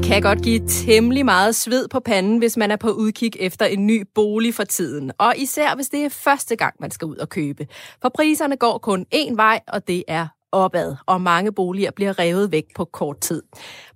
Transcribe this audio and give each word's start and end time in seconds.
Det 0.00 0.08
kan 0.08 0.22
godt 0.22 0.42
give 0.42 0.60
temmelig 0.68 1.24
meget 1.24 1.54
sved 1.54 1.88
på 1.88 2.00
panden, 2.00 2.38
hvis 2.38 2.56
man 2.56 2.70
er 2.70 2.76
på 2.76 2.90
udkig 2.90 3.30
efter 3.40 3.66
en 3.66 3.86
ny 3.86 4.06
bolig 4.14 4.54
for 4.54 4.64
tiden. 4.64 5.12
Og 5.18 5.34
især 5.36 5.74
hvis 5.74 5.88
det 5.88 6.04
er 6.04 6.08
første 6.08 6.56
gang, 6.56 6.74
man 6.80 6.90
skal 6.90 7.06
ud 7.06 7.16
og 7.16 7.28
købe. 7.28 7.66
For 8.02 8.08
priserne 8.08 8.56
går 8.56 8.78
kun 8.78 9.06
én 9.14 9.36
vej, 9.36 9.60
og 9.68 9.88
det 9.88 10.04
er 10.08 10.26
opad, 10.52 10.96
og 11.06 11.20
mange 11.20 11.52
boliger 11.52 11.90
bliver 11.90 12.18
revet 12.18 12.52
væk 12.52 12.64
på 12.76 12.84
kort 12.84 13.20
tid. 13.20 13.42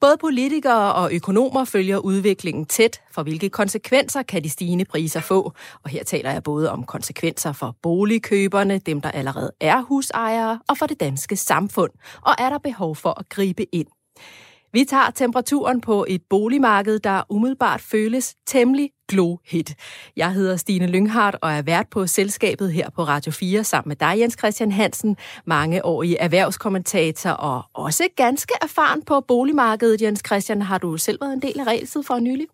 Både 0.01 0.17
politikere 0.21 0.95
og 0.95 1.15
økonomer 1.15 1.65
følger 1.65 1.99
udviklingen 1.99 2.67
tæt, 2.67 3.01
for 3.13 3.23
hvilke 3.23 3.49
konsekvenser 3.49 4.23
kan 4.23 4.45
de 4.45 4.51
stigende 4.51 4.85
priser 4.85 5.21
få. 5.21 5.53
Og 5.83 5.91
her 5.91 6.05
taler 6.05 6.33
jeg 6.33 6.43
både 6.43 6.71
om 6.71 6.85
konsekvenser 6.85 7.53
for 7.53 7.77
boligkøberne, 7.83 8.79
dem 8.79 9.01
der 9.01 9.11
allerede 9.11 9.53
er 9.61 9.83
husejere, 9.83 10.61
og 10.69 10.79
for 10.79 10.87
det 10.87 11.01
danske 11.01 11.37
samfund. 11.37 11.91
Og 12.23 12.35
er 12.39 12.51
der 12.51 12.59
behov 12.59 12.97
for 12.97 13.21
at 13.21 13.29
gribe 13.29 13.75
ind? 13.75 13.89
Vi 14.75 14.85
tager 14.85 15.11
temperaturen 15.11 15.81
på 15.81 16.05
et 16.09 16.23
boligmarked, 16.31 16.99
der 16.99 17.23
umiddelbart 17.29 17.81
føles 17.81 18.35
temmelig 18.47 18.91
glohit. 19.09 19.75
Jeg 20.17 20.33
hedder 20.33 20.57
Stine 20.57 20.87
Lynghardt 20.87 21.37
og 21.43 21.53
er 21.53 21.63
vært 21.63 21.87
på 21.91 22.07
selskabet 22.07 22.73
her 22.73 22.91
på 22.91 23.05
Radio 23.05 23.33
4 23.33 23.65
sammen 23.65 23.89
med 23.89 23.97
dig, 23.97 24.21
Jens 24.21 24.37
Christian 24.39 24.73
Hansen, 24.73 25.17
mange 25.47 25.85
år 25.85 26.03
i 26.03 26.17
erhvervskommentator 26.21 27.31
og 27.31 27.63
også 27.75 28.09
ganske 28.17 28.55
erfaren 28.63 29.03
på 29.03 29.21
boligmarkedet. 29.21 30.03
Jens 30.03 30.23
Christian, 30.27 30.63
har 30.63 30.79
du 30.79 30.97
selv 30.97 31.21
været 31.21 31.33
en 31.33 31.43
del 31.43 31.61
af 31.61 31.65
regeltid 31.65 32.03
for 32.03 32.19
nylig? 32.19 32.47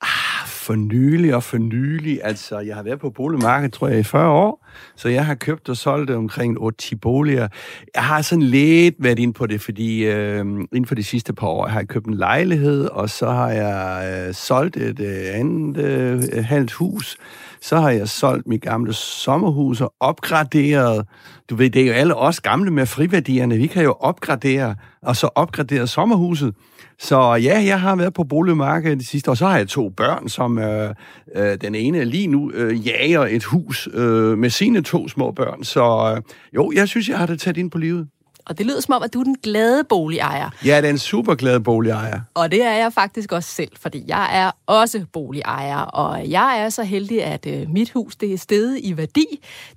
Ah, 0.00 0.37
for 0.68 0.74
nylig 0.74 1.34
og 1.34 1.42
for 1.42 1.58
nylig. 1.58 2.20
Altså, 2.24 2.58
jeg 2.58 2.76
har 2.76 2.82
været 2.82 3.00
på 3.00 3.10
boligmarkedet, 3.10 3.72
tror 3.72 3.88
jeg, 3.88 3.98
i 3.98 4.02
40 4.02 4.30
år, 4.30 4.66
så 4.96 5.08
jeg 5.08 5.26
har 5.26 5.34
købt 5.34 5.68
og 5.68 5.76
solgt 5.76 6.10
omkring 6.10 6.58
8-10 6.82 6.94
boliger. 7.02 7.48
Jeg 7.94 8.04
har 8.04 8.22
sådan 8.22 8.42
lidt 8.42 8.94
været 8.98 9.18
ind 9.18 9.34
på 9.34 9.46
det, 9.46 9.60
fordi 9.60 10.04
øh, 10.04 10.38
inden 10.40 10.86
for 10.86 10.94
de 10.94 11.04
sidste 11.04 11.32
par 11.32 11.46
år 11.46 11.66
har 11.66 11.78
jeg 11.78 11.88
købt 11.88 12.06
en 12.06 12.14
lejlighed, 12.14 12.84
og 12.84 13.10
så 13.10 13.30
har 13.30 13.50
jeg 13.50 14.26
øh, 14.28 14.34
solgt 14.34 14.76
et 14.76 15.00
øh, 15.00 15.40
andet 15.40 15.76
øh, 15.76 16.44
halvt 16.44 16.72
hus. 16.72 17.16
Så 17.62 17.76
har 17.76 17.90
jeg 17.90 18.08
solgt 18.08 18.46
mit 18.46 18.62
gamle 18.62 18.92
sommerhus 18.92 19.80
og 19.80 19.94
opgraderet. 20.00 21.06
Du 21.50 21.56
ved, 21.56 21.70
det 21.70 21.82
er 21.82 21.86
jo 21.86 21.92
alle 21.92 22.14
os 22.14 22.40
gamle 22.40 22.70
med 22.70 22.86
friværdierne. 22.86 23.56
Vi 23.56 23.66
kan 23.66 23.84
jo 23.84 23.92
opgradere, 23.92 24.74
og 25.02 25.16
så 25.16 25.28
opgradere 25.34 25.86
sommerhuset. 25.86 26.54
Så 26.98 27.34
ja, 27.34 27.62
jeg 27.66 27.80
har 27.80 27.96
været 27.96 28.14
på 28.14 28.24
boligmarkedet 28.24 28.98
de 28.98 29.06
sidste 29.06 29.30
år. 29.30 29.34
Så 29.34 29.46
har 29.46 29.56
jeg 29.56 29.68
to 29.68 29.88
børn, 29.88 30.28
som 30.28 30.58
øh, 30.58 30.94
øh, 31.34 31.58
den 31.60 31.74
ene 31.74 32.04
lige 32.04 32.26
nu 32.26 32.50
øh, 32.50 32.86
jager 32.86 33.26
et 33.26 33.44
hus 33.44 33.88
øh, 33.94 34.38
med 34.38 34.50
sine 34.50 34.82
to 34.82 35.08
små 35.08 35.30
børn. 35.30 35.64
Så 35.64 36.14
øh, 36.16 36.22
jo, 36.54 36.72
jeg 36.74 36.88
synes, 36.88 37.08
jeg 37.08 37.18
har 37.18 37.26
det 37.26 37.40
taget 37.40 37.56
ind 37.56 37.70
på 37.70 37.78
livet. 37.78 38.08
Og 38.48 38.58
det 38.58 38.66
lyder 38.66 38.80
som 38.80 38.94
om, 38.94 39.02
at 39.02 39.14
du 39.14 39.20
er 39.20 39.24
den 39.24 39.36
glade 39.42 39.84
boligejer. 39.84 40.50
Ja, 40.64 40.76
det 40.76 40.84
er 40.84 40.90
en 40.90 40.98
super 40.98 41.34
glad 41.34 41.60
boligejer. 41.60 42.20
Og 42.34 42.50
det 42.50 42.62
er 42.62 42.72
jeg 42.72 42.92
faktisk 42.92 43.32
også 43.32 43.50
selv, 43.50 43.70
fordi 43.80 44.04
jeg 44.08 44.28
er 44.42 44.50
også 44.66 45.04
boligejer. 45.12 45.78
Og 45.78 46.30
jeg 46.30 46.60
er 46.60 46.68
så 46.68 46.82
heldig, 46.82 47.24
at 47.24 47.46
øh, 47.46 47.70
mit 47.70 47.90
hus 47.90 48.16
det 48.16 48.32
er 48.32 48.38
steget 48.38 48.78
i 48.82 48.96
værdi 48.96 49.26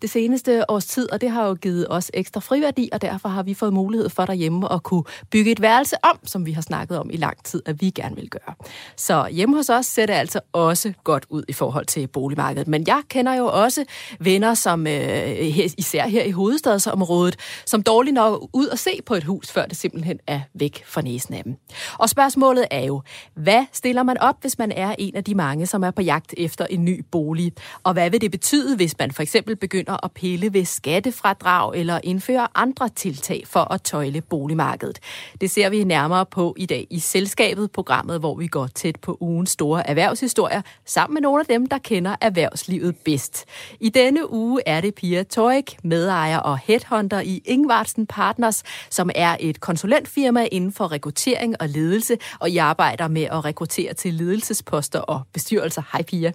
det 0.02 0.10
seneste 0.10 0.70
års 0.70 0.86
tid, 0.86 1.12
og 1.12 1.22
det 1.22 1.30
har 1.30 1.48
jo 1.48 1.54
givet 1.54 1.86
os 1.90 2.12
ekstra 2.14 2.40
friværdi, 2.40 2.90
og 2.94 3.02
derfor 3.02 3.30
har 3.30 3.44
vi 3.44 3.54
fået 3.54 3.74
mulighed 3.74 4.10
for 4.10 4.26
derhjemme 4.26 4.74
at 4.74 4.84
kunne 4.84 5.04
bygge 5.32 5.52
et 5.52 5.62
værelse 5.62 5.96
om, 6.04 6.20
som 6.24 6.46
vi 6.46 6.52
har 6.52 6.62
snakket 6.62 7.00
om 7.00 7.10
i 7.10 7.18
lang 7.18 7.44
tid, 7.44 7.62
at 7.66 7.82
vi 7.82 7.90
gerne 7.90 8.16
vil 8.16 8.30
gøre. 8.30 8.56
Så 8.96 9.28
hjemme 9.32 9.56
hos 9.56 9.70
os 9.70 9.86
ser 9.86 10.06
det 10.06 10.14
altså 10.14 10.40
også 10.54 10.94
godt 11.04 11.26
ud 11.30 11.44
i 11.48 11.54
forhold 11.54 11.86
til 11.86 12.08
boligmarkedet. 12.08 12.68
Men 12.68 12.84
jeg 12.88 13.02
kender 13.10 13.34
jo 13.34 13.46
også 13.46 13.86
venner, 14.20 14.54
som 14.54 14.88
øh, 14.88 15.58
især 15.78 16.08
her 16.08 16.24
i 16.24 16.32
hovedstadsområdet, 16.32 17.36
som 17.66 17.84
dårligt 17.84 18.14
nok 18.14 18.50
ud 18.62 18.68
og 18.68 18.80
se 18.80 19.00
på 19.06 19.16
et 19.16 19.24
hus, 19.24 19.52
før 19.52 19.66
det 19.66 19.78
simpelthen 19.78 20.20
er 20.28 20.42
væk 20.54 20.84
fra 20.86 21.02
næsen 21.02 21.34
af 21.34 21.44
dem. 21.44 21.56
Og 21.98 22.10
spørgsmålet 22.10 22.66
er 22.72 22.86
jo, 22.86 23.02
hvad 23.34 23.66
stiller 23.72 24.04
man 24.04 24.18
op, 24.18 24.42
hvis 24.42 24.58
man 24.60 24.72
er 24.72 24.96
en 24.98 25.16
af 25.16 25.24
de 25.24 25.36
mange, 25.36 25.66
som 25.66 25.84
er 25.84 25.92
på 25.92 26.02
jagt 26.02 26.34
efter 26.38 26.66
en 26.66 26.86
ny 26.86 27.06
bolig? 27.12 27.54
Og 27.84 27.94
hvad 27.94 28.10
vil 28.10 28.22
det 28.22 28.32
betyde, 28.32 28.76
hvis 28.76 28.98
man 29.00 29.12
for 29.12 29.22
eksempel 29.22 29.56
begynder 29.56 30.06
at 30.06 30.12
pille 30.12 30.54
ved 30.54 30.66
skattefradrag 30.66 31.76
eller 31.76 32.00
indføre 32.04 32.48
andre 32.56 32.90
tiltag 32.90 33.44
for 33.48 33.74
at 33.74 33.82
tøjle 33.82 34.22
boligmarkedet? 34.22 35.00
Det 35.42 35.52
ser 35.52 35.70
vi 35.70 35.84
nærmere 35.84 36.26
på 36.26 36.56
i 36.58 36.66
dag 36.66 36.88
i 36.90 37.00
Selskabet, 37.00 37.72
programmet, 37.72 38.20
hvor 38.20 38.36
vi 38.36 38.48
går 38.48 38.68
tæt 38.68 38.96
på 39.02 39.18
ugens 39.20 39.50
store 39.50 39.90
erhvervshistorier, 39.90 40.62
sammen 40.86 41.14
med 41.14 41.22
nogle 41.22 41.40
af 41.40 41.46
dem, 41.46 41.66
der 41.66 41.78
kender 41.78 42.16
erhvervslivet 42.22 42.96
bedst. 42.98 43.46
I 43.80 43.90
denne 43.90 44.32
uge 44.32 44.62
er 44.66 44.82
det 44.82 44.96
Pia 44.96 45.24
Toik, 45.24 45.78
medejer 45.84 46.38
og 46.38 46.58
headhunter 46.58 47.20
i 47.20 47.42
Ingvartsen 47.46 48.08
Partner 48.08 48.51
Partners, 48.52 48.64
som 48.90 49.10
er 49.16 49.38
et 49.40 49.60
konsulentfirma 49.60 50.48
inden 50.52 50.72
for 50.72 50.92
rekruttering 50.92 51.56
og 51.60 51.70
ledelse, 51.70 52.18
og 52.40 52.50
I 52.50 52.58
arbejder 52.58 53.08
med 53.08 53.24
at 53.24 53.46
rekruttere 53.46 53.94
til 53.94 54.14
ledelsesposter 54.14 55.00
og 55.00 55.22
bestyrelser. 55.34 55.82
Hej 55.92 56.02
Pia. 56.02 56.32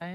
Hej. 0.00 0.14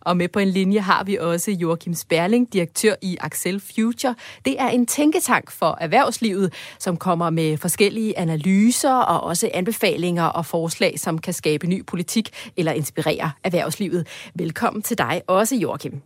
Og 0.00 0.16
med 0.16 0.28
på 0.28 0.38
en 0.38 0.48
linje 0.48 0.80
har 0.80 1.04
vi 1.04 1.16
også 1.16 1.50
Joachim 1.50 1.94
Sperling, 1.94 2.52
direktør 2.52 2.94
i 3.02 3.16
Axel 3.20 3.60
Future. 3.60 4.14
Det 4.44 4.60
er 4.60 4.68
en 4.68 4.86
tænketank 4.86 5.50
for 5.50 5.78
erhvervslivet, 5.80 6.52
som 6.78 6.96
kommer 6.96 7.30
med 7.30 7.56
forskellige 7.58 8.18
analyser 8.18 8.94
og 8.94 9.20
også 9.20 9.50
anbefalinger 9.54 10.24
og 10.24 10.46
forslag, 10.46 10.98
som 10.98 11.18
kan 11.18 11.34
skabe 11.34 11.66
ny 11.66 11.86
politik 11.86 12.30
eller 12.56 12.72
inspirere 12.72 13.30
erhvervslivet. 13.44 14.06
Velkommen 14.34 14.82
til 14.82 14.98
dig 14.98 15.22
også, 15.26 15.56
Joachim. 15.56 16.02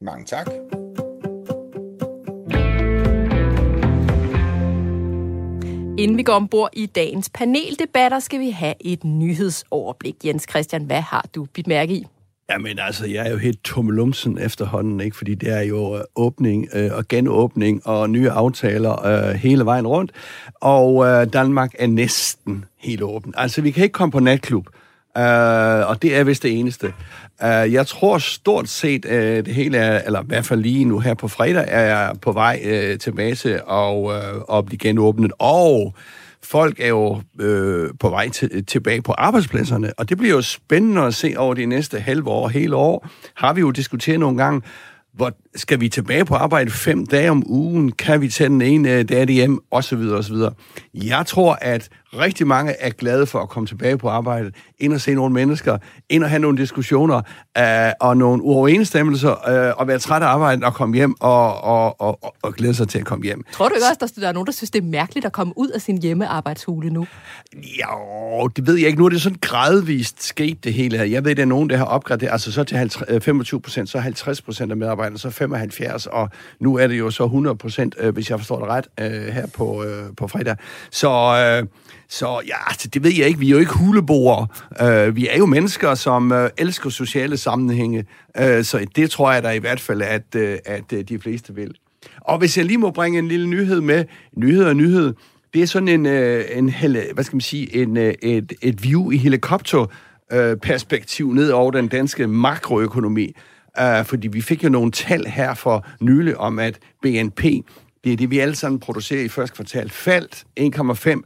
Mange 0.00 0.24
tak. 0.26 0.50
Inden 6.00 6.16
vi 6.16 6.22
går 6.22 6.32
ombord 6.32 6.70
i 6.72 6.86
dagens 6.86 7.30
paneldebatter, 7.34 8.18
skal 8.18 8.40
vi 8.40 8.50
have 8.50 8.74
et 8.80 9.04
nyhedsoverblik. 9.04 10.14
Jens 10.24 10.46
Christian, 10.50 10.84
hvad 10.84 11.00
har 11.00 11.26
du 11.34 11.44
bidt 11.44 11.66
mærke 11.66 11.94
i? 11.94 12.06
Jamen 12.50 12.78
altså, 12.78 13.06
jeg 13.06 13.26
er 13.26 13.30
jo 13.30 13.36
helt 13.36 13.64
tummelumsen 13.64 14.38
efterhånden, 14.38 15.00
ikke? 15.00 15.16
fordi 15.16 15.34
det 15.34 15.52
er 15.52 15.60
jo 15.60 15.96
øh, 15.96 16.02
åbning 16.16 16.68
øh, 16.74 16.90
og 16.92 17.08
genåbning 17.08 17.86
og 17.86 18.10
nye 18.10 18.30
aftaler 18.30 19.06
øh, 19.06 19.34
hele 19.34 19.64
vejen 19.64 19.86
rundt. 19.86 20.12
Og 20.54 21.06
øh, 21.06 21.26
Danmark 21.32 21.70
er 21.78 21.86
næsten 21.86 22.64
helt 22.78 23.02
åben. 23.02 23.34
Altså, 23.36 23.62
vi 23.62 23.70
kan 23.70 23.82
ikke 23.82 23.92
komme 23.92 24.12
på 24.12 24.20
natklub. 24.20 24.66
øh, 25.16 25.88
og 25.88 26.02
det 26.02 26.16
er 26.16 26.24
vist 26.24 26.42
det 26.42 26.58
eneste. 26.58 26.92
Uh, 27.44 27.72
jeg 27.72 27.86
tror 27.86 28.18
stort 28.18 28.68
set, 28.68 29.04
uh, 29.04 29.12
det 29.12 29.48
hele 29.48 29.78
er, 29.78 30.02
eller 30.06 30.22
i 30.22 30.26
hvert 30.26 30.44
fald 30.44 30.60
lige 30.60 30.84
nu 30.84 30.98
her 30.98 31.14
på 31.14 31.28
fredag, 31.28 31.64
er 31.68 31.80
jeg 31.80 32.12
på 32.22 32.32
vej 32.32 32.62
uh, 32.64 32.98
tilbage 32.98 33.34
til 33.34 33.60
og, 33.66 34.02
uh, 34.02 34.58
at 34.58 34.66
blive 34.66 34.78
genåbnet. 34.78 35.32
Og 35.38 35.94
folk 36.42 36.80
er 36.80 36.88
jo 36.88 37.10
uh, 37.14 37.88
på 38.00 38.08
vej 38.08 38.28
til, 38.28 38.66
tilbage 38.66 39.02
på 39.02 39.12
arbejdspladserne, 39.12 39.92
og 39.98 40.08
det 40.08 40.18
bliver 40.18 40.34
jo 40.34 40.42
spændende 40.42 41.02
at 41.02 41.14
se 41.14 41.34
over 41.36 41.54
de 41.54 41.66
næste 41.66 42.00
halve 42.00 42.28
år, 42.28 42.48
hele 42.48 42.76
år. 42.76 43.08
Har 43.34 43.52
vi 43.52 43.60
jo 43.60 43.70
diskuteret 43.70 44.20
nogle 44.20 44.36
gange, 44.36 44.62
hvor 45.14 45.32
skal 45.56 45.80
vi 45.80 45.88
tilbage 45.88 46.24
på 46.24 46.34
arbejde 46.34 46.70
fem 46.70 47.06
dage 47.06 47.30
om 47.30 47.42
ugen? 47.46 47.92
Kan 47.92 48.20
vi 48.20 48.28
tage 48.28 48.48
den 48.48 48.62
ene 48.62 49.02
dag 49.02 49.26
hjem? 49.26 49.58
Og 49.70 49.84
så 49.84 49.96
videre, 49.96 50.16
og 50.16 50.24
så 50.24 50.32
videre. 50.32 50.52
Jeg 50.94 51.26
tror, 51.26 51.58
at 51.60 51.88
rigtig 52.18 52.46
mange 52.46 52.72
er 52.72 52.90
glade 52.90 53.26
for 53.26 53.38
at 53.38 53.48
komme 53.48 53.66
tilbage 53.66 53.98
på 53.98 54.08
arbejde, 54.08 54.52
ind 54.78 54.92
og 54.92 55.00
se 55.00 55.14
nogle 55.14 55.34
mennesker, 55.34 55.78
ind 56.08 56.24
og 56.24 56.30
have 56.30 56.40
nogle 56.40 56.58
diskussioner 56.58 57.22
øh, 57.58 57.92
og 58.00 58.16
nogle 58.16 58.42
uoverensstemmelser, 58.42 59.48
øh, 59.48 59.74
og 59.76 59.88
være 59.88 59.98
træt 59.98 60.22
af 60.22 60.26
arbejde 60.26 60.66
og 60.66 60.74
komme 60.74 60.96
hjem 60.96 61.14
og, 61.20 61.60
og, 61.60 62.00
og, 62.00 62.24
og, 62.24 62.34
og 62.42 62.54
glæde 62.54 62.74
sig 62.74 62.88
til 62.88 62.98
at 62.98 63.04
komme 63.04 63.24
hjem. 63.24 63.44
Tror 63.52 63.68
du 63.68 63.74
ikke 63.74 63.86
også, 63.86 64.14
at 64.16 64.22
der 64.22 64.28
er 64.28 64.32
nogen, 64.32 64.46
der 64.46 64.52
synes, 64.52 64.70
det 64.70 64.82
er 64.82 64.86
mærkeligt 64.86 65.26
at 65.26 65.32
komme 65.32 65.52
ud 65.56 65.68
af 65.68 65.80
sin 65.80 65.98
hjemmearbejdshule 66.02 66.90
nu? 66.90 67.06
Ja, 67.54 68.46
det 68.56 68.66
ved 68.66 68.74
jeg 68.74 68.86
ikke. 68.86 68.98
Nu 68.98 69.04
er 69.04 69.08
det 69.08 69.22
sådan 69.22 69.38
gradvist 69.40 70.22
sket 70.22 70.64
det 70.64 70.74
hele 70.74 70.96
her. 70.96 71.04
Jeg 71.04 71.24
ved, 71.24 71.30
at 71.30 71.36
der 71.36 71.42
er 71.42 71.46
nogen, 71.46 71.70
der 71.70 71.76
har 71.76 71.84
opgraderet, 71.84 72.32
altså 72.32 72.52
så 72.52 72.64
til 72.64 72.76
50, 72.76 73.24
25 73.24 73.58
øh, 73.58 73.62
procent, 73.62 73.88
så 73.88 73.98
50 73.98 74.42
procent 74.42 74.70
af 74.70 74.76
medarbejderne, 74.76 75.18
så 75.18 75.30
75, 75.30 76.06
og 76.06 76.28
nu 76.60 76.76
er 76.76 76.86
det 76.86 76.98
jo 76.98 77.10
så 77.10 77.24
100 77.24 77.56
procent, 77.56 77.94
øh, 77.98 78.14
hvis 78.14 78.30
jeg 78.30 78.38
forstår 78.38 78.58
det 78.58 78.68
ret, 78.68 78.86
øh, 79.00 79.34
her 79.34 79.46
på, 79.46 79.84
øh, 79.84 80.04
på 80.16 80.28
fredag. 80.28 80.56
Så, 80.90 81.10
øh, 81.62 81.66
så 82.10 82.40
ja, 82.46 82.68
altså, 82.68 82.88
det 82.88 83.04
ved 83.04 83.12
jeg 83.18 83.26
ikke. 83.26 83.40
Vi 83.40 83.46
er 83.46 83.50
jo 83.50 83.58
ikke 83.58 83.72
huleboere. 83.72 84.46
Øh, 84.80 85.16
vi 85.16 85.28
er 85.28 85.38
jo 85.38 85.46
mennesker, 85.46 85.94
som 85.94 86.32
øh, 86.32 86.50
elsker 86.58 86.90
sociale 86.90 87.36
sammenhænge. 87.36 88.04
Øh, 88.40 88.64
så 88.64 88.86
det 88.96 89.10
tror 89.10 89.32
jeg 89.32 89.42
da 89.42 89.50
i 89.50 89.58
hvert 89.58 89.80
fald, 89.80 90.02
at, 90.02 90.34
øh, 90.36 90.58
at 90.64 90.92
øh, 90.92 91.04
de 91.04 91.18
fleste 91.18 91.54
vil. 91.54 91.74
Og 92.20 92.38
hvis 92.38 92.58
jeg 92.58 92.64
lige 92.64 92.78
må 92.78 92.90
bringe 92.90 93.18
en 93.18 93.28
lille 93.28 93.46
nyhed 93.46 93.80
med, 93.80 94.04
nyhed 94.36 94.64
og 94.64 94.76
nyhed, 94.76 95.14
det 95.54 95.62
er 95.62 95.66
sådan 95.66 95.88
en, 95.88 96.06
øh, 96.06 96.44
en 96.52 96.74
hvad 97.14 97.24
skal 97.24 97.36
man 97.36 97.40
sige, 97.40 97.76
en, 97.76 97.96
øh, 97.96 98.14
et, 98.22 98.52
et 98.62 98.82
view 98.82 99.10
i 99.10 99.16
helikopter 99.16 99.86
øh, 100.32 100.56
perspektiv 100.56 101.32
ned 101.32 101.50
over 101.50 101.70
den 101.70 101.88
danske 101.88 102.26
makroøkonomi. 102.26 103.32
Uh, 103.80 104.04
fordi 104.04 104.28
vi 104.28 104.40
fik 104.40 104.64
jo 104.64 104.68
nogle 104.68 104.92
tal 104.92 105.26
her 105.26 105.54
for 105.54 105.86
nylig 106.00 106.36
om, 106.36 106.58
at 106.58 106.78
BNP, 107.02 107.42
det 108.04 108.12
er 108.12 108.16
det, 108.16 108.30
vi 108.30 108.38
alle 108.38 108.54
sammen 108.54 108.80
producerer 108.80 109.24
i 109.24 109.28
første 109.28 109.56
kvartal, 109.56 109.90
faldt 109.90 110.44
1,5 110.60 111.22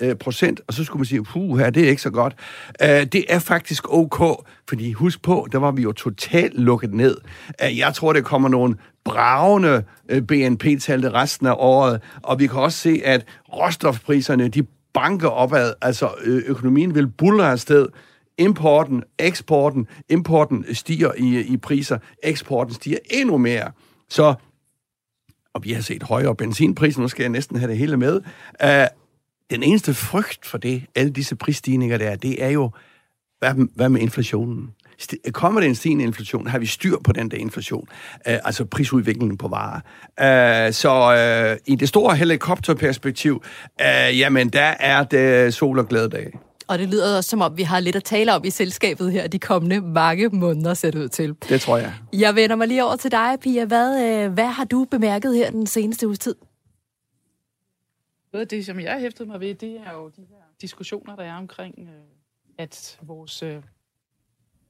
øh, 0.00 0.16
procent, 0.16 0.60
og 0.66 0.74
så 0.74 0.84
skulle 0.84 1.00
man 1.00 1.06
sige, 1.06 1.24
puh, 1.24 1.58
her, 1.58 1.70
det 1.70 1.84
er 1.84 1.88
ikke 1.88 2.02
så 2.02 2.10
godt. 2.10 2.34
Øh, 2.82 2.88
det 2.88 3.24
er 3.28 3.38
faktisk 3.38 3.92
ok, 3.92 4.44
fordi 4.68 4.92
husk 4.92 5.22
på, 5.22 5.48
der 5.52 5.58
var 5.58 5.70
vi 5.70 5.82
jo 5.82 5.92
totalt 5.92 6.54
lukket 6.60 6.94
ned. 6.94 7.16
Øh, 7.62 7.78
jeg 7.78 7.94
tror, 7.94 8.12
det 8.12 8.24
kommer 8.24 8.48
nogle 8.48 8.76
bravende 9.04 9.84
øh, 10.08 10.22
BNP-tal 10.22 11.08
resten 11.08 11.46
af 11.46 11.54
året, 11.56 12.00
og 12.22 12.38
vi 12.38 12.46
kan 12.46 12.60
også 12.60 12.78
se, 12.78 13.00
at 13.04 13.26
råstofpriserne, 13.52 14.48
de 14.48 14.66
banker 14.94 15.28
opad. 15.28 15.74
Altså, 15.82 16.10
økonomien 16.24 16.94
vil 16.94 17.08
bulle 17.08 17.44
afsted. 17.44 17.86
Importen, 18.38 19.02
eksporten, 19.18 19.86
importen 20.08 20.74
stiger 20.74 21.12
i, 21.18 21.40
i 21.40 21.56
priser, 21.56 21.98
eksporten 22.22 22.74
stiger 22.74 22.98
endnu 23.10 23.38
mere. 23.38 23.70
Så, 24.08 24.34
og 25.54 25.64
vi 25.64 25.72
har 25.72 25.82
set 25.82 26.02
højere 26.02 26.36
benzinpriser, 26.36 27.00
nu 27.00 27.08
skal 27.08 27.22
jeg 27.22 27.30
næsten 27.30 27.58
have 27.58 27.70
det 27.70 27.78
hele 27.78 27.96
med. 27.96 28.20
Uh, 28.64 28.68
den 29.50 29.62
eneste 29.62 29.94
frygt 29.94 30.46
for 30.46 30.58
det, 30.58 30.82
alle 30.94 31.10
disse 31.10 31.36
prisstigninger 31.36 31.98
der, 31.98 32.16
det 32.16 32.44
er 32.44 32.48
jo, 32.48 32.70
hvad, 33.38 33.54
hvad 33.74 33.88
med 33.88 34.00
inflationen? 34.00 34.70
Kommer 35.32 35.60
det 35.60 35.68
en 35.68 35.74
stigende 35.74 36.04
inflation? 36.04 36.46
Har 36.46 36.58
vi 36.58 36.66
styr 36.66 36.96
på 37.04 37.12
den 37.12 37.30
der 37.30 37.36
inflation? 37.36 37.88
Uh, 38.14 38.32
altså 38.44 38.64
prisudviklingen 38.64 39.38
på 39.38 39.48
varer. 39.48 39.80
Uh, 40.68 40.74
så 40.74 41.52
uh, 41.52 41.72
i 41.72 41.76
det 41.76 41.88
store 41.88 42.16
helikopterperspektiv, 42.16 43.42
uh, 43.80 44.18
jamen 44.18 44.48
der 44.48 44.74
er 44.80 45.04
det 45.04 45.54
sol 45.54 45.78
og 45.78 45.88
glæde 45.88 46.08
dag. 46.08 46.38
Og 46.68 46.78
det 46.78 46.88
lyder 46.88 47.16
også, 47.16 47.30
som 47.30 47.42
om 47.42 47.56
vi 47.56 47.62
har 47.62 47.80
lidt 47.80 47.96
at 47.96 48.04
tale 48.04 48.34
om 48.34 48.44
i 48.44 48.50
selskabet 48.50 49.12
her 49.12 49.26
de 49.26 49.38
kommende 49.38 49.80
mange 49.80 50.28
måneder, 50.28 50.74
ser 50.74 50.90
det 50.90 50.98
ud 50.98 51.08
til. 51.08 51.34
Det 51.48 51.60
tror 51.60 51.76
jeg. 51.76 51.92
Jeg 52.12 52.34
vender 52.34 52.56
mig 52.56 52.68
lige 52.68 52.84
over 52.84 52.96
til 52.96 53.10
dig, 53.10 53.36
Pia. 53.42 53.64
Hvad, 53.64 54.28
hvad 54.28 54.46
har 54.46 54.64
du 54.64 54.86
bemærket 54.90 55.36
her 55.36 55.50
den 55.50 55.66
seneste 55.66 56.06
uges 56.06 56.18
tid? 56.18 56.34
Noget 58.32 58.42
af 58.42 58.48
det, 58.48 58.66
som 58.66 58.80
jeg 58.80 58.90
hæftede 58.90 59.02
hæftet 59.02 59.28
mig 59.28 59.40
ved, 59.40 59.54
det 59.54 59.80
er 59.86 59.92
jo 59.92 60.08
de 60.08 60.20
her 60.20 60.36
diskussioner, 60.60 61.16
der 61.16 61.22
er 61.22 61.34
omkring, 61.34 61.74
øh, 61.78 61.86
at 62.58 62.98
vores 63.02 63.42
øh, 63.42 63.56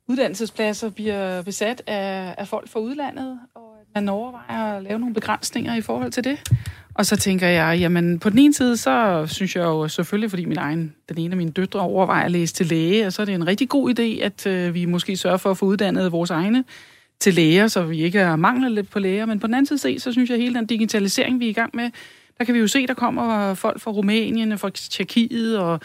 uddannelsespladser 0.06 0.90
bliver 0.90 1.43
besat 1.43 1.82
af, 1.87 2.34
af 2.38 2.49
folk 2.49 2.69
fra 2.69 2.81
udlandet, 2.81 3.40
og 3.55 3.76
at 3.81 3.87
man 3.94 4.08
overvejer 4.08 4.76
at 4.76 4.82
lave 4.82 4.99
nogle 4.99 5.14
begrænsninger 5.14 5.75
i 5.75 5.81
forhold 5.81 6.12
til 6.12 6.25
det. 6.25 6.52
Og 6.94 7.06
så 7.06 7.16
tænker 7.16 7.46
jeg, 7.46 7.78
jamen 7.78 8.19
på 8.19 8.31
den 8.31 8.38
ene 8.38 8.55
side, 8.55 8.76
så 8.76 9.26
synes 9.26 9.56
jeg 9.56 9.62
jo 9.62 9.88
selvfølgelig, 9.88 10.31
fordi 10.31 10.44
min 10.44 10.58
egen, 10.58 10.94
den 11.08 11.19
ene 11.19 11.32
af 11.32 11.37
mine 11.37 11.50
døtre 11.50 11.81
overvejer 11.81 12.25
at 12.25 12.31
læse 12.31 12.55
til 12.55 12.66
læge, 12.66 13.06
og 13.06 13.12
så 13.12 13.22
er 13.22 13.26
det 13.26 13.34
en 13.34 13.46
rigtig 13.46 13.69
god 13.69 13.99
idé, 13.99 14.25
at 14.25 14.46
øh, 14.46 14.75
vi 14.75 14.84
måske 14.84 15.16
sørger 15.16 15.37
for 15.37 15.50
at 15.50 15.58
få 15.58 15.66
uddannet 15.66 16.12
vores 16.12 16.31
egne 16.31 16.64
til 17.20 17.34
læger, 17.34 17.66
så 17.66 17.82
vi 17.82 18.02
ikke 18.02 18.19
er 18.19 18.37
mangler 18.37 18.69
lidt 18.69 18.90
på 18.90 18.99
læger. 18.99 19.26
Men 19.26 19.40
på 19.40 19.46
den 19.46 19.55
anden 19.55 19.78
side 19.78 20.00
så 20.00 20.12
synes 20.12 20.31
jeg, 20.31 20.37
at 20.37 20.43
hele 20.43 20.55
den 20.55 20.66
digitalisering, 20.66 21.40
vi 21.40 21.46
er 21.46 21.50
i 21.50 21.52
gang 21.52 21.76
med, 21.76 21.90
der 22.38 22.44
kan 22.44 22.55
vi 22.55 22.58
jo 22.58 22.67
se, 22.67 22.87
der 22.87 22.94
kommer 22.94 23.55
folk 23.55 23.81
fra 23.81 23.90
Rumænien, 23.90 24.58
fra 24.58 24.70
Tjekkiet 24.70 25.58
og 25.58 25.81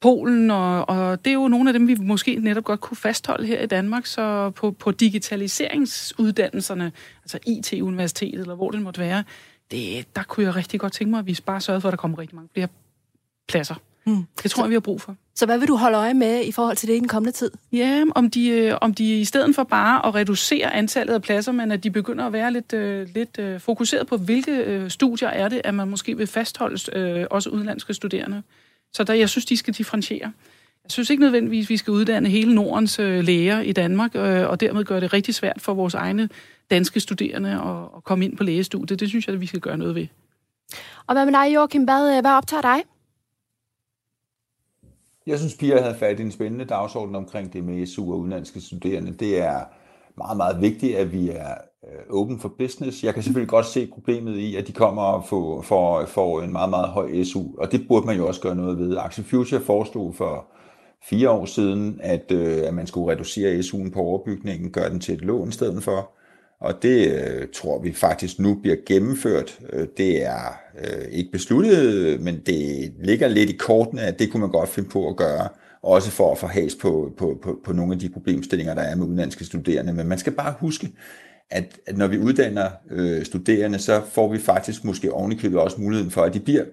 Polen, 0.00 0.50
og, 0.50 0.88
og 0.88 1.24
det 1.24 1.30
er 1.30 1.34
jo 1.34 1.48
nogle 1.48 1.68
af 1.68 1.72
dem, 1.72 1.88
vi 1.88 1.94
måske 1.94 2.34
netop 2.34 2.64
godt 2.64 2.80
kunne 2.80 2.96
fastholde 2.96 3.46
her 3.46 3.60
i 3.60 3.66
Danmark, 3.66 4.06
så 4.06 4.50
på, 4.50 4.70
på 4.70 4.90
digitaliseringsuddannelserne, 4.90 6.92
altså 7.22 7.38
IT-universitetet, 7.46 8.40
eller 8.40 8.54
hvor 8.54 8.70
det 8.70 8.82
måtte 8.82 9.00
være, 9.00 9.24
det, 9.70 10.16
der 10.16 10.22
kunne 10.22 10.46
jeg 10.46 10.56
rigtig 10.56 10.80
godt 10.80 10.92
tænke 10.92 11.10
mig, 11.10 11.18
at 11.18 11.26
vi 11.26 11.38
bare 11.46 11.60
sørgede 11.60 11.80
for, 11.80 11.88
at 11.88 11.92
der 11.92 11.96
kommer 11.96 12.18
rigtig 12.18 12.36
mange 12.36 12.48
flere 12.54 12.68
pladser. 13.48 13.74
Mm. 14.06 14.24
Det 14.42 14.50
tror 14.50 14.62
jeg, 14.62 14.70
vi 14.70 14.74
har 14.74 14.80
brug 14.80 15.00
for. 15.00 15.16
Så 15.34 15.46
hvad 15.46 15.58
vil 15.58 15.68
du 15.68 15.76
holde 15.76 15.98
øje 15.98 16.14
med 16.14 16.44
i 16.44 16.52
forhold 16.52 16.76
til 16.76 16.88
det 16.88 16.96
i 16.96 16.98
den 16.98 17.08
kommende 17.08 17.32
tid? 17.32 17.50
Ja, 17.72 18.04
om 18.14 18.30
de, 18.30 18.48
øh, 18.48 18.74
om 18.80 18.94
de 18.94 19.20
i 19.20 19.24
stedet 19.24 19.54
for 19.54 19.62
bare 19.62 20.06
at 20.06 20.14
reducere 20.14 20.74
antallet 20.74 21.14
af 21.14 21.22
pladser, 21.22 21.52
men 21.52 21.72
at 21.72 21.84
de 21.84 21.90
begynder 21.90 22.26
at 22.26 22.32
være 22.32 22.52
lidt, 22.52 22.72
uh, 22.72 23.14
lidt 23.14 23.38
uh, 23.38 23.60
fokuseret 23.60 24.06
på, 24.06 24.16
hvilke 24.16 24.82
uh, 24.82 24.90
studier 24.90 25.28
er 25.28 25.48
det, 25.48 25.60
at 25.64 25.74
man 25.74 25.88
måske 25.88 26.16
vil 26.16 26.26
fastholde 26.26 27.20
uh, 27.20 27.26
også 27.30 27.50
udenlandske 27.50 27.94
studerende. 27.94 28.42
Så 28.92 29.04
der, 29.04 29.14
jeg 29.14 29.28
synes, 29.28 29.44
de 29.44 29.56
skal 29.56 29.74
differentiere. 29.74 30.32
Jeg 30.84 30.90
synes 30.90 31.10
ikke 31.10 31.22
nødvendigvis, 31.22 31.66
at 31.66 31.70
vi 31.70 31.76
skal 31.76 31.90
uddanne 31.90 32.28
hele 32.28 32.54
Nordens 32.54 32.98
uh, 32.98 33.06
læger 33.06 33.60
i 33.60 33.72
Danmark, 33.72 34.14
uh, 34.14 34.20
og 34.22 34.60
dermed 34.60 34.84
gøre 34.84 35.00
det 35.00 35.12
rigtig 35.12 35.34
svært 35.34 35.60
for 35.60 35.74
vores 35.74 35.94
egne 35.94 36.28
danske 36.70 37.00
studerende 37.00 37.50
at, 37.50 37.96
at 37.96 38.04
komme 38.04 38.24
ind 38.24 38.36
på 38.36 38.44
lægestudiet. 38.44 39.00
Det 39.00 39.08
synes 39.08 39.26
jeg, 39.26 39.34
at 39.34 39.40
vi 39.40 39.46
skal 39.46 39.60
gøre 39.60 39.78
noget 39.78 39.94
ved. 39.94 40.06
Og 41.06 41.14
hvad 41.14 41.24
med 41.24 41.32
dig, 41.32 41.54
Joachim? 41.54 41.84
Hvad, 41.84 42.20
hvad 42.20 42.30
optager 42.30 42.62
dig? 42.62 42.82
Jeg 45.26 45.38
synes, 45.38 45.56
Pia 45.56 45.80
havde 45.80 45.94
fat 45.94 46.20
i 46.20 46.22
en 46.22 46.32
spændende 46.32 46.64
dagsorden 46.64 47.14
omkring 47.14 47.52
det 47.52 47.64
med 47.64 47.86
SU 47.86 48.12
og 48.12 48.18
udenlandske 48.18 48.60
studerende. 48.60 49.12
Det 49.12 49.42
er 49.42 49.60
meget, 50.16 50.36
meget 50.36 50.60
vigtigt, 50.60 50.96
at 50.96 51.12
vi 51.12 51.30
er 51.30 51.54
øh, 51.84 52.20
open 52.20 52.40
for 52.40 52.48
business. 52.58 53.04
Jeg 53.04 53.14
kan 53.14 53.22
selvfølgelig 53.22 53.48
godt 53.48 53.66
se 53.66 53.86
problemet 53.86 54.36
i, 54.36 54.56
at 54.56 54.66
de 54.66 54.72
kommer 54.72 55.02
og 55.02 55.24
får, 55.24 55.62
får, 55.62 56.06
får 56.06 56.42
en 56.42 56.52
meget, 56.52 56.70
meget 56.70 56.88
høj 56.88 57.24
SU, 57.24 57.42
og 57.58 57.72
det 57.72 57.88
burde 57.88 58.06
man 58.06 58.16
jo 58.16 58.26
også 58.26 58.40
gøre 58.40 58.54
noget 58.54 58.78
ved. 58.78 58.96
Axel 58.96 59.24
Future 59.24 59.60
foreslog 59.60 60.14
for 60.14 60.46
fire 61.02 61.30
år 61.30 61.44
siden, 61.44 62.00
at, 62.02 62.32
øh, 62.32 62.66
at 62.66 62.74
man 62.74 62.86
skulle 62.86 63.12
reducere 63.12 63.58
SU'en 63.58 63.90
på 63.90 64.00
overbygningen, 64.00 64.70
gøre 64.70 64.90
den 64.90 65.00
til 65.00 65.14
et 65.14 65.20
lån 65.20 65.48
i 65.48 65.52
stedet 65.52 65.82
for. 65.82 66.15
Og 66.60 66.82
det 66.82 67.12
øh, 67.12 67.48
tror 67.54 67.82
vi 67.82 67.92
faktisk 67.92 68.38
nu 68.38 68.54
bliver 68.54 68.76
gennemført. 68.86 69.58
Øh, 69.72 69.86
det 69.96 70.24
er 70.24 70.60
øh, 70.78 71.04
ikke 71.10 71.32
besluttet, 71.32 72.20
men 72.20 72.40
det 72.46 72.92
ligger 73.04 73.28
lidt 73.28 73.50
i 73.50 73.56
kortene, 73.56 74.02
at 74.02 74.18
det 74.18 74.30
kunne 74.30 74.40
man 74.40 74.50
godt 74.50 74.68
finde 74.68 74.88
på 74.88 75.08
at 75.08 75.16
gøre. 75.16 75.48
Også 75.82 76.10
for 76.10 76.32
at 76.32 76.38
få 76.38 76.46
has 76.46 76.74
på, 76.74 77.12
på, 77.18 77.38
på, 77.42 77.58
på 77.64 77.72
nogle 77.72 77.92
af 77.92 77.98
de 77.98 78.08
problemstillinger, 78.08 78.74
der 78.74 78.82
er 78.82 78.94
med 78.94 79.06
udenlandske 79.06 79.44
studerende. 79.44 79.92
Men 79.92 80.08
man 80.08 80.18
skal 80.18 80.32
bare 80.32 80.54
huske, 80.60 80.92
at, 81.50 81.78
at 81.86 81.96
når 81.96 82.06
vi 82.06 82.18
uddanner 82.18 82.70
øh, 82.90 83.24
studerende, 83.24 83.78
så 83.78 84.02
får 84.10 84.32
vi 84.32 84.38
faktisk 84.38 84.84
måske 84.84 85.12
ovenikøbet 85.12 85.58
også 85.58 85.80
muligheden 85.80 86.10
for, 86.10 86.22
at 86.22 86.34
de 86.34 86.40
bliver. 86.40 86.64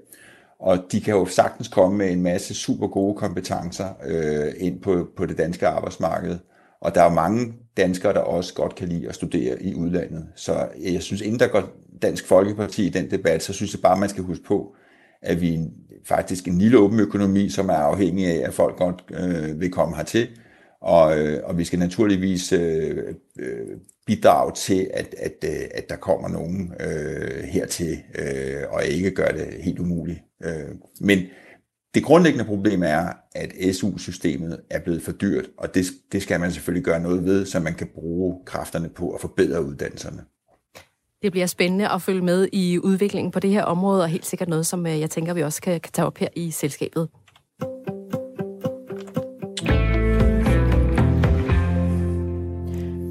Og 0.59 0.77
de 0.91 1.01
kan 1.01 1.13
jo 1.13 1.25
sagtens 1.25 1.68
komme 1.68 1.97
med 1.97 2.12
en 2.12 2.21
masse 2.21 2.53
super 2.53 2.88
gode 2.88 3.15
kompetencer 3.15 3.88
øh, 4.06 4.53
ind 4.57 4.81
på, 4.81 5.07
på 5.18 5.25
det 5.25 5.38
danske 5.38 5.68
arbejdsmarked. 5.68 6.38
Og 6.83 6.95
der 6.95 7.01
er 7.01 7.13
mange 7.13 7.53
danskere, 7.77 8.13
der 8.13 8.19
også 8.19 8.53
godt 8.53 8.75
kan 8.75 8.88
lide 8.88 9.09
at 9.09 9.15
studere 9.15 9.63
i 9.63 9.75
udlandet. 9.75 10.27
Så 10.35 10.68
jeg 10.81 11.01
synes, 11.01 11.21
inden 11.21 11.39
der 11.39 11.47
går 11.47 11.63
Dansk 12.01 12.27
Folkeparti 12.27 12.85
i 12.85 12.89
den 12.89 13.12
debat, 13.12 13.44
så 13.44 13.53
synes 13.53 13.74
jeg 13.74 13.81
bare, 13.81 14.00
man 14.00 14.09
skal 14.09 14.24
huske 14.24 14.44
på, 14.44 14.75
at 15.21 15.41
vi 15.41 15.56
er 15.56 15.65
faktisk 16.06 16.47
en 16.47 16.57
lille 16.57 16.77
åben 16.77 17.00
økonomi, 17.00 17.50
som 17.50 17.69
er 17.69 17.74
afhængig 17.74 18.27
af, 18.27 18.47
at 18.47 18.53
folk 18.53 18.77
godt 18.77 19.03
øh, 19.12 19.62
vil 19.62 19.71
komme 19.71 19.95
hertil. 19.95 20.27
Og, 20.81 21.19
øh, 21.19 21.41
og 21.44 21.57
vi 21.57 21.63
skal 21.63 21.80
naturligvis 21.80 22.53
øh, 22.53 22.97
øh, 23.39 23.68
bidrage 24.06 24.51
til, 24.56 24.89
at, 24.94 25.15
at, 25.18 25.33
øh, 25.45 25.62
at 25.71 25.89
der 25.89 25.95
kommer 25.95 26.29
nogen 26.29 26.74
øh, 26.79 27.44
hertil, 27.44 27.97
øh, 28.19 28.62
og 28.69 28.86
ikke 28.86 29.12
gør 29.12 29.27
det 29.27 29.47
helt 29.59 29.79
umuligt. 29.79 30.19
Øh, 30.44 30.75
men 31.01 31.19
det 31.93 32.03
grundlæggende 32.03 32.45
problem 32.45 32.83
er, 32.83 33.13
at 33.35 33.75
SU-systemet 33.75 34.61
er 34.69 34.79
blevet 34.79 35.01
for 35.01 35.11
dyrt, 35.11 35.45
og 35.57 35.75
det, 35.75 35.85
det 36.11 36.21
skal 36.21 36.39
man 36.39 36.51
selvfølgelig 36.51 36.85
gøre 36.85 36.99
noget 36.99 37.25
ved, 37.25 37.45
så 37.45 37.59
man 37.59 37.73
kan 37.73 37.87
bruge 37.95 38.35
kræfterne 38.45 38.89
på 38.89 39.09
at 39.09 39.21
forbedre 39.21 39.65
uddannelserne. 39.65 40.23
Det 41.21 41.31
bliver 41.31 41.47
spændende 41.47 41.89
at 41.89 42.01
følge 42.01 42.21
med 42.21 42.47
i 42.53 42.79
udviklingen 42.79 43.31
på 43.31 43.39
det 43.39 43.50
her 43.50 43.63
område, 43.63 44.03
og 44.03 44.09
helt 44.09 44.25
sikkert 44.25 44.50
noget, 44.50 44.65
som 44.65 44.88
øh, 44.88 45.00
jeg 45.00 45.09
tænker, 45.09 45.33
vi 45.33 45.43
også 45.43 45.62
kan, 45.62 45.79
kan 45.79 45.91
tage 45.91 46.05
op 46.05 46.17
her 46.17 46.27
i 46.35 46.51
selskabet. 46.51 47.09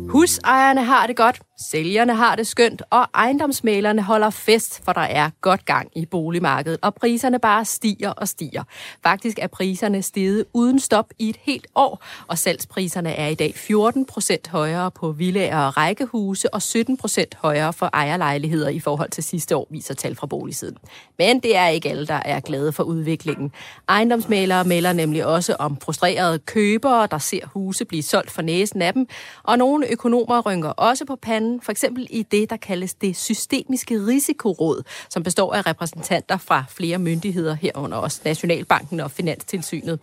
Husejerne 0.08 0.84
har 0.84 1.06
det 1.06 1.16
godt, 1.16 1.40
sælgerne 1.62 2.14
har 2.14 2.36
det 2.36 2.46
skønt, 2.46 2.82
og 2.90 3.06
ejendomsmalerne 3.14 4.02
holder 4.02 4.30
fest, 4.30 4.84
for 4.84 4.92
der 4.92 5.00
er 5.00 5.30
godt 5.40 5.64
gang 5.64 5.88
i 5.96 6.06
boligmarkedet, 6.06 6.78
og 6.82 6.94
priserne 6.94 7.38
bare 7.38 7.64
stiger 7.64 8.10
og 8.10 8.28
stiger. 8.28 8.62
Faktisk 9.02 9.38
er 9.42 9.46
priserne 9.46 10.02
steget 10.02 10.44
uden 10.52 10.80
stop 10.80 11.10
i 11.18 11.28
et 11.28 11.36
helt 11.40 11.66
år, 11.74 12.04
og 12.26 12.38
salgspriserne 12.38 13.10
er 13.12 13.28
i 13.28 13.34
dag 13.34 13.54
14 13.56 14.06
procent 14.06 14.48
højere 14.48 14.90
på 14.90 15.12
villager 15.12 15.58
og 15.58 15.76
rækkehuse, 15.76 16.54
og 16.54 16.62
17 16.62 16.96
procent 16.96 17.34
højere 17.34 17.72
for 17.72 17.90
ejerlejligheder 17.92 18.68
i 18.68 18.80
forhold 18.80 19.10
til 19.10 19.24
sidste 19.24 19.56
år, 19.56 19.66
viser 19.70 19.94
tal 19.94 20.14
fra 20.14 20.26
boligsiden. 20.26 20.76
Men 21.18 21.40
det 21.40 21.56
er 21.56 21.68
ikke 21.68 21.90
alle, 21.90 22.06
der 22.06 22.20
er 22.24 22.40
glade 22.40 22.72
for 22.72 22.82
udviklingen. 22.82 23.52
Ejendomsmalere 23.88 24.64
melder 24.64 24.92
nemlig 24.92 25.26
også 25.26 25.56
om 25.58 25.76
frustrerede 25.80 26.38
købere, 26.38 27.06
der 27.10 27.18
ser 27.18 27.46
huse 27.46 27.84
blive 27.84 28.02
solgt 28.02 28.30
for 28.30 28.42
næsen 28.42 28.82
af 28.82 28.92
dem, 28.92 29.06
og 29.42 29.58
nogle 29.58 29.92
økonomer 29.92 30.40
rynker 30.40 30.68
også 30.68 31.04
på 31.04 31.16
panden, 31.16 31.51
for 31.60 31.72
eksempel 31.72 32.06
i 32.10 32.22
det, 32.22 32.50
der 32.50 32.56
kaldes 32.56 32.94
det 32.94 33.16
systemiske 33.16 34.06
risikoråd, 34.06 34.82
som 35.08 35.22
består 35.22 35.54
af 35.54 35.66
repræsentanter 35.66 36.36
fra 36.36 36.64
flere 36.68 36.98
myndigheder, 36.98 37.54
herunder 37.54 37.98
også 37.98 38.20
Nationalbanken 38.24 39.00
og 39.00 39.10
Finanstilsynet. 39.10 40.00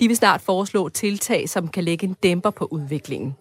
De 0.00 0.08
vil 0.08 0.16
snart 0.16 0.40
foreslå 0.40 0.88
tiltag, 0.88 1.48
som 1.48 1.68
kan 1.68 1.84
lægge 1.84 2.06
en 2.06 2.16
dæmper 2.22 2.50
på 2.50 2.68
udviklingen. 2.70 3.36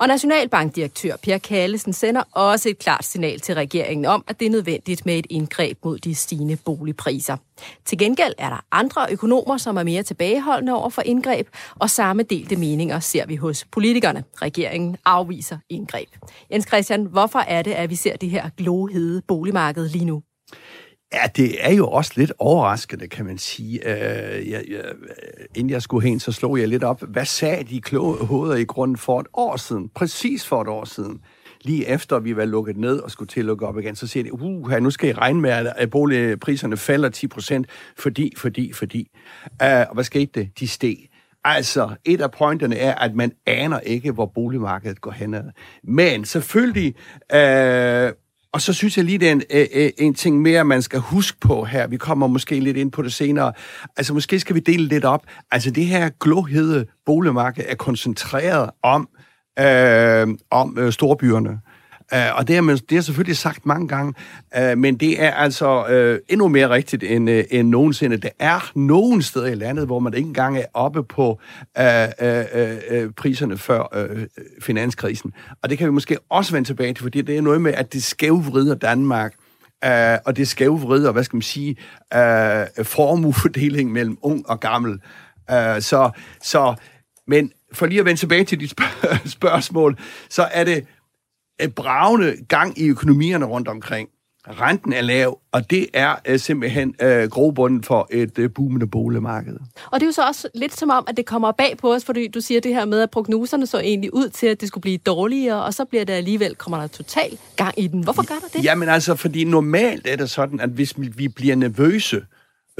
Og 0.00 0.08
Nationalbankdirektør 0.08 1.16
Per 1.22 1.38
Kallesen 1.38 1.92
sender 1.92 2.22
også 2.32 2.68
et 2.68 2.78
klart 2.78 3.04
signal 3.04 3.40
til 3.40 3.54
regeringen 3.54 4.04
om, 4.04 4.24
at 4.28 4.40
det 4.40 4.46
er 4.46 4.50
nødvendigt 4.50 5.06
med 5.06 5.18
et 5.18 5.26
indgreb 5.30 5.78
mod 5.84 5.98
de 5.98 6.14
stigende 6.14 6.56
boligpriser. 6.56 7.36
Til 7.84 7.98
gengæld 7.98 8.34
er 8.38 8.48
der 8.48 8.64
andre 8.72 9.06
økonomer, 9.10 9.56
som 9.56 9.76
er 9.76 9.82
mere 9.82 10.02
tilbageholdende 10.02 10.74
over 10.74 10.90
for 10.90 11.02
indgreb, 11.02 11.48
og 11.78 11.90
samme 11.90 12.22
delte 12.22 12.56
meninger 12.56 13.00
ser 13.00 13.26
vi 13.26 13.36
hos 13.36 13.64
politikerne. 13.72 14.24
Regeringen 14.42 14.96
afviser 15.04 15.58
indgreb. 15.68 16.08
Jens 16.52 16.66
Christian, 16.68 17.04
hvorfor 17.04 17.38
er 17.38 17.62
det, 17.62 17.72
at 17.72 17.90
vi 17.90 17.94
ser 17.94 18.16
det 18.16 18.30
her 18.30 18.50
glohede 18.56 19.22
boligmarked 19.28 19.88
lige 19.88 20.04
nu? 20.04 20.22
Ja, 21.12 21.22
det 21.36 21.66
er 21.66 21.74
jo 21.74 21.88
også 21.88 22.12
lidt 22.16 22.32
overraskende, 22.38 23.08
kan 23.08 23.26
man 23.26 23.38
sige. 23.38 23.88
Øh, 23.88 24.50
jeg, 24.50 24.64
jeg, 24.68 24.84
inden 25.54 25.70
jeg 25.70 25.82
skulle 25.82 26.08
hen, 26.08 26.20
så 26.20 26.32
slog 26.32 26.58
jeg 26.58 26.68
lidt 26.68 26.84
op. 26.84 27.02
Hvad 27.08 27.24
sagde 27.24 27.64
de 27.64 27.80
kloge 27.80 28.26
hoveder 28.26 28.56
i 28.56 28.64
grunden 28.64 28.96
for 28.96 29.20
et 29.20 29.26
år 29.34 29.56
siden? 29.56 29.88
Præcis 29.94 30.46
for 30.46 30.62
et 30.62 30.68
år 30.68 30.84
siden. 30.84 31.20
lige 31.62 31.86
efter 31.86 32.18
vi 32.18 32.36
var 32.36 32.44
lukket 32.44 32.76
ned 32.76 32.98
og 32.98 33.10
skulle 33.10 33.28
til 33.28 33.40
at 33.40 33.46
lukke 33.46 33.66
op 33.66 33.78
igen, 33.78 33.96
så 33.96 34.06
siger 34.06 34.24
de, 34.24 34.32
uh, 34.32 34.72
nu 34.72 34.90
skal 34.90 35.10
I 35.10 35.12
regne 35.12 35.40
med, 35.40 35.72
at 35.76 35.90
boligpriserne 35.90 36.76
falder 36.76 37.08
10 37.08 37.26
procent, 37.26 37.66
fordi, 37.98 38.32
fordi, 38.36 38.72
fordi. 38.72 39.08
Uh, 39.62 39.68
og 39.68 39.94
hvad 39.94 40.04
skete 40.04 40.40
det? 40.40 40.50
De 40.60 40.68
steg. 40.68 40.96
Altså, 41.44 41.90
et 42.04 42.20
af 42.20 42.30
pointerne 42.30 42.76
er, 42.76 42.94
at 42.94 43.14
man 43.14 43.32
aner 43.46 43.80
ikke, 43.80 44.12
hvor 44.12 44.26
boligmarkedet 44.26 45.00
går 45.00 45.10
hen. 45.10 45.36
Men 45.82 46.24
selvfølgelig, 46.24 46.94
øh, 47.32 48.12
og 48.52 48.60
så 48.60 48.72
synes 48.72 48.96
jeg 48.96 49.04
lige, 49.04 49.18
det 49.18 49.28
er 49.28 49.32
en, 49.32 49.42
øh, 49.50 49.66
øh, 49.74 49.90
en 49.98 50.14
ting 50.14 50.42
mere, 50.42 50.64
man 50.64 50.82
skal 50.82 51.00
huske 51.00 51.38
på 51.40 51.64
her. 51.64 51.86
Vi 51.86 51.96
kommer 51.96 52.26
måske 52.26 52.60
lidt 52.60 52.76
ind 52.76 52.92
på 52.92 53.02
det 53.02 53.12
senere. 53.12 53.52
Altså, 53.96 54.14
måske 54.14 54.40
skal 54.40 54.54
vi 54.54 54.60
dele 54.60 54.84
lidt 54.84 55.04
op. 55.04 55.26
Altså, 55.50 55.70
det 55.70 55.86
her 55.86 56.10
glohede 56.20 56.86
boligmarked 57.06 57.64
er 57.68 57.74
koncentreret 57.74 58.70
om, 58.82 59.08
øh, 59.58 60.28
om 60.50 60.78
øh, 60.78 60.92
storbyerne. 60.92 61.60
Uh, 62.12 62.38
og 62.38 62.48
det 62.48 62.54
har, 62.54 62.62
man, 62.62 62.76
det 62.76 62.96
har 62.96 63.02
selvfølgelig 63.02 63.36
sagt 63.36 63.66
mange 63.66 63.88
gange, 63.88 64.14
uh, 64.58 64.78
men 64.78 64.96
det 64.96 65.22
er 65.22 65.30
altså 65.30 65.84
uh, 65.84 66.18
endnu 66.28 66.48
mere 66.48 66.70
rigtigt 66.70 67.02
end, 67.02 67.30
uh, 67.30 67.40
end 67.50 67.68
nogensinde. 67.68 68.16
Der 68.16 68.28
er 68.38 68.70
nogen 68.74 69.22
steder 69.22 69.46
i 69.46 69.54
landet, 69.54 69.86
hvor 69.86 69.98
man 69.98 70.14
ikke 70.14 70.26
engang 70.26 70.58
er 70.58 70.64
oppe 70.74 71.02
på 71.02 71.40
uh, 71.80 71.84
uh, 72.22 73.04
uh, 73.04 73.12
priserne 73.16 73.58
før 73.58 74.10
uh, 74.10 74.22
finanskrisen. 74.62 75.32
Og 75.62 75.70
det 75.70 75.78
kan 75.78 75.86
vi 75.86 75.92
måske 75.92 76.18
også 76.28 76.52
vende 76.52 76.68
tilbage 76.68 76.94
til, 76.94 77.02
fordi 77.02 77.22
det 77.22 77.36
er 77.36 77.42
noget 77.42 77.60
med, 77.60 77.74
at 77.74 77.92
det 77.92 78.02
skævvrider 78.02 78.74
Danmark. 78.74 79.34
Uh, 79.86 79.90
og 80.24 80.36
det 80.36 80.48
skævvrider, 80.48 81.12
hvad 81.12 81.24
skal 81.24 81.36
man 81.36 81.42
sige, 81.42 81.76
uh, 82.14 82.84
formuefordeling 82.84 83.92
mellem 83.92 84.18
ung 84.22 84.48
og 84.48 84.60
gammel. 84.60 84.92
Uh, 85.52 85.80
så, 85.80 86.10
så, 86.42 86.74
men 87.26 87.52
for 87.72 87.86
lige 87.86 87.98
at 87.98 88.04
vende 88.04 88.20
tilbage 88.20 88.44
til 88.44 88.60
dit 88.60 88.74
spørgsmål, 89.38 89.98
så 90.28 90.48
er 90.52 90.64
det 90.64 90.84
bravende 91.68 92.36
gang 92.48 92.78
i 92.78 92.88
økonomierne 92.88 93.44
rundt 93.44 93.68
omkring. 93.68 94.08
Renten 94.48 94.92
er 94.92 95.00
lav, 95.00 95.38
og 95.52 95.70
det 95.70 95.86
er 95.92 96.14
uh, 96.30 96.36
simpelthen 96.36 96.94
uh, 97.02 97.08
grobunden 97.08 97.82
for 97.82 98.08
et 98.10 98.38
uh, 98.38 98.50
boomende 98.54 98.86
boligmarked. 98.86 99.56
Og 99.90 100.00
det 100.00 100.02
er 100.02 100.06
jo 100.06 100.12
så 100.12 100.26
også 100.26 100.48
lidt 100.54 100.78
som 100.78 100.90
om, 100.90 101.04
at 101.08 101.16
det 101.16 101.26
kommer 101.26 101.52
bag 101.52 101.76
på 101.78 101.94
os, 101.94 102.04
fordi 102.04 102.28
du 102.28 102.40
siger 102.40 102.60
det 102.60 102.74
her 102.74 102.84
med, 102.84 103.00
at 103.00 103.10
prognoserne 103.10 103.66
så 103.66 103.78
egentlig 103.78 104.14
ud 104.14 104.28
til, 104.28 104.46
at 104.46 104.60
det 104.60 104.68
skulle 104.68 104.82
blive 104.82 104.98
dårligere, 104.98 105.64
og 105.64 105.74
så 105.74 105.84
bliver 105.84 106.04
det 106.04 106.12
alligevel, 106.12 106.54
kommer 106.54 106.80
der 106.80 106.86
total 106.86 107.38
gang 107.56 107.74
i 107.76 107.86
den. 107.86 108.04
Hvorfor 108.04 108.26
gør 108.26 108.34
der 108.34 108.58
det? 108.58 108.64
Jamen 108.64 108.88
altså, 108.88 109.14
fordi 109.14 109.44
normalt 109.44 110.06
er 110.06 110.16
det 110.16 110.30
sådan, 110.30 110.60
at 110.60 110.70
hvis 110.70 110.94
vi 110.98 111.28
bliver 111.28 111.56
nervøse 111.56 112.22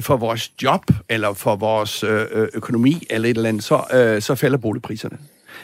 for 0.00 0.16
vores 0.16 0.52
job, 0.62 0.84
eller 1.08 1.32
for 1.32 1.56
vores 1.56 2.04
øh, 2.04 2.48
økonomi, 2.54 3.06
eller 3.10 3.28
et 3.28 3.36
eller 3.36 3.48
andet, 3.48 3.64
så, 3.64 3.82
øh, 3.92 4.22
så 4.22 4.34
falder 4.34 4.58
boligpriserne. 4.58 5.18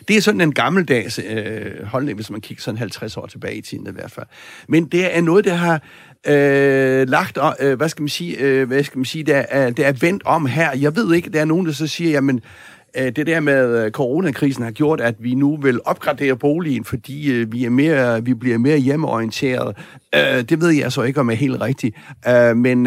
Det 0.08 0.16
er 0.16 0.20
sådan 0.20 0.40
en 0.40 0.54
gammeldags 0.54 1.20
øh, 1.28 1.84
holdning, 1.84 2.16
hvis 2.16 2.30
man 2.30 2.40
kigger 2.40 2.62
sådan 2.62 2.78
50 2.78 3.16
år 3.16 3.26
tilbage 3.26 3.56
i 3.56 3.60
tiden 3.60 3.86
i 3.86 3.92
hvert 3.92 4.10
fald. 4.10 4.26
Men 4.68 4.84
det 4.84 5.16
er 5.16 5.20
noget, 5.20 5.44
der 5.44 5.54
har 5.54 5.82
øh, 6.26 7.08
lagt, 7.08 7.38
øh, 7.60 7.76
hvad 7.76 7.88
skal 7.88 8.02
man 8.02 8.08
sige, 8.08 8.38
øh, 8.38 8.66
hvad 8.66 8.84
skal 8.84 8.98
man 8.98 9.04
sige, 9.04 9.24
der 9.24 9.44
er, 9.48 9.70
der 9.70 9.86
er 9.86 9.92
vendt 10.00 10.22
om 10.26 10.46
her. 10.46 10.70
Jeg 10.76 10.96
ved 10.96 11.14
ikke, 11.14 11.30
der 11.30 11.40
er 11.40 11.44
nogen, 11.44 11.66
der 11.66 11.72
så 11.72 11.86
siger, 11.86 12.10
jamen, 12.10 12.40
øh, 12.98 13.12
det 13.16 13.26
der 13.26 13.40
med 13.40 13.84
øh, 13.84 13.90
coronakrisen 13.90 14.64
har 14.64 14.70
gjort, 14.70 15.00
at 15.00 15.14
vi 15.18 15.34
nu 15.34 15.56
vil 15.56 15.80
opgradere 15.84 16.36
boligen, 16.36 16.84
fordi 16.84 17.32
øh, 17.32 17.52
vi, 17.52 17.64
er 17.64 17.70
mere, 17.70 18.24
vi 18.24 18.34
bliver 18.34 18.58
mere 18.58 18.78
hjemmeorienteret. 18.78 19.76
Det 20.48 20.60
ved 20.60 20.70
jeg 20.70 20.92
så 20.92 21.02
ikke, 21.02 21.20
om 21.20 21.30
er 21.30 21.34
helt 21.34 21.60
rigtigt. 21.60 21.96
Men 22.56 22.84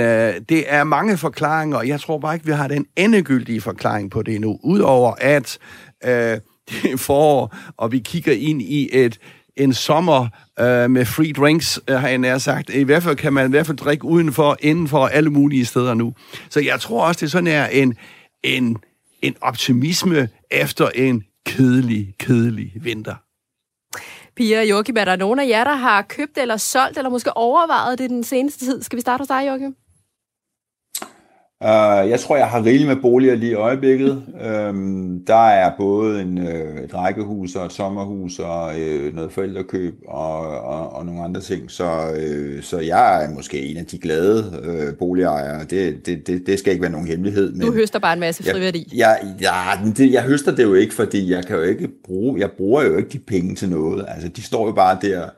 det 0.49 0.63
er 0.67 0.83
mange 0.83 1.17
forklaringer, 1.17 1.77
og 1.77 1.87
jeg 1.87 1.99
tror 1.99 2.19
bare 2.19 2.33
ikke, 2.33 2.45
vi 2.45 2.51
har 2.51 2.67
den 2.67 2.85
endegyldige 2.95 3.61
forklaring 3.61 4.11
på 4.11 4.21
det 4.21 4.35
endnu. 4.35 4.59
Udover 4.63 5.13
at 5.17 5.57
øh, 6.05 6.37
det 6.69 6.91
er 6.91 6.97
forår, 6.97 7.55
og 7.77 7.91
vi 7.91 7.99
kigger 7.99 8.33
ind 8.33 8.61
i 8.61 8.89
et 8.91 9.19
en 9.59 9.73
sommer 9.73 10.27
øh, 10.59 10.89
med 10.89 11.05
free 11.05 11.33
drinks, 11.33 11.79
øh, 11.87 11.95
har 11.95 12.07
jeg 12.07 12.17
nær 12.17 12.37
sagt. 12.37 12.69
I 12.69 12.83
hvert 12.83 13.03
fald 13.03 13.15
kan 13.15 13.33
man 13.33 13.47
i 13.47 13.49
hvert 13.49 13.65
fald 13.65 13.77
drikke 13.77 14.05
udenfor, 14.05 14.57
indenfor, 14.59 15.07
alle 15.07 15.29
mulige 15.29 15.65
steder 15.65 15.93
nu. 15.93 16.13
Så 16.49 16.59
jeg 16.59 16.79
tror 16.79 17.07
også, 17.07 17.19
det 17.19 17.31
sådan 17.31 17.47
er 17.47 17.65
en, 17.65 17.97
en, 18.43 18.77
en 19.21 19.35
optimisme 19.41 20.29
efter 20.51 20.89
en 20.89 21.23
kedelig, 21.45 22.13
kedelig 22.19 22.71
vinter. 22.75 23.15
Pia 24.35 24.59
og 24.59 24.69
Joachim, 24.69 24.95
er 24.97 25.05
der 25.05 25.15
nogen 25.15 25.39
af 25.39 25.47
jer, 25.47 25.63
der 25.63 25.75
har 25.75 26.01
købt 26.01 26.37
eller 26.37 26.57
solgt, 26.57 26.97
eller 26.97 27.09
måske 27.09 27.37
overvejet 27.37 27.99
det 27.99 28.09
den 28.09 28.23
seneste 28.23 28.65
tid? 28.65 28.83
Skal 28.83 28.97
vi 28.97 29.01
starte 29.01 29.21
hos 29.21 29.27
dig, 29.27 29.47
Joachim? 29.47 29.75
Uh, 31.63 32.09
jeg 32.09 32.19
tror, 32.19 32.37
jeg 32.37 32.47
har 32.47 32.65
rigeligt 32.65 32.87
med 32.87 32.95
boliger 32.95 33.35
lige 33.35 33.51
i 33.51 33.55
øjeblikket. 33.55 34.23
Um, 34.69 35.19
der 35.27 35.47
er 35.47 35.71
både 35.77 36.21
en, 36.21 36.37
uh, 36.37 36.83
et 36.83 36.95
rækkehus 36.95 37.55
og 37.55 37.65
et 37.65 37.73
sommerhus 37.73 38.39
og 38.39 38.65
uh, 38.65 39.15
noget 39.15 39.31
forældrekøb 39.31 39.95
og, 40.07 40.61
og, 40.61 40.93
og 40.95 41.05
nogle 41.05 41.23
andre 41.23 41.41
ting. 41.41 41.71
Så, 41.71 41.83
uh, 42.11 42.63
så 42.63 42.79
jeg 42.79 43.25
er 43.25 43.29
måske 43.29 43.61
en 43.61 43.77
af 43.77 43.85
de 43.85 43.97
glade 43.97 44.43
uh, 44.63 44.97
boligejere. 44.97 45.63
Det, 45.63 46.05
det, 46.05 46.27
det, 46.27 46.47
det 46.47 46.59
skal 46.59 46.71
ikke 46.71 46.81
være 46.81 46.91
nogen 46.91 47.07
hemmelighed. 47.07 47.51
Men 47.51 47.67
du 47.67 47.73
høster 47.73 47.99
bare 47.99 48.13
en 48.13 48.19
masse 48.19 48.43
friværdi. 48.43 48.93
Jeg, 48.95 49.17
jeg, 49.23 49.33
jeg, 49.41 49.97
det, 49.97 50.13
jeg 50.13 50.23
høster 50.23 50.55
det 50.55 50.63
jo 50.63 50.73
ikke, 50.73 50.93
fordi 50.93 51.31
jeg 51.31 51.45
kan 51.45 51.55
jo 51.55 51.61
ikke 51.61 51.89
bruge, 52.05 52.39
jeg 52.39 52.51
bruger 52.51 52.83
jo 52.83 52.97
ikke 52.97 53.09
de 53.09 53.19
penge 53.19 53.55
til 53.55 53.69
noget. 53.69 54.05
Altså, 54.07 54.27
de 54.27 54.41
står 54.41 54.65
jo 54.65 54.71
bare 54.73 54.97
der. 55.01 55.29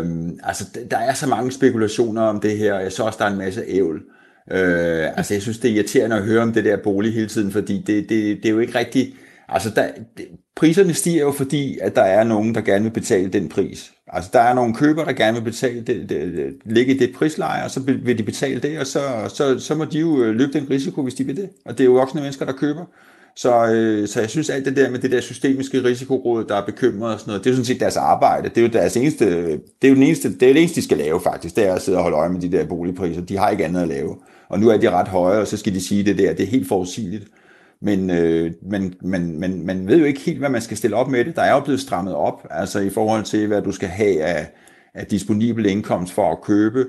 Um, 0.00 0.38
altså, 0.42 0.64
der 0.90 0.98
er 0.98 1.14
så 1.14 1.28
mange 1.28 1.52
spekulationer 1.52 2.22
om 2.22 2.40
det 2.40 2.58
her, 2.58 2.78
jeg 2.78 2.92
så 2.92 3.02
også, 3.02 3.18
der 3.18 3.24
er 3.24 3.30
en 3.30 3.38
masse 3.38 3.62
ævl. 3.68 3.96
Øh, 3.96 4.02
Øh, 4.50 5.08
altså 5.16 5.34
jeg 5.34 5.42
synes, 5.42 5.58
det 5.58 5.70
er 5.70 5.74
irriterende 5.74 6.16
at 6.16 6.22
høre 6.22 6.42
om 6.42 6.52
det 6.52 6.64
der 6.64 6.76
bolig 6.76 7.14
hele 7.14 7.28
tiden, 7.28 7.52
fordi 7.52 7.82
det, 7.86 8.08
det, 8.08 8.36
det 8.36 8.44
er 8.44 8.50
jo 8.50 8.58
ikke 8.58 8.78
rigtigt... 8.78 9.16
Altså 9.48 9.70
der, 9.70 9.88
det, 10.16 10.26
priserne 10.56 10.94
stiger 10.94 11.20
jo 11.20 11.32
fordi, 11.32 11.78
at 11.78 11.96
der 11.96 12.02
er 12.02 12.24
nogen, 12.24 12.54
der 12.54 12.60
gerne 12.60 12.84
vil 12.84 12.90
betale 12.90 13.28
den 13.28 13.48
pris. 13.48 13.92
Altså 14.08 14.30
der 14.32 14.40
er 14.40 14.54
nogle 14.54 14.74
købere, 14.74 15.06
der 15.06 15.12
gerne 15.12 15.36
vil 15.36 15.44
betale 15.44 15.80
det, 15.80 16.08
det, 16.08 16.08
det, 16.08 16.54
ligge 16.64 16.94
i 16.94 16.98
det 16.98 17.14
prisleje, 17.14 17.64
og 17.64 17.70
så 17.70 17.80
vil 17.80 18.18
de 18.18 18.22
betale 18.22 18.60
det, 18.60 18.78
og 18.78 18.86
så, 18.86 19.00
så, 19.34 19.58
så 19.58 19.74
må 19.74 19.84
de 19.84 19.98
jo 19.98 20.22
øh, 20.22 20.34
løbe 20.34 20.52
den 20.52 20.70
risiko, 20.70 21.02
hvis 21.02 21.14
de 21.14 21.24
vil 21.24 21.36
det. 21.36 21.50
Og 21.64 21.78
det 21.78 21.84
er 21.84 21.88
jo 21.88 21.92
voksne 21.92 22.20
mennesker, 22.20 22.44
der 22.44 22.52
køber. 22.52 22.84
Så, 23.36 23.72
øh, 23.72 24.08
så 24.08 24.20
jeg 24.20 24.30
synes 24.30 24.50
alt 24.50 24.64
det 24.64 24.76
der 24.76 24.90
med 24.90 24.98
det 24.98 25.12
der 25.12 25.20
systemiske 25.20 25.84
risikoråd, 25.84 26.44
der 26.44 26.56
er 26.56 26.66
bekymret 26.66 27.14
og 27.14 27.20
sådan 27.20 27.30
noget, 27.30 27.44
det 27.44 27.50
er 27.50 27.54
jo 27.54 27.56
sådan 27.56 27.64
set 27.64 27.80
deres 27.80 27.96
arbejde. 27.96 28.48
Det 28.48 28.58
er 28.58 28.62
jo 28.62 28.68
deres 28.68 28.96
eneste, 28.96 29.50
det 29.50 29.60
er 29.82 29.88
jo 29.88 29.94
den 29.94 30.02
eneste, 30.02 30.34
det 30.34 30.48
er 30.48 30.52
det 30.52 30.62
eneste, 30.62 30.80
de 30.80 30.84
skal 30.84 30.98
lave 30.98 31.20
faktisk, 31.20 31.56
det 31.56 31.68
er 31.68 31.74
at 31.74 31.82
sidde 31.82 31.98
og 31.98 32.02
holde 32.02 32.16
øje 32.16 32.28
med 32.28 32.40
de 32.40 32.52
der 32.52 32.66
boligpriser. 32.66 33.20
De 33.20 33.38
har 33.38 33.50
ikke 33.50 33.64
andet 33.64 33.82
at 33.82 33.88
lave. 33.88 34.16
Og 34.48 34.60
nu 34.60 34.68
er 34.68 34.76
de 34.76 34.90
ret 34.90 35.08
høje, 35.08 35.40
og 35.40 35.46
så 35.46 35.56
skal 35.56 35.74
de 35.74 35.80
sige 35.80 36.04
det 36.04 36.18
der. 36.18 36.32
Det 36.32 36.42
er 36.42 36.46
helt 36.50 36.68
forudsigeligt. 36.68 37.24
Men, 37.82 38.10
øh, 38.10 38.52
men, 38.70 38.94
men, 39.02 39.40
men 39.40 39.66
man 39.66 39.88
ved 39.88 39.98
jo 39.98 40.04
ikke 40.04 40.20
helt, 40.20 40.38
hvad 40.38 40.50
man 40.50 40.60
skal 40.60 40.76
stille 40.76 40.96
op 40.96 41.08
med 41.08 41.24
det. 41.24 41.36
Der 41.36 41.42
er 41.42 41.52
jo 41.52 41.60
blevet 41.60 41.80
strammet 41.80 42.14
op, 42.14 42.46
altså 42.50 42.80
i 42.80 42.90
forhold 42.90 43.24
til, 43.24 43.46
hvad 43.46 43.62
du 43.62 43.72
skal 43.72 43.88
have 43.88 44.22
af, 44.22 44.50
af 44.94 45.06
disponibel 45.06 45.66
indkomst 45.66 46.12
for 46.12 46.32
at 46.32 46.40
købe. 46.42 46.86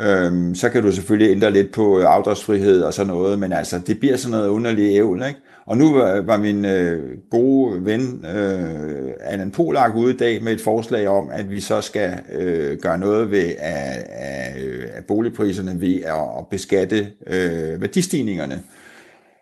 Øhm, 0.00 0.54
så 0.54 0.68
kan 0.68 0.82
du 0.82 0.92
selvfølgelig 0.92 1.32
ændre 1.32 1.50
lidt 1.50 1.72
på 1.72 2.00
afdragsfrihed 2.00 2.82
og 2.82 2.94
sådan 2.94 3.12
noget, 3.12 3.38
men 3.38 3.52
altså, 3.52 3.80
det 3.86 3.98
bliver 4.00 4.16
sådan 4.16 4.38
noget 4.38 4.48
underligt 4.48 4.96
ævl, 4.96 5.22
ikke? 5.28 5.40
Og 5.68 5.76
nu 5.76 5.92
var, 5.92 6.20
var 6.20 6.36
min 6.36 6.64
øh, 6.64 7.18
gode 7.30 7.84
ven 7.84 8.24
øh, 8.36 9.10
Allan 9.20 9.50
Polak 9.50 9.94
ude 9.94 10.14
i 10.14 10.16
dag 10.16 10.42
med 10.42 10.52
et 10.52 10.60
forslag 10.60 11.08
om, 11.08 11.28
at 11.32 11.50
vi 11.50 11.60
så 11.60 11.80
skal 11.80 12.18
øh, 12.32 12.78
gøre 12.78 12.98
noget 12.98 13.30
ved 13.30 13.52
af, 13.58 14.04
af, 14.08 14.54
af 14.94 15.04
boligpriserne 15.04 15.80
ved 15.80 16.02
at, 16.02 16.38
at 16.38 16.46
beskatte 16.50 17.06
øh, 17.26 17.80
værdistigningerne. 17.80 18.62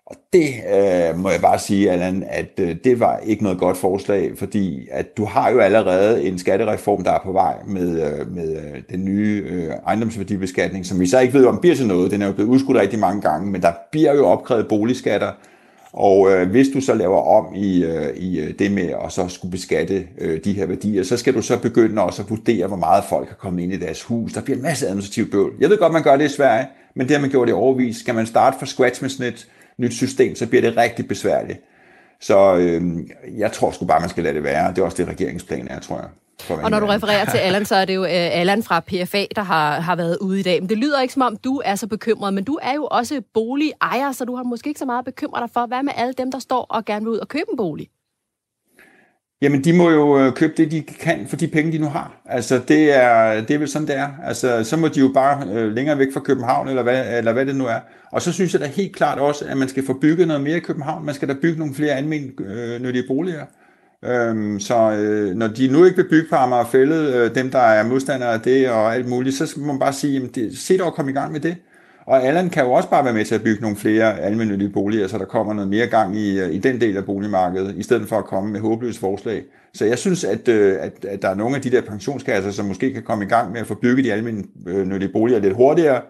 Og 0.06 0.16
det 0.32 0.48
øh, 0.74 1.18
må 1.18 1.30
jeg 1.30 1.40
bare 1.40 1.58
sige, 1.58 1.90
Allan, 1.90 2.24
at 2.28 2.60
øh, 2.60 2.76
det 2.84 3.00
var 3.00 3.18
ikke 3.18 3.42
noget 3.42 3.58
godt 3.58 3.76
forslag, 3.76 4.32
fordi 4.36 4.88
at 4.90 5.16
du 5.16 5.24
har 5.24 5.50
jo 5.50 5.58
allerede 5.58 6.22
en 6.22 6.38
skattereform, 6.38 7.04
der 7.04 7.10
er 7.10 7.20
på 7.24 7.32
vej 7.32 7.54
med, 7.66 7.88
øh, 7.88 8.34
med 8.34 8.56
øh, 8.56 8.82
den 8.90 9.04
nye 9.04 9.44
øh, 9.46 9.70
ejendomsværdibeskatning, 9.86 10.86
som 10.86 11.00
vi 11.00 11.06
så 11.06 11.20
ikke 11.20 11.34
ved, 11.34 11.46
om 11.46 11.58
bliver 11.60 11.76
til 11.76 11.86
noget. 11.86 12.10
Den 12.10 12.22
er 12.22 12.26
jo 12.26 12.32
blevet 12.32 12.50
udskudt 12.50 12.78
rigtig 12.78 12.98
mange 12.98 13.20
gange, 13.20 13.50
men 13.50 13.62
der 13.62 13.72
bliver 13.90 14.14
jo 14.14 14.26
opkrævet 14.26 14.68
boligskatter, 14.68 15.32
og 15.96 16.30
øh, 16.32 16.50
hvis 16.50 16.68
du 16.68 16.80
så 16.80 16.94
laver 16.94 17.22
om 17.22 17.54
i, 17.54 17.84
øh, 17.84 18.16
i 18.16 18.40
øh, 18.40 18.58
det 18.58 18.72
med 18.72 18.92
at 19.04 19.12
så 19.12 19.28
skulle 19.28 19.52
beskatte 19.52 20.06
øh, 20.18 20.40
de 20.44 20.52
her 20.52 20.66
værdier, 20.66 21.02
så 21.02 21.16
skal 21.16 21.34
du 21.34 21.42
så 21.42 21.58
begynde 21.58 22.02
også 22.02 22.22
at 22.22 22.30
vurdere, 22.30 22.66
hvor 22.66 22.76
meget 22.76 23.04
folk 23.04 23.28
har 23.28 23.34
kommet 23.34 23.62
ind 23.62 23.72
i 23.72 23.76
deres 23.76 24.02
hus. 24.02 24.32
Der 24.32 24.40
bliver 24.40 24.56
en 24.56 24.62
masse 24.62 24.86
administrativt 24.86 25.30
bøvl. 25.30 25.52
Jeg 25.60 25.70
ved 25.70 25.78
godt, 25.78 25.92
man 25.92 26.02
gør 26.02 26.16
det 26.16 26.24
i 26.24 26.34
Sverige, 26.34 26.66
men 26.94 27.08
det 27.08 27.16
har 27.16 27.20
man 27.20 27.30
gjort 27.30 27.48
i 27.48 27.52
overvis. 27.52 27.96
Skal 27.96 28.14
man 28.14 28.26
starte 28.26 28.58
fra 28.58 28.66
scratch 28.66 29.02
med 29.02 29.10
sådan 29.10 29.32
et 29.32 29.48
nyt 29.78 29.92
system, 29.92 30.34
så 30.34 30.46
bliver 30.46 30.62
det 30.62 30.76
rigtig 30.76 31.08
besværligt. 31.08 31.60
Så 32.20 32.56
øh, 32.56 32.82
jeg 33.38 33.52
tror 33.52 33.70
sgu 33.70 33.84
bare, 33.86 34.00
man 34.00 34.08
skal 34.08 34.24
lade 34.24 34.34
det 34.34 34.42
være. 34.42 34.70
Det 34.70 34.78
er 34.78 34.82
også 34.82 34.96
det, 34.96 35.08
regeringsplanen 35.08 35.68
er, 35.68 35.80
tror 35.80 35.96
jeg. 35.96 36.08
Og 36.50 36.70
når 36.70 36.80
du 36.80 36.86
refererer 36.86 37.24
til 37.24 37.38
Allan, 37.38 37.64
så 37.64 37.76
er 37.76 37.84
det 37.84 37.94
jo 37.94 38.02
uh, 38.02 38.08
Allan 38.10 38.62
fra 38.62 38.80
PFA, 38.80 39.24
der 39.36 39.42
har, 39.42 39.80
har 39.80 39.96
været 39.96 40.18
ude 40.20 40.40
i 40.40 40.42
dag. 40.42 40.62
Men 40.62 40.68
det 40.68 40.78
lyder 40.78 41.00
ikke 41.00 41.14
som 41.14 41.22
om, 41.22 41.36
du 41.36 41.62
er 41.64 41.74
så 41.74 41.86
bekymret, 41.86 42.34
men 42.34 42.44
du 42.44 42.58
er 42.62 42.74
jo 42.74 42.88
også 42.90 43.22
boligejer, 43.34 44.12
så 44.12 44.24
du 44.24 44.36
har 44.36 44.42
måske 44.42 44.68
ikke 44.68 44.78
så 44.78 44.86
meget 44.86 45.04
bekymret 45.04 45.42
dig 45.42 45.50
for, 45.54 45.66
hvad 45.66 45.82
med 45.82 45.92
alle 45.96 46.12
dem, 46.12 46.32
der 46.32 46.38
står 46.38 46.66
og 46.68 46.84
gerne 46.84 47.04
vil 47.04 47.12
ud 47.12 47.18
og 47.18 47.28
købe 47.28 47.46
en 47.50 47.56
bolig? 47.56 47.88
Jamen, 49.42 49.64
de 49.64 49.72
må 49.72 49.90
jo 49.90 50.18
øh, 50.18 50.32
købe 50.32 50.52
det, 50.56 50.70
de 50.70 50.82
kan 50.82 51.26
for 51.28 51.36
de 51.36 51.48
penge, 51.48 51.72
de 51.72 51.78
nu 51.78 51.86
har. 51.86 52.20
Altså, 52.24 52.60
det 52.68 52.96
er, 52.96 53.40
det 53.40 53.54
er 53.54 53.58
vel 53.58 53.68
sådan, 53.68 53.88
det 53.88 53.96
er. 53.96 54.08
Altså, 54.24 54.64
så 54.64 54.76
må 54.76 54.88
de 54.88 55.00
jo 55.00 55.10
bare 55.14 55.48
øh, 55.48 55.72
længere 55.72 55.98
væk 55.98 56.12
fra 56.12 56.20
København, 56.20 56.68
eller 56.68 56.82
hvad, 56.82 57.18
eller 57.18 57.32
hvad 57.32 57.46
det 57.46 57.56
nu 57.56 57.66
er. 57.66 57.80
Og 58.12 58.22
så 58.22 58.32
synes 58.32 58.52
jeg 58.52 58.60
da 58.60 58.66
helt 58.66 58.96
klart 58.96 59.18
også, 59.18 59.44
at 59.44 59.56
man 59.56 59.68
skal 59.68 59.86
få 59.86 59.92
bygget 59.92 60.28
noget 60.28 60.42
mere 60.42 60.56
i 60.56 60.60
København. 60.60 61.06
Man 61.06 61.14
skal 61.14 61.28
da 61.28 61.34
bygge 61.42 61.58
nogle 61.58 61.74
flere 61.74 61.92
almindelige 61.92 63.02
øh, 63.02 63.08
boliger. 63.08 63.44
Øhm, 64.08 64.60
så 64.60 64.92
øh, 64.92 65.36
når 65.36 65.46
de 65.46 65.68
nu 65.68 65.84
ikke 65.84 65.96
vil 65.96 66.08
bygge 66.08 66.28
på 66.28 66.36
Amagerfællet, 66.36 67.14
øh, 67.14 67.34
dem 67.34 67.50
der 67.50 67.58
er 67.58 67.88
modstandere 67.88 68.32
af 68.32 68.40
det 68.40 68.70
og 68.70 68.94
alt 68.94 69.08
muligt, 69.08 69.36
så 69.36 69.54
må 69.56 69.66
man 69.66 69.78
bare 69.78 69.92
sige, 69.92 70.12
jamen 70.12 70.30
det, 70.34 70.58
se 70.58 70.78
dog 70.78 70.86
at 70.86 70.94
komme 70.94 71.10
i 71.10 71.14
gang 71.14 71.32
med 71.32 71.40
det. 71.40 71.56
Og 72.06 72.22
Allan 72.22 72.50
kan 72.50 72.64
jo 72.64 72.72
også 72.72 72.88
bare 72.90 73.04
være 73.04 73.14
med 73.14 73.24
til 73.24 73.34
at 73.34 73.42
bygge 73.42 73.62
nogle 73.62 73.76
flere 73.76 74.20
almindelige 74.20 74.70
boliger, 74.70 75.08
så 75.08 75.18
der 75.18 75.24
kommer 75.24 75.54
noget 75.54 75.70
mere 75.70 75.86
gang 75.86 76.16
i, 76.16 76.40
øh, 76.40 76.54
i 76.54 76.58
den 76.58 76.80
del 76.80 76.96
af 76.96 77.04
boligmarkedet, 77.04 77.74
i 77.76 77.82
stedet 77.82 78.08
for 78.08 78.18
at 78.18 78.24
komme 78.24 78.52
med 78.52 78.60
håbløse 78.60 79.00
forslag. 79.00 79.42
Så 79.74 79.84
jeg 79.84 79.98
synes, 79.98 80.24
at, 80.24 80.48
øh, 80.48 80.76
at, 80.80 81.04
at 81.04 81.22
der 81.22 81.28
er 81.28 81.34
nogle 81.34 81.56
af 81.56 81.62
de 81.62 81.70
der 81.70 81.80
pensionskasser, 81.80 82.50
som 82.50 82.66
måske 82.66 82.92
kan 82.92 83.02
komme 83.02 83.24
i 83.24 83.28
gang 83.28 83.52
med 83.52 83.60
at 83.60 83.66
få 83.66 83.74
bygget 83.74 84.04
de 84.04 84.12
almindelige 84.12 85.06
øh, 85.06 85.12
boliger 85.12 85.38
lidt 85.38 85.54
hurtigere, 85.54 86.00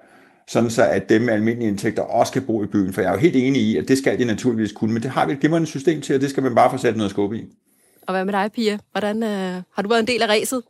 sådan 0.49 0.71
så 0.71 0.85
at 0.85 1.09
dem 1.09 1.23
med 1.23 1.33
almindelige 1.33 1.69
indtægter 1.69 2.03
også 2.03 2.33
kan 2.33 2.43
bo 2.43 2.63
i 2.63 2.67
byen. 2.67 2.93
For 2.93 3.01
jeg 3.01 3.09
er 3.09 3.13
jo 3.13 3.21
helt 3.21 3.37
enig 3.37 3.63
i, 3.63 3.77
at 3.77 3.89
det 3.89 3.99
skal 3.99 4.19
de 4.19 4.25
naturligvis 4.25 4.73
kunne, 4.73 4.93
men 4.93 5.03
det 5.03 5.11
har 5.11 5.27
vi 5.27 5.33
et 5.33 5.41
glimrende 5.41 5.67
system 5.67 6.01
til, 6.01 6.15
og 6.15 6.21
det 6.21 6.31
skal 6.31 6.43
man 6.43 6.55
bare 6.55 6.71
få 6.71 6.77
sat 6.77 6.97
noget 6.97 7.11
skub 7.11 7.33
i. 7.33 7.45
Og 8.07 8.15
hvad 8.15 8.25
med 8.25 8.33
dig, 8.33 8.53
Pia? 8.53 8.79
Hvordan, 8.93 9.23
øh, 9.23 9.63
har 9.75 9.83
du 9.83 9.89
været 9.89 10.01
en 10.01 10.07
del 10.07 10.23
af 10.23 10.29
ræset? 10.29 10.63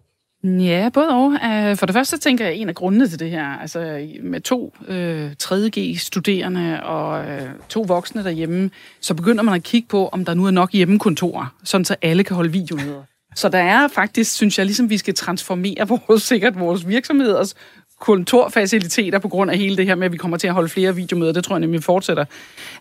Ja, 0.45 0.91
både 0.95 1.09
og. 1.09 1.33
Øh, 1.33 1.77
for 1.77 1.87
det 1.87 1.93
første 1.93 2.19
tænker 2.19 2.45
jeg, 2.45 2.55
at 2.55 2.61
en 2.61 2.69
af 2.69 2.75
grundene 2.75 3.09
til 3.09 3.19
det 3.19 3.31
her, 3.31 3.47
altså 3.47 4.07
med 4.23 4.41
to 4.41 4.75
øh, 4.89 5.31
3.G-studerende 5.43 6.83
og 6.83 7.27
øh, 7.27 7.49
to 7.69 7.81
voksne 7.81 8.25
derhjemme, 8.25 8.71
så 9.01 9.15
begynder 9.15 9.43
man 9.43 9.55
at 9.55 9.63
kigge 9.63 9.89
på, 9.89 10.09
om 10.09 10.25
der 10.25 10.35
nu 10.35 10.47
er 10.47 10.51
nok 10.51 10.73
hjemmekontorer, 10.73 11.55
sådan 11.65 11.85
så 11.85 11.97
alle 12.03 12.25
kan 12.25 12.37
holde 12.37 12.53
videomøder. 12.53 13.03
Så 13.35 13.49
der 13.49 13.59
er 13.59 13.89
faktisk, 13.89 14.33
synes 14.33 14.59
jeg, 14.59 14.67
ligesom 14.67 14.91
vi 14.91 14.99
skal 14.99 15.15
transformere 15.15 15.89
vores, 16.09 16.23
sikkert 16.23 16.61
vores 16.61 16.89
virksomheders 16.89 17.55
kontorfaciliteter 18.01 19.19
på 19.19 19.29
grund 19.29 19.51
af 19.51 19.59
hele 19.59 19.77
det 19.77 19.87
her 19.87 19.95
med, 19.95 20.07
at 20.07 20.13
vi 20.13 20.17
kommer 20.17 20.37
til 20.37 20.49
at 20.49 20.55
holde 20.55 20.69
flere 20.69 20.95
videomøder. 20.95 21.33
Det 21.33 21.45
tror 21.45 21.55
jeg 21.57 21.61
nemlig 21.61 21.83
fortsætter. 21.83 22.25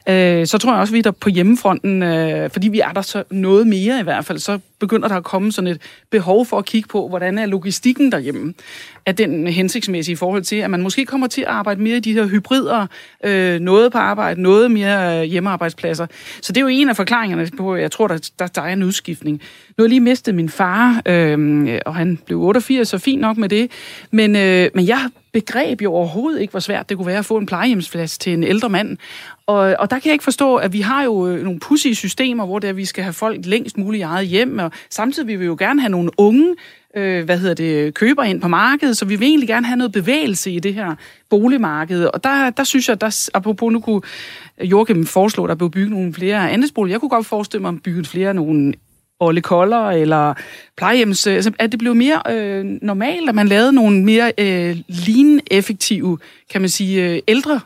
Øh, 0.09 0.47
så 0.47 0.57
tror 0.57 0.71
jeg 0.71 0.81
også, 0.81 0.91
at 0.91 0.93
vi 0.93 0.99
er 0.99 1.03
der 1.03 1.11
på 1.11 1.29
hjemmefronten, 1.29 2.03
øh, 2.03 2.49
fordi 2.49 2.67
vi 2.67 2.79
er 2.79 2.91
der 2.91 3.01
så 3.01 3.23
noget 3.31 3.67
mere 3.67 3.99
i 3.99 4.03
hvert 4.03 4.25
fald, 4.25 4.39
så 4.39 4.59
begynder 4.79 5.07
der 5.07 5.15
at 5.15 5.23
komme 5.23 5.51
sådan 5.51 5.67
et 5.67 5.81
behov 6.11 6.45
for 6.45 6.57
at 6.57 6.65
kigge 6.65 6.87
på, 6.87 7.07
hvordan 7.07 7.37
er 7.37 7.45
logistikken 7.45 8.11
derhjemme. 8.11 8.53
Er 9.05 9.11
den 9.11 9.47
hensigtsmæssig 9.47 10.13
i 10.13 10.15
forhold 10.15 10.43
til, 10.43 10.55
at 10.55 10.69
man 10.69 10.81
måske 10.81 11.05
kommer 11.05 11.27
til 11.27 11.41
at 11.41 11.47
arbejde 11.47 11.81
mere 11.81 11.97
i 11.97 11.99
de 11.99 12.13
her 12.13 12.27
hybrider, 12.27 12.87
øh, 13.23 13.59
noget 13.59 13.91
på 13.91 13.97
arbejde, 13.97 14.41
noget 14.41 14.71
mere 14.71 15.19
øh, 15.19 15.23
hjemmearbejdspladser. 15.23 16.07
Så 16.41 16.53
det 16.53 16.57
er 16.57 16.61
jo 16.61 16.67
en 16.67 16.89
af 16.89 16.95
forklaringerne 16.95 17.49
på, 17.57 17.75
jeg 17.75 17.91
tror, 17.91 18.07
der, 18.07 18.29
der, 18.39 18.47
der 18.47 18.61
er 18.61 18.73
en 18.73 18.83
udskiftning. 18.83 19.41
Nu 19.77 19.81
har 19.81 19.83
jeg 19.83 19.89
lige 19.89 19.99
mistet 19.99 20.35
min 20.35 20.49
far, 20.49 21.01
øh, 21.05 21.79
og 21.85 21.95
han 21.95 22.19
blev 22.25 22.41
88, 22.41 22.87
så 22.87 22.97
fint 22.97 23.21
nok 23.21 23.37
med 23.37 23.49
det. 23.49 23.71
Men, 24.11 24.35
øh, 24.35 24.69
men 24.75 24.87
jeg 24.87 25.09
begreb 25.35 25.81
jo 25.81 25.93
overhovedet 25.93 26.41
ikke, 26.41 26.51
hvor 26.51 26.59
svært 26.59 26.89
det 26.89 26.97
kunne 26.97 27.07
være 27.07 27.17
at 27.17 27.25
få 27.25 27.37
en 27.37 27.45
plejehjemsplads 27.45 28.17
til 28.17 28.33
en 28.33 28.43
ældre 28.43 28.69
mand. 28.69 28.97
Og, 29.47 29.75
og 29.79 29.89
der 29.89 29.99
kan 29.99 30.05
jeg 30.05 30.13
ikke 30.13 30.23
forstå, 30.23 30.55
at 30.55 30.73
vi 30.73 30.81
har 30.81 31.03
jo 31.03 31.27
øh, 31.27 31.43
nogle 31.43 31.59
pussy 31.59 31.87
systemer, 31.87 32.45
hvor 32.45 32.59
det 32.59 32.69
er, 32.69 32.73
vi 32.73 32.85
skal 32.85 33.03
have 33.03 33.13
folk 33.13 33.45
længst 33.45 33.77
muligt 33.77 34.01
i 34.01 34.03
eget 34.03 34.27
hjem, 34.27 34.59
og 34.59 34.71
samtidig 34.89 35.27
vil 35.27 35.39
vi 35.39 35.45
jo 35.45 35.55
gerne 35.59 35.81
have 35.81 35.89
nogle 35.89 36.11
unge, 36.17 36.55
øh, 36.95 37.25
hvad 37.25 37.37
hedder 37.37 37.53
det, 37.53 37.93
køber 37.93 38.23
ind 38.23 38.41
på 38.41 38.47
markedet, 38.47 38.97
så 38.97 39.05
vi 39.05 39.15
vil 39.15 39.27
egentlig 39.27 39.47
gerne 39.49 39.65
have 39.65 39.77
noget 39.77 39.91
bevægelse 39.91 40.51
i 40.51 40.59
det 40.59 40.73
her 40.73 40.95
boligmarked. 41.29 42.05
Og 42.05 42.23
der, 42.23 42.49
der 42.49 42.63
synes 42.63 42.89
jeg, 42.89 43.01
der, 43.01 43.29
apropos 43.33 43.71
nu 43.73 43.79
kunne 43.79 44.01
Jorgen 44.61 45.05
foreslå, 45.05 45.43
at 45.43 45.49
der 45.49 45.55
blev 45.55 45.71
bygget 45.71 45.91
nogle 45.91 46.13
flere 46.13 46.51
andelsboliger. 46.51 46.93
Jeg 46.93 46.99
kunne 46.99 47.09
godt 47.09 47.25
forestille 47.25 47.61
mig 47.61 47.69
at 47.69 47.83
bygge 47.83 48.05
flere 48.05 48.33
nogle 48.33 48.73
Olle 49.19 49.41
Koller 49.41 49.89
eller 49.89 50.33
plejehjems, 50.77 51.27
øh, 51.27 51.35
altså, 51.35 51.51
at 51.59 51.71
det 51.71 51.79
blev 51.79 51.95
mere 51.95 52.21
øh, 52.29 52.65
normalt, 52.65 53.29
at 53.29 53.35
man 53.35 53.47
lavede 53.47 53.73
nogle 53.73 54.03
mere 54.03 54.33
øh, 54.37 54.77
lean-effektive, 54.87 56.17
kan 56.49 56.61
man 56.61 56.69
sige, 56.69 57.09
øh, 57.09 57.21
ældre 57.27 57.59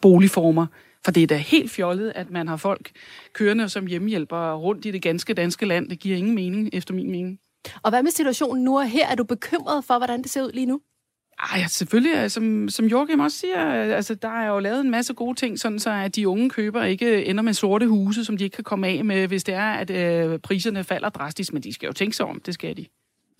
boligformer. 0.00 0.66
For 1.04 1.12
det 1.12 1.22
er 1.22 1.26
da 1.26 1.36
helt 1.36 1.70
fjollet, 1.70 2.12
at 2.14 2.30
man 2.30 2.48
har 2.48 2.56
folk 2.56 2.90
kørende 3.32 3.68
som 3.68 3.86
hjemmehjælpere 3.86 4.56
rundt 4.56 4.86
i 4.86 4.90
det 4.90 5.02
ganske 5.02 5.34
danske 5.34 5.66
land. 5.66 5.88
Det 5.88 5.98
giver 5.98 6.16
ingen 6.16 6.34
mening, 6.34 6.70
efter 6.72 6.94
min 6.94 7.10
mening. 7.10 7.38
Og 7.82 7.90
hvad 7.90 8.02
med 8.02 8.10
situationen 8.10 8.64
nu 8.64 8.78
og 8.78 8.88
her? 8.88 9.06
Er 9.06 9.14
du 9.14 9.24
bekymret 9.24 9.84
for, 9.84 9.98
hvordan 9.98 10.22
det 10.22 10.30
ser 10.30 10.42
ud 10.42 10.52
lige 10.52 10.66
nu? 10.66 10.80
Ej, 11.40 11.64
selvfølgelig, 11.68 12.30
som, 12.30 12.68
som 12.68 12.86
Jorgen 12.86 13.20
også 13.20 13.38
siger, 13.38 13.58
altså, 13.96 14.14
der 14.14 14.28
er 14.28 14.48
jo 14.48 14.58
lavet 14.58 14.80
en 14.80 14.90
masse 14.90 15.14
gode 15.14 15.38
ting, 15.38 15.58
sådan 15.58 15.78
så 15.78 15.90
at 15.90 16.16
de 16.16 16.28
unge 16.28 16.50
køber 16.50 16.84
ikke 16.84 17.24
ender 17.26 17.42
med 17.42 17.52
sorte 17.52 17.88
huse, 17.88 18.24
som 18.24 18.36
de 18.36 18.44
ikke 18.44 18.54
kan 18.54 18.64
komme 18.64 18.86
af 18.86 19.04
med, 19.04 19.28
hvis 19.28 19.44
det 19.44 19.54
er, 19.54 19.70
at 19.70 19.90
øh, 19.90 20.38
priserne 20.38 20.84
falder 20.84 21.08
drastisk, 21.08 21.52
men 21.52 21.62
de 21.62 21.72
skal 21.72 21.86
jo 21.86 21.92
tænke 21.92 22.16
sig 22.16 22.26
om, 22.26 22.40
det 22.46 22.54
skal 22.54 22.76
de. 22.76 22.86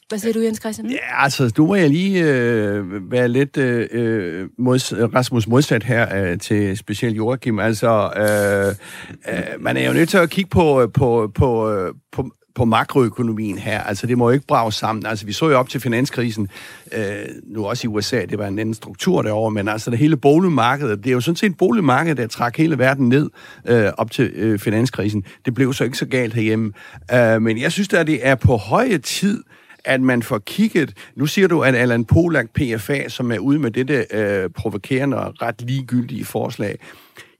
Hvad 0.08 0.18
siger 0.18 0.32
du, 0.32 0.40
Jens 0.40 0.58
Christian? 0.60 0.90
Ja, 0.90 1.22
altså, 1.24 1.52
nu 1.58 1.66
må 1.66 1.74
jeg 1.74 1.90
lige 1.90 2.24
øh, 2.24 3.10
være 3.10 3.28
lidt 3.28 3.56
øh, 3.56 4.48
mods, 4.58 4.92
Rasmus 4.92 5.48
modsat 5.48 5.84
her 5.84 6.24
øh, 6.24 6.38
til 6.38 6.76
specielt 6.76 7.16
Joachim. 7.16 7.58
Altså, 7.58 8.10
øh, 8.16 9.34
øh, 9.34 9.62
man 9.62 9.76
er 9.76 9.86
jo 9.86 9.92
nødt 9.92 10.08
til 10.08 10.18
at 10.18 10.30
kigge 10.30 10.50
på, 10.50 10.90
på, 10.94 11.32
på, 11.34 11.72
på, 12.12 12.30
på 12.58 12.64
makroøkonomien 12.64 13.58
her. 13.58 13.80
Altså, 13.80 14.06
det 14.06 14.18
må 14.18 14.28
jo 14.28 14.34
ikke 14.34 14.46
brage 14.46 14.72
sammen. 14.72 15.06
Altså, 15.06 15.26
vi 15.26 15.32
så 15.32 15.48
jo 15.48 15.58
op 15.58 15.68
til 15.68 15.80
finanskrisen, 15.80 16.48
øh, 16.92 17.04
nu 17.46 17.66
også 17.66 17.86
i 17.86 17.88
USA, 17.88 18.24
det 18.24 18.38
var 18.38 18.46
en 18.46 18.58
anden 18.58 18.74
struktur 18.74 19.22
derovre, 19.22 19.50
men 19.50 19.68
altså, 19.68 19.90
det 19.90 19.98
hele 19.98 20.16
boligmarkedet, 20.16 21.04
det 21.04 21.10
er 21.10 21.14
jo 21.14 21.20
sådan 21.20 21.36
set 21.36 21.50
et 21.50 21.56
boligmarked, 21.56 22.14
der 22.14 22.26
trak 22.26 22.56
hele 22.56 22.78
verden 22.78 23.08
ned 23.08 23.30
øh, 23.68 23.92
op 23.98 24.10
til 24.10 24.30
øh, 24.34 24.58
finanskrisen. 24.58 25.24
Det 25.44 25.54
blev 25.54 25.74
så 25.74 25.84
ikke 25.84 25.98
så 25.98 26.06
galt 26.06 26.34
herhjemme. 26.34 26.72
Øh, 27.12 27.42
men 27.42 27.58
jeg 27.58 27.72
synes, 27.72 27.88
da, 27.88 28.02
det 28.02 28.26
er 28.26 28.34
på 28.34 28.56
høje 28.56 28.98
tid, 28.98 29.44
at 29.84 30.00
man 30.00 30.22
får 30.22 30.38
kigget... 30.38 30.94
Nu 31.16 31.26
siger 31.26 31.48
du, 31.48 31.60
at 31.60 31.74
Allan 31.74 32.04
Polak, 32.04 32.46
PFA, 32.54 33.08
som 33.08 33.32
er 33.32 33.38
ude 33.38 33.58
med 33.58 33.70
dette 33.70 34.06
øh, 34.10 34.50
provokerende 34.50 35.16
og 35.16 35.42
ret 35.42 35.62
ligegyldige 35.62 36.24
forslag. 36.24 36.78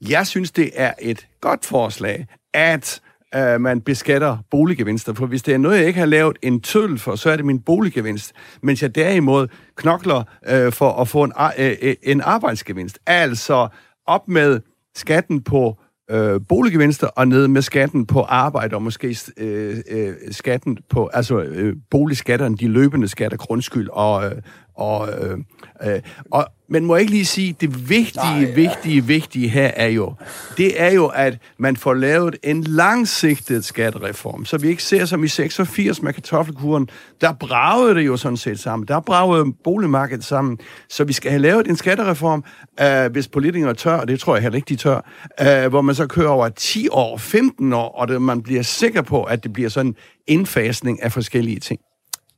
Jeg 0.08 0.26
synes, 0.26 0.50
det 0.50 0.70
er 0.74 0.92
et 1.02 1.26
godt 1.40 1.66
forslag, 1.66 2.26
at 2.54 3.00
øh, 3.34 3.60
man 3.60 3.80
beskatter 3.80 4.38
boliggevinster. 4.50 5.14
For 5.14 5.26
hvis 5.26 5.42
det 5.42 5.54
er 5.54 5.58
noget, 5.58 5.78
jeg 5.78 5.86
ikke 5.86 5.98
har 5.98 6.06
lavet 6.06 6.38
en 6.42 6.60
tødel 6.60 6.98
for, 6.98 7.16
så 7.16 7.30
er 7.30 7.36
det 7.36 7.44
min 7.44 7.60
boliggevinst. 7.60 8.32
Mens 8.62 8.82
jeg 8.82 8.94
derimod 8.94 9.48
knokler 9.76 10.22
øh, 10.48 10.72
for 10.72 10.92
at 10.92 11.08
få 11.08 11.24
en, 11.24 11.32
øh, 11.58 11.76
øh, 11.82 11.94
en 12.02 12.20
arbejdsgevinst. 12.20 12.98
Altså 13.06 13.68
op 14.06 14.28
med 14.28 14.60
skatten 14.96 15.42
på 15.42 15.78
øh, 16.10 16.40
boliggevinster 16.48 17.06
og 17.06 17.28
ned 17.28 17.48
med 17.48 17.62
skatten 17.62 18.06
på 18.06 18.22
arbejde 18.22 18.76
og 18.76 18.82
måske 18.82 19.16
øh, 19.36 19.76
øh, 19.90 20.14
skatten 20.30 20.78
på, 20.90 21.10
altså 21.12 21.40
øh, 21.40 21.76
boligskatterne, 21.90 22.56
de 22.56 22.68
løbende 22.68 23.08
skatter, 23.08 23.38
grundskyld 23.38 23.88
og, 23.88 24.24
øh, 24.24 24.42
og, 24.78 25.08
øh, 25.12 25.38
øh, 25.82 26.00
og, 26.30 26.46
men 26.70 26.84
må 26.84 26.96
jeg 26.96 27.00
ikke 27.00 27.12
lige 27.12 27.26
sige, 27.26 27.56
det 27.60 27.88
vigtige, 27.88 28.32
Nej, 28.32 28.40
ja. 28.40 28.54
vigtige, 28.54 29.04
vigtige 29.04 29.48
her 29.48 29.70
er 29.76 29.86
jo, 29.86 30.14
det 30.56 30.82
er 30.82 30.92
jo, 30.92 31.06
at 31.06 31.38
man 31.58 31.76
får 31.76 31.94
lavet 31.94 32.36
en 32.42 32.64
langsigtet 32.64 33.64
skattereform, 33.64 34.44
så 34.44 34.58
vi 34.58 34.68
ikke 34.68 34.82
ser 34.82 35.04
som 35.04 35.24
i 35.24 35.28
86 35.28 36.02
med 36.02 36.12
kartoffelkuren, 36.12 36.88
der 37.20 37.32
bragede 37.32 37.94
det 37.94 38.06
jo 38.06 38.16
sådan 38.16 38.36
set 38.36 38.58
sammen, 38.58 38.88
der 38.88 39.00
bragede 39.00 39.52
boligmarkedet 39.64 40.24
sammen, 40.24 40.58
så 40.88 41.04
vi 41.04 41.12
skal 41.12 41.30
have 41.30 41.42
lavet 41.42 41.66
en 41.66 41.76
skattereform, 41.76 42.44
øh, 42.80 43.12
hvis 43.12 43.28
politikere 43.28 43.74
tør, 43.74 43.96
og 43.96 44.08
det 44.08 44.20
tror 44.20 44.34
jeg 44.34 44.42
heller 44.42 44.56
ikke, 44.56 44.68
de 44.68 44.76
tør, 44.76 45.10
øh, 45.40 45.68
hvor 45.68 45.80
man 45.80 45.94
så 45.94 46.06
kører 46.06 46.28
over 46.28 46.48
10 46.48 46.88
år, 46.88 47.16
15 47.16 47.72
år, 47.72 47.88
og 48.00 48.08
det, 48.08 48.22
man 48.22 48.42
bliver 48.42 48.62
sikker 48.62 49.02
på, 49.02 49.22
at 49.22 49.42
det 49.42 49.52
bliver 49.52 49.68
sådan 49.68 49.86
en 49.86 49.96
indfasning 50.26 51.02
af 51.02 51.12
forskellige 51.12 51.60
ting. 51.60 51.80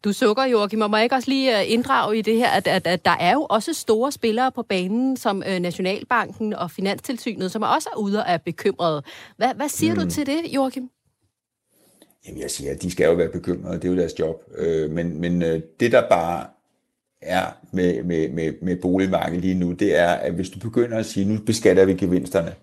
Du 0.04 0.12
sukker, 0.12 0.44
Joachim, 0.44 0.80
og 0.80 0.90
må 0.90 0.96
jeg 0.96 1.04
ikke 1.04 1.14
også 1.14 1.30
lige 1.30 1.60
øh, 1.60 1.72
inddrage 1.72 2.18
i 2.18 2.22
det 2.22 2.36
her, 2.36 2.48
at, 2.48 2.66
at, 2.66 2.86
at 2.86 3.04
der 3.04 3.16
er 3.20 3.32
jo 3.32 3.46
også 3.50 3.74
store 3.74 4.12
spillere 4.12 4.52
på 4.52 4.62
banen, 4.62 5.16
som 5.16 5.42
øh, 5.46 5.58
Nationalbanken 5.58 6.54
og 6.54 6.70
Finanstilsynet, 6.70 7.52
som 7.52 7.62
også 7.62 7.88
er 7.92 7.98
ude 7.98 8.18
og 8.18 8.24
er 8.26 8.36
bekymrede. 8.36 9.02
Hvad, 9.36 9.54
hvad 9.54 9.68
siger 9.68 9.94
mm. 9.94 10.00
du 10.00 10.10
til 10.10 10.26
det, 10.26 10.40
Joachim? 10.54 10.90
Jamen, 12.26 12.40
jeg 12.40 12.50
siger, 12.50 12.72
at 12.72 12.82
de 12.82 12.90
skal 12.90 13.04
jo 13.04 13.12
være 13.12 13.28
bekymrede, 13.28 13.76
det 13.76 13.84
er 13.84 13.88
jo 13.88 13.96
deres 13.96 14.18
job. 14.18 14.42
Øh, 14.56 14.90
men 14.90 15.20
men 15.20 15.42
øh, 15.42 15.60
det, 15.80 15.92
der 15.92 16.08
bare 16.08 16.46
er 17.22 17.46
med, 17.72 18.02
med, 18.02 18.28
med, 18.28 18.52
med 18.62 18.76
boligmarkedet 18.76 19.40
lige 19.40 19.54
nu, 19.54 19.72
det 19.72 19.98
er, 19.98 20.08
at 20.08 20.32
hvis 20.32 20.50
du 20.50 20.58
begynder 20.58 20.98
at 20.98 21.06
sige, 21.06 21.26
nu 21.26 21.38
beskatter 21.46 21.84
vi 21.84 21.94
gevinsterne, 21.94 22.54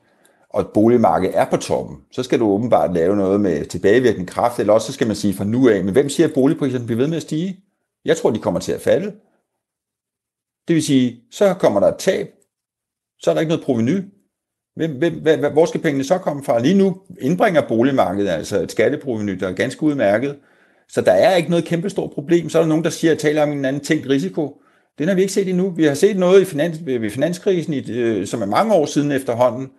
og 0.58 0.72
boligmarkedet 0.74 1.38
er 1.38 1.46
på 1.46 1.58
toppen, 1.58 1.98
så 2.12 2.24
skal 2.24 2.40
du 2.40 2.46
åbenbart 2.46 2.94
lave 2.94 3.16
noget 3.16 3.42
med 3.42 3.66
tilbagevirkende 3.66 4.28
kraft, 4.28 4.60
eller 4.60 4.74
også 4.74 4.88
så 4.88 4.94
skal 4.94 5.08
man 5.08 5.16
sige 5.16 5.34
fra 5.34 5.44
nu 5.44 5.70
af, 5.70 5.84
men 5.84 5.94
hvem 5.94 6.10
siger, 6.10 6.28
at 6.28 6.34
boligpriserne 6.34 6.86
bliver 6.86 6.98
ved 6.98 7.08
med 7.08 7.18
at 7.18 7.22
stige? 7.22 7.60
Jeg 8.06 8.18
tror, 8.18 8.32
de 8.32 8.40
kommer 8.40 8.60
til 8.60 8.72
at 8.72 8.82
falde. 8.82 9.06
Det 10.68 10.76
vil 10.76 10.84
sige, 10.84 11.22
så 11.32 11.54
kommer 11.54 11.80
der 11.80 11.88
et 11.88 11.98
tab, 12.00 12.28
så 13.20 13.30
er 13.30 13.34
der 13.34 13.42
ikke 13.42 13.50
noget 13.50 13.66
proveny. 13.66 14.02
Hvem, 14.76 14.98
hvem, 14.98 15.14
hvem, 15.22 15.54
hvor 15.54 15.66
skal 15.66 15.82
pengene 15.82 16.04
så 16.04 16.18
komme 16.18 16.44
fra? 16.44 16.60
Lige 16.60 16.78
nu 16.78 16.98
indbringer 17.22 17.68
boligmarkedet 17.68 18.30
altså 18.30 18.62
et 18.62 18.72
skatteproveny, 18.72 19.32
der 19.32 19.48
er 19.48 19.54
ganske 19.54 19.84
udmærket. 19.84 20.36
Så 20.90 21.02
der 21.02 21.12
er 21.12 21.36
ikke 21.36 21.50
noget 21.50 21.66
kæmpestort 21.66 22.12
problem. 22.12 22.50
Så 22.50 22.58
er 22.58 22.62
der 22.62 22.70
nogen, 22.70 22.84
der 22.84 22.90
siger, 22.90 23.12
at 23.12 23.20
taler 23.20 23.44
om 23.44 23.52
en 23.52 23.66
anden 23.66 23.84
tænkt 23.84 24.10
risiko. 24.10 24.62
Den 24.98 25.08
har 25.08 25.16
vi 25.16 25.22
ikke 25.22 25.34
set 25.34 25.50
endnu. 25.50 25.70
Vi 25.70 25.84
har 25.84 25.94
set 25.94 26.18
noget 26.18 26.42
i 26.42 26.46
finans, 26.46 26.86
ved 26.86 27.10
finanskrisen, 27.10 27.74
i, 27.74 27.92
øh, 27.92 28.28
som 28.28 28.42
er 28.42 28.46
mange 28.46 28.74
år 28.74 28.86
siden 28.86 29.12
efterhånden, 29.12 29.70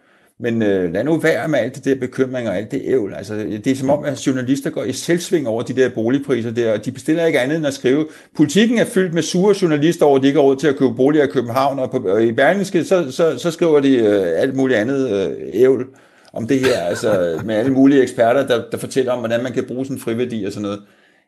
men 0.40 0.62
øh, 0.62 0.92
lad 0.92 1.04
nu 1.04 1.16
være 1.16 1.48
med 1.48 1.58
alt 1.58 1.74
det 1.74 1.84
der 1.84 1.94
bekymring 1.94 2.48
og 2.48 2.56
alt 2.56 2.70
det 2.70 2.82
ævl. 2.84 3.14
Altså, 3.14 3.34
det 3.34 3.66
er 3.66 3.76
som 3.76 3.90
om, 3.90 4.04
at 4.04 4.26
journalister 4.26 4.70
går 4.70 4.84
i 4.84 4.92
selvsving 4.92 5.48
over 5.48 5.62
de 5.62 5.72
der 5.72 5.88
boligpriser 5.88 6.50
der, 6.50 6.72
og 6.72 6.84
de 6.84 6.92
bestiller 6.92 7.26
ikke 7.26 7.40
andet 7.40 7.56
end 7.56 7.66
at 7.66 7.74
skrive. 7.74 8.06
Politikken 8.36 8.78
er 8.78 8.84
fyldt 8.84 9.14
med 9.14 9.22
sure 9.22 9.54
journalister 9.62 10.06
over, 10.06 10.16
at 10.16 10.22
de 10.22 10.26
ikke 10.26 10.40
har 10.40 10.46
råd 10.46 10.56
til 10.56 10.68
at 10.68 10.76
købe 10.76 10.94
boliger 10.94 11.24
i 11.24 11.28
København, 11.28 11.78
og, 11.78 11.90
på, 11.90 11.98
og 11.98 12.22
i 12.22 12.32
Berlingske, 12.32 12.84
så, 12.84 13.12
så, 13.12 13.38
så 13.38 13.50
skriver 13.50 13.80
de 13.80 13.96
øh, 13.96 14.42
alt 14.42 14.56
muligt 14.56 14.78
andet 14.78 15.10
øh, 15.10 15.36
ævl. 15.52 15.86
om 16.32 16.46
det 16.46 16.60
her, 16.60 16.80
altså 16.80 17.40
med 17.44 17.54
alle 17.54 17.72
mulige 17.72 18.02
eksperter, 18.02 18.46
der, 18.46 18.62
der 18.72 18.78
fortæller 18.78 19.12
om, 19.12 19.18
hvordan 19.18 19.42
man 19.42 19.52
kan 19.52 19.64
bruge 19.64 19.86
sin 19.86 19.98
friværdi 19.98 20.44
og 20.44 20.52
sådan 20.52 20.62
noget. 20.62 20.80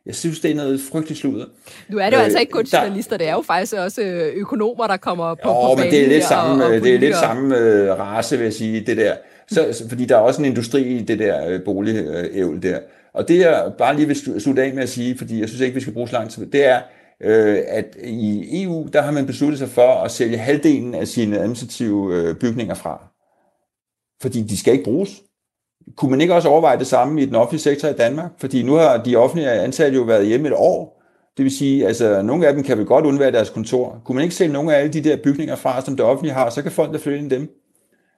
Jeg 0.05 0.15
synes, 0.15 0.39
det 0.39 0.51
er 0.51 0.55
noget 0.55 0.81
frygteligt 0.91 1.19
sludder. 1.19 1.45
Nu 1.89 1.97
er 1.97 2.05
det 2.09 2.13
jo 2.13 2.19
øh, 2.19 2.25
altså 2.25 2.39
ikke 2.39 2.51
kun 2.51 2.65
journalister, 2.65 3.17
det 3.17 3.27
er 3.27 3.33
jo 3.33 3.41
faktisk 3.41 3.73
også 3.73 4.01
øh, 4.01 4.33
økonomer, 4.35 4.87
der 4.87 4.97
kommer 4.97 5.35
på, 5.35 5.49
jo, 5.49 5.75
på 5.75 5.81
men 5.81 5.91
det 5.91 6.03
er 6.03 6.07
lidt 6.07 6.23
samme, 6.23 6.65
og, 6.65 6.71
og 6.73 6.81
det 6.81 6.95
er 6.95 6.99
lidt 6.99 7.15
samme 7.15 7.55
uh, 7.55 7.99
race, 7.99 8.37
vil 8.37 8.43
jeg 8.43 8.53
sige, 8.53 8.85
det 8.85 8.97
der. 8.97 9.15
Så, 9.47 9.83
fordi 9.89 10.05
der 10.05 10.15
er 10.15 10.19
også 10.19 10.41
en 10.41 10.45
industri 10.45 10.81
i 10.83 11.01
det 11.01 11.19
der 11.19 11.55
uh, 11.55 11.63
boligævl 11.65 12.63
der. 12.63 12.79
Og 13.13 13.27
det 13.27 13.39
jeg 13.39 13.71
bare 13.77 13.95
lige 13.95 14.07
vil 14.07 14.41
slutte 14.41 14.63
af 14.63 14.73
med 14.73 14.83
at 14.83 14.89
sige, 14.89 15.17
fordi 15.17 15.39
jeg 15.39 15.49
synes 15.49 15.61
ikke, 15.61 15.75
vi 15.75 15.81
skal 15.81 15.93
bruge 15.93 16.07
så 16.07 16.13
lang 16.13 16.29
tid, 16.29 16.45
det 16.45 16.65
er, 16.65 16.81
uh, 17.25 17.57
at 17.67 17.97
i 18.03 18.63
EU, 18.63 18.87
der 18.93 19.01
har 19.01 19.11
man 19.11 19.25
besluttet 19.25 19.59
sig 19.59 19.69
for 19.69 19.93
at 19.93 20.11
sælge 20.11 20.37
halvdelen 20.37 20.95
af 20.95 21.07
sine 21.07 21.37
administrative 21.37 22.29
uh, 22.29 22.35
bygninger 22.35 22.75
fra. 22.75 23.07
Fordi 24.21 24.41
de 24.41 24.57
skal 24.57 24.73
ikke 24.73 24.83
bruges. 24.83 25.21
Kunne 25.95 26.11
man 26.11 26.21
ikke 26.21 26.33
også 26.33 26.49
overveje 26.49 26.79
det 26.79 26.87
samme 26.87 27.21
i 27.21 27.25
den 27.25 27.35
offentlige 27.35 27.61
sektor 27.61 27.87
i 27.87 27.93
Danmark? 27.93 28.31
Fordi 28.37 28.63
nu 28.63 28.73
har 28.73 28.97
de 28.97 29.15
offentlige 29.15 29.51
ansatte 29.51 29.97
jo 29.97 30.03
været 30.03 30.27
hjemme 30.27 30.47
et 30.47 30.53
år. 30.57 31.01
Det 31.37 31.43
vil 31.43 31.57
sige, 31.57 31.87
altså 31.87 32.21
nogle 32.21 32.47
af 32.47 32.53
dem 32.53 32.63
kan 32.63 32.77
vel 32.77 32.85
godt 32.85 33.05
undvære 33.05 33.31
deres 33.31 33.49
kontor. 33.49 34.01
Kunne 34.05 34.15
man 34.15 34.23
ikke 34.23 34.35
sælge 34.35 34.53
nogle 34.53 34.75
af 34.75 34.79
alle 34.79 34.93
de 34.93 35.03
der 35.03 35.17
bygninger 35.23 35.55
fra, 35.55 35.81
som 35.81 35.95
det 35.95 36.05
offentlige 36.05 36.33
har, 36.33 36.49
så 36.49 36.61
kan 36.61 36.71
folk 36.71 36.93
da 36.93 36.97
flytte 36.97 37.19
ind 37.19 37.29
dem. 37.29 37.49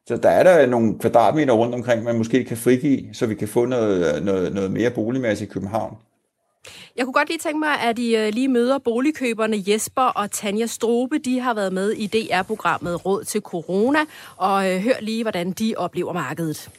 Så 0.07 0.17
der 0.17 0.29
er 0.29 0.43
der 0.43 0.65
nogle 0.65 0.99
kvadratmeter 0.99 1.53
rundt 1.53 1.75
omkring, 1.75 2.03
man 2.03 2.17
måske 2.17 2.43
kan 2.43 2.57
frigive, 2.57 3.13
så 3.13 3.25
vi 3.25 3.35
kan 3.35 3.47
få 3.47 3.65
noget, 3.65 4.23
noget, 4.23 4.53
noget 4.53 4.71
mere 4.71 4.89
boligmasse 4.89 5.45
i 5.45 5.47
København. 5.47 5.97
Jeg 6.95 7.05
kunne 7.05 7.13
godt 7.13 7.29
lige 7.29 7.37
tænke 7.37 7.59
mig, 7.59 7.79
at 7.79 7.99
I 7.99 8.15
øh, 8.15 8.33
lige 8.33 8.47
møder 8.47 8.77
boligkøberne 8.77 9.63
Jesper 9.67 10.01
og 10.01 10.31
Tanja 10.31 10.65
Strobe. 10.65 11.17
De 11.17 11.39
har 11.39 11.53
været 11.53 11.73
med 11.73 11.91
i 11.91 12.07
DR-programmet 12.07 13.05
Råd 13.05 13.23
til 13.23 13.41
Corona, 13.41 13.99
og 14.37 14.71
øh, 14.71 14.79
hør 14.79 14.93
lige, 15.01 15.23
hvordan 15.23 15.51
de 15.51 15.73
oplever 15.77 16.13
markedet. 16.13 16.69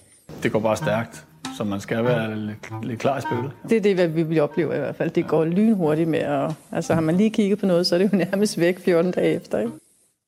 Det 0.42 0.52
går 0.52 0.60
bare 0.60 0.76
stærkt, 0.76 1.26
så 1.56 1.64
man 1.64 1.80
skal 1.80 2.04
være 2.04 2.36
lidt, 2.36 2.84
lidt 2.84 3.00
klar 3.00 3.18
i 3.18 3.20
spillet. 3.20 3.52
Det 3.68 3.76
er 3.76 3.80
det, 3.80 3.94
hvad 3.94 4.08
vi 4.08 4.22
vil 4.22 4.40
opleve 4.40 4.74
i 4.76 4.78
hvert 4.78 4.96
fald. 4.96 5.10
Det 5.10 5.28
går 5.28 5.44
lynhurtigt 5.44 6.08
med, 6.08 6.26
og 6.26 6.54
altså 6.72 6.94
har 6.94 7.00
man 7.00 7.16
lige 7.16 7.30
kigget 7.30 7.58
på 7.58 7.66
noget, 7.66 7.86
så 7.86 7.94
er 7.94 7.98
det 7.98 8.12
jo 8.12 8.16
nærmest 8.30 8.60
væk 8.60 8.78
14 8.78 9.12
dage 9.12 9.34
efter. 9.34 9.58
Ikke? 9.58 9.72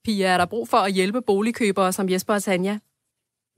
Pia, 0.05 0.27
er 0.27 0.39
der 0.39 0.47
brug 0.47 0.69
for 0.69 0.77
at 0.77 0.93
hjælpe 0.93 1.21
boligkøbere 1.23 1.93
som 1.93 2.11
Jesper 2.11 2.35
og 2.35 2.43
Tanja? 2.43 2.79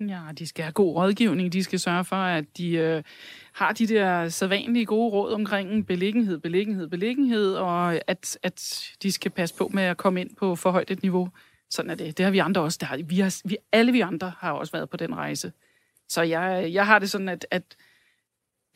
Ja, 0.01 0.21
de 0.39 0.47
skal 0.47 0.65
have 0.65 0.73
god 0.73 0.97
rådgivning. 0.97 1.53
De 1.53 1.65
skal 1.65 1.81
sørge 1.81 2.05
for, 2.05 2.17
at 2.17 2.45
de 2.57 2.73
øh, 2.73 3.03
har 3.53 3.73
de 3.73 3.87
der 3.87 4.29
sædvanlige 4.29 4.87
gode 4.87 5.11
råd 5.11 5.33
omkring 5.33 5.87
beliggenhed, 5.87 6.39
beliggenhed, 6.39 6.89
beliggenhed, 6.89 7.55
og 7.55 7.95
at, 8.11 8.39
at 8.43 8.85
de 9.03 9.13
skal 9.13 9.31
passe 9.31 9.55
på 9.55 9.71
med 9.75 9.83
at 9.83 9.97
komme 9.97 10.21
ind 10.21 10.31
på 10.37 10.57
for 10.57 10.71
højt 10.71 10.91
et 10.91 11.03
niveau. 11.03 11.29
Sådan 11.71 11.91
er 11.91 11.95
det. 11.95 12.19
Det 12.19 12.25
har 12.25 12.31
vi 12.31 12.39
andre 12.39 12.61
også. 12.61 12.79
Det 12.81 12.89
har, 12.89 12.97
vi 12.97 13.19
har, 13.21 13.41
vi, 13.45 13.57
alle 13.73 13.93
vi 13.93 14.01
andre 14.01 14.33
har 14.39 14.53
også 14.53 14.73
været 14.73 14.91
på 14.91 14.97
den 14.97 15.17
rejse. 15.17 15.53
Så 16.09 16.23
jeg, 16.23 16.71
jeg 16.73 16.87
har 16.87 16.99
det 16.99 17.11
sådan, 17.11 17.29
at, 17.29 17.47
at 17.51 17.77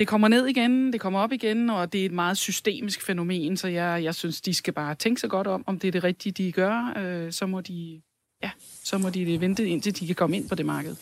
det 0.00 0.08
kommer 0.08 0.28
ned 0.28 0.46
igen, 0.46 0.92
det 0.92 1.00
kommer 1.00 1.20
op 1.20 1.32
igen, 1.32 1.70
og 1.70 1.92
det 1.92 2.00
er 2.00 2.06
et 2.06 2.12
meget 2.12 2.38
systemisk 2.38 3.02
fænomen, 3.02 3.56
så 3.56 3.68
jeg, 3.68 4.04
jeg 4.04 4.14
synes, 4.14 4.40
de 4.40 4.54
skal 4.54 4.72
bare 4.72 4.94
tænke 4.94 5.20
sig 5.20 5.30
godt 5.30 5.46
om, 5.46 5.64
om 5.66 5.78
det 5.78 5.88
er 5.88 5.92
det 5.92 6.04
rigtige, 6.04 6.32
de 6.32 6.52
gør. 6.52 6.94
Øh, 6.96 7.32
så 7.32 7.46
må 7.46 7.60
de 7.60 8.02
ja, 8.42 8.50
så 8.84 8.98
må 8.98 9.10
de 9.10 9.40
vente 9.40 9.68
indtil 9.68 10.00
de 10.00 10.06
kan 10.06 10.14
komme 10.14 10.36
ind 10.36 10.48
på 10.48 10.54
det 10.54 10.66
marked. 10.66 10.96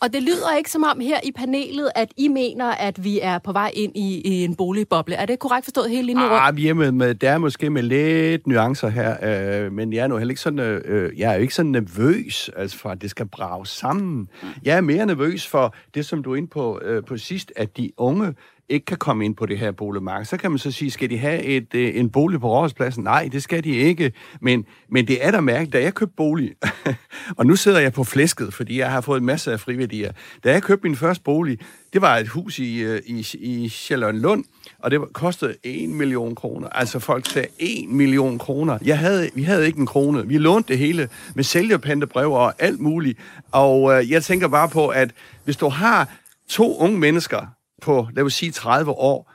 Og 0.00 0.12
det 0.12 0.22
lyder 0.22 0.56
ikke 0.56 0.70
som 0.70 0.82
om 0.82 1.00
her 1.00 1.20
i 1.24 1.32
panelet, 1.32 1.90
at 1.94 2.08
I 2.16 2.28
mener, 2.28 2.70
at 2.70 3.04
vi 3.04 3.20
er 3.22 3.38
på 3.38 3.52
vej 3.52 3.70
ind 3.74 3.92
i, 3.96 4.20
i 4.20 4.44
en 4.44 4.54
boligboble. 4.54 5.14
Er 5.14 5.26
det 5.26 5.38
korrekt 5.38 5.64
forstået 5.64 5.90
hele 5.90 6.06
linjen 6.06 6.24
rundt? 6.24 6.42
Ah, 6.42 6.56
vi 6.56 6.68
er 6.68 6.74
med, 6.74 6.92
med, 6.92 7.14
der 7.14 7.30
er 7.30 7.38
måske 7.38 7.70
med 7.70 7.82
lidt 7.82 8.46
nuancer 8.46 8.88
her, 8.88 9.16
øh, 9.64 9.72
men 9.72 9.92
jeg 9.92 10.02
er 10.02 10.06
nu 10.06 10.16
heller 10.16 10.32
ikke 10.32 10.40
sådan, 10.40 10.58
øh, 10.58 11.18
jeg 11.18 11.30
er 11.30 11.34
jo 11.34 11.40
ikke 11.40 11.54
sådan 11.54 11.70
nervøs, 11.70 12.50
altså 12.56 12.78
for 12.78 12.88
at 12.88 13.02
det 13.02 13.10
skal 13.10 13.26
brage 13.26 13.66
sammen. 13.66 14.28
Jeg 14.64 14.76
er 14.76 14.80
mere 14.80 15.06
nervøs 15.06 15.46
for 15.46 15.74
det, 15.94 16.06
som 16.06 16.22
du 16.22 16.32
er 16.32 16.36
inde 16.36 16.48
på 16.48 16.80
øh, 16.84 17.04
på 17.04 17.16
sidst, 17.16 17.52
at 17.56 17.76
de 17.76 17.90
unge 17.96 18.34
ikke 18.68 18.86
kan 18.86 18.96
komme 18.96 19.24
ind 19.24 19.36
på 19.36 19.46
det 19.46 19.58
her 19.58 19.70
boligmarked. 19.70 20.24
Så 20.24 20.36
kan 20.36 20.50
man 20.50 20.58
så 20.58 20.70
sige, 20.70 20.90
skal 20.90 21.10
de 21.10 21.18
have 21.18 21.42
et, 21.42 21.74
øh, 21.74 21.96
en 21.96 22.10
bolig 22.10 22.40
på 22.40 22.48
Rådhuspladsen? 22.48 23.04
Nej, 23.04 23.28
det 23.32 23.42
skal 23.42 23.64
de 23.64 23.70
ikke. 23.70 24.12
Men, 24.40 24.66
men 24.88 25.08
det 25.08 25.26
er 25.26 25.30
der 25.30 25.40
mærke, 25.40 25.70
da 25.70 25.82
jeg 25.82 25.94
købte 25.94 26.14
bolig, 26.16 26.54
og 27.38 27.46
nu 27.46 27.56
sidder 27.56 27.80
jeg 27.80 27.92
på 27.92 28.04
flæsket, 28.04 28.54
fordi 28.54 28.78
jeg 28.78 28.90
har 28.90 29.00
fået 29.00 29.22
masser 29.22 29.52
af 29.52 29.60
friværdier. 29.60 30.12
Da 30.44 30.52
jeg 30.52 30.62
købte 30.62 30.86
min 30.86 30.96
første 30.96 31.24
bolig, 31.24 31.58
det 31.92 32.02
var 32.02 32.16
et 32.16 32.28
hus 32.28 32.58
i, 32.58 32.78
øh, 32.78 33.02
i, 33.06 33.26
i, 33.34 33.72
i 33.90 33.94
Lund, 33.94 34.44
og 34.78 34.90
det 34.90 35.00
kostede 35.12 35.54
1 35.62 35.88
million 35.88 36.34
kroner. 36.34 36.68
Altså 36.68 36.98
folk 36.98 37.26
sagde 37.26 37.48
1 37.58 37.88
million 37.88 38.38
kroner. 38.38 38.78
Jeg 38.84 38.98
havde, 38.98 39.30
vi 39.34 39.42
havde 39.42 39.66
ikke 39.66 39.78
en 39.78 39.86
krone. 39.86 40.28
Vi 40.28 40.38
lånte 40.38 40.68
det 40.68 40.78
hele 40.78 41.08
med 41.34 41.44
sælgerpantebrev 41.44 42.32
og 42.32 42.54
alt 42.58 42.80
muligt. 42.80 43.18
Og 43.52 43.92
øh, 43.92 44.10
jeg 44.10 44.22
tænker 44.22 44.48
bare 44.48 44.68
på, 44.68 44.88
at 44.88 45.10
hvis 45.44 45.56
du 45.56 45.68
har 45.68 46.08
to 46.48 46.76
unge 46.78 46.98
mennesker, 46.98 47.46
på, 47.84 48.08
lad 48.12 48.24
os 48.24 48.34
sige, 48.34 48.52
30 48.52 48.90
år 48.90 49.32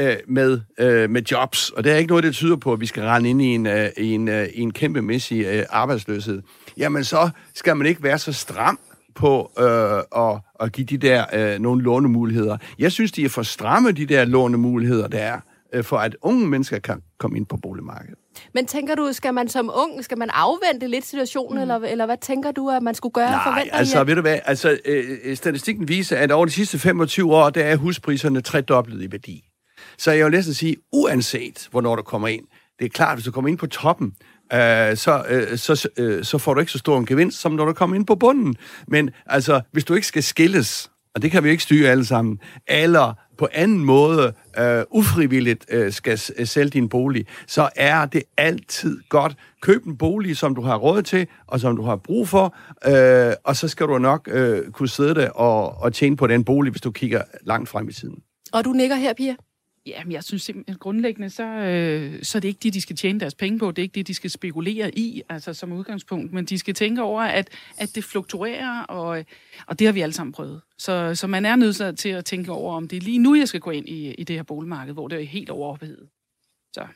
øh, 0.00 0.16
med, 0.28 0.60
øh, 0.78 1.10
med 1.10 1.22
jobs, 1.22 1.70
og 1.70 1.84
det 1.84 1.92
er 1.92 1.96
ikke 1.96 2.08
noget, 2.08 2.24
der 2.24 2.30
tyder 2.30 2.56
på, 2.56 2.72
at 2.72 2.80
vi 2.80 2.86
skal 2.86 3.02
rende 3.02 3.30
ind 3.30 3.42
i 3.42 3.46
en, 3.46 3.66
øh, 3.66 3.88
i 3.96 4.12
en, 4.12 4.28
øh, 4.28 4.48
i 4.54 4.60
en 4.60 4.72
kæmpemæssig 4.72 5.44
øh, 5.44 5.64
arbejdsløshed, 5.70 6.42
jamen 6.76 7.04
så 7.04 7.30
skal 7.54 7.76
man 7.76 7.86
ikke 7.86 8.02
være 8.02 8.18
så 8.18 8.32
stram 8.32 8.78
på 9.14 9.52
øh, 9.58 10.24
at, 10.24 10.40
at 10.60 10.72
give 10.72 10.86
de 10.86 10.98
der 10.98 11.24
øh, 11.32 11.60
nogle 11.60 11.82
lånemuligheder. 11.82 12.56
Jeg 12.78 12.92
synes, 12.92 13.12
de 13.12 13.24
er 13.24 13.28
for 13.28 13.42
stramme, 13.42 13.92
de 13.92 14.06
der 14.06 14.24
lånemuligheder, 14.24 15.08
der 15.08 15.18
er, 15.18 15.40
øh, 15.72 15.84
for 15.84 15.96
at 15.96 16.16
unge 16.22 16.46
mennesker 16.46 16.78
kan 16.78 17.02
komme 17.18 17.36
ind 17.36 17.46
på 17.46 17.56
boligmarkedet. 17.56 18.23
Men 18.54 18.66
tænker 18.66 18.94
du, 18.94 19.12
skal 19.12 19.34
man 19.34 19.48
som 19.48 19.70
ung, 19.74 20.04
skal 20.04 20.18
man 20.18 20.30
afvente 20.30 20.86
lidt 20.86 21.06
situationen, 21.06 21.58
mm. 21.58 21.62
eller, 21.62 21.76
eller 21.76 22.06
hvad 22.06 22.16
tænker 22.20 22.52
du, 22.52 22.70
at 22.70 22.82
man 22.82 22.94
skulle 22.94 23.12
gøre? 23.12 23.30
Nej, 23.30 23.44
forventer 23.44 23.74
altså 23.74 24.02
I, 24.02 24.06
ved 24.06 24.14
du 24.14 24.20
hvad, 24.20 24.38
altså, 24.44 24.78
øh, 24.84 25.36
statistikken 25.36 25.88
viser, 25.88 26.16
at 26.16 26.30
over 26.30 26.46
de 26.46 26.52
sidste 26.52 26.78
25 26.78 27.34
år, 27.34 27.50
der 27.50 27.64
er 27.64 27.76
huspriserne 27.76 28.40
tredoblet 28.40 29.02
i 29.02 29.12
værdi. 29.12 29.44
Så 29.98 30.12
jeg 30.12 30.24
vil 30.24 30.32
næsten 30.32 30.54
sige, 30.54 30.76
uanset 30.92 31.68
hvornår 31.70 31.96
du 31.96 32.02
kommer 32.02 32.28
ind, 32.28 32.44
det 32.78 32.84
er 32.84 32.88
klart, 32.88 33.16
hvis 33.16 33.24
du 33.24 33.32
kommer 33.32 33.48
ind 33.48 33.58
på 33.58 33.66
toppen, 33.66 34.14
øh, 34.52 34.96
så, 34.96 35.24
øh, 35.28 35.58
så, 35.58 35.88
øh, 35.98 36.24
så 36.24 36.38
får 36.38 36.54
du 36.54 36.60
ikke 36.60 36.72
så 36.72 36.78
stor 36.78 36.98
en 36.98 37.06
gevinst, 37.06 37.40
som 37.40 37.52
når 37.52 37.64
du 37.64 37.72
kommer 37.72 37.96
ind 37.96 38.06
på 38.06 38.14
bunden. 38.14 38.56
Men 38.88 39.10
altså, 39.26 39.60
hvis 39.72 39.84
du 39.84 39.94
ikke 39.94 40.06
skal 40.06 40.22
skilles, 40.22 40.90
og 41.14 41.22
det 41.22 41.30
kan 41.30 41.44
vi 41.44 41.50
ikke 41.50 41.62
styre 41.62 41.90
alle 41.90 42.04
sammen, 42.04 42.38
eller 42.68 43.14
på 43.38 43.48
anden 43.52 43.84
måde 43.84 44.32
øh, 44.58 44.82
ufrivilligt 44.90 45.66
øh, 45.70 45.92
skal 45.92 46.20
øh, 46.36 46.46
sælge 46.46 46.70
din 46.70 46.88
bolig, 46.88 47.26
så 47.46 47.68
er 47.76 48.06
det 48.06 48.22
altid 48.36 49.00
godt. 49.08 49.36
Køb 49.62 49.86
en 49.86 49.96
bolig, 49.96 50.36
som 50.36 50.54
du 50.54 50.60
har 50.60 50.76
råd 50.76 51.02
til, 51.02 51.26
og 51.46 51.60
som 51.60 51.76
du 51.76 51.82
har 51.82 51.96
brug 51.96 52.28
for, 52.28 52.56
øh, 52.86 53.34
og 53.44 53.56
så 53.56 53.68
skal 53.68 53.86
du 53.86 53.98
nok 53.98 54.28
øh, 54.32 54.70
kunne 54.70 54.88
sidde 54.88 55.14
der 55.14 55.30
og, 55.30 55.82
og 55.82 55.92
tjene 55.92 56.16
på 56.16 56.26
den 56.26 56.44
bolig, 56.44 56.70
hvis 56.70 56.82
du 56.82 56.90
kigger 56.90 57.22
langt 57.42 57.68
frem 57.68 57.88
i 57.88 57.92
tiden. 57.92 58.18
Og 58.52 58.64
du 58.64 58.72
nikker 58.72 58.96
her, 58.96 59.14
Pia? 59.14 59.34
Jamen, 59.86 60.12
jeg 60.12 60.24
synes 60.24 60.42
simpelthen 60.42 60.76
grundlæggende, 60.78 61.30
så, 61.30 61.42
øh, 61.42 62.22
så 62.22 62.38
er 62.38 62.40
det 62.40 62.48
ikke 62.48 62.60
det, 62.62 62.74
de 62.74 62.80
skal 62.80 62.96
tjene 62.96 63.20
deres 63.20 63.34
penge 63.34 63.58
på. 63.58 63.70
Det 63.70 63.78
er 63.78 63.82
ikke 63.82 63.94
det, 63.94 64.06
de 64.06 64.14
skal 64.14 64.30
spekulere 64.30 64.98
i, 64.98 65.22
altså 65.28 65.54
som 65.54 65.72
udgangspunkt. 65.72 66.32
Men 66.32 66.44
de 66.44 66.58
skal 66.58 66.74
tænke 66.74 67.02
over, 67.02 67.22
at, 67.22 67.48
at 67.78 67.94
det 67.94 68.04
fluktuerer, 68.04 68.82
og, 68.82 69.24
og 69.66 69.78
det 69.78 69.86
har 69.86 69.92
vi 69.92 70.00
alle 70.00 70.12
sammen 70.12 70.32
prøvet. 70.32 70.60
Så, 70.78 71.14
så 71.14 71.26
man 71.26 71.44
er 71.44 71.56
nødt 71.56 71.98
til 71.98 72.08
at 72.08 72.24
tænke 72.24 72.52
over, 72.52 72.76
om 72.76 72.88
det 72.88 72.96
er 72.96 73.00
lige 73.00 73.18
nu, 73.18 73.34
jeg 73.34 73.48
skal 73.48 73.60
gå 73.60 73.70
ind 73.70 73.88
i, 73.88 74.14
i 74.14 74.24
det 74.24 74.36
her 74.36 74.42
boligmarked, 74.42 74.94
hvor 74.94 75.08
det 75.08 75.20
er 75.20 75.26
helt 75.26 75.50
overophedet. 75.50 76.08
Så. 76.72 76.86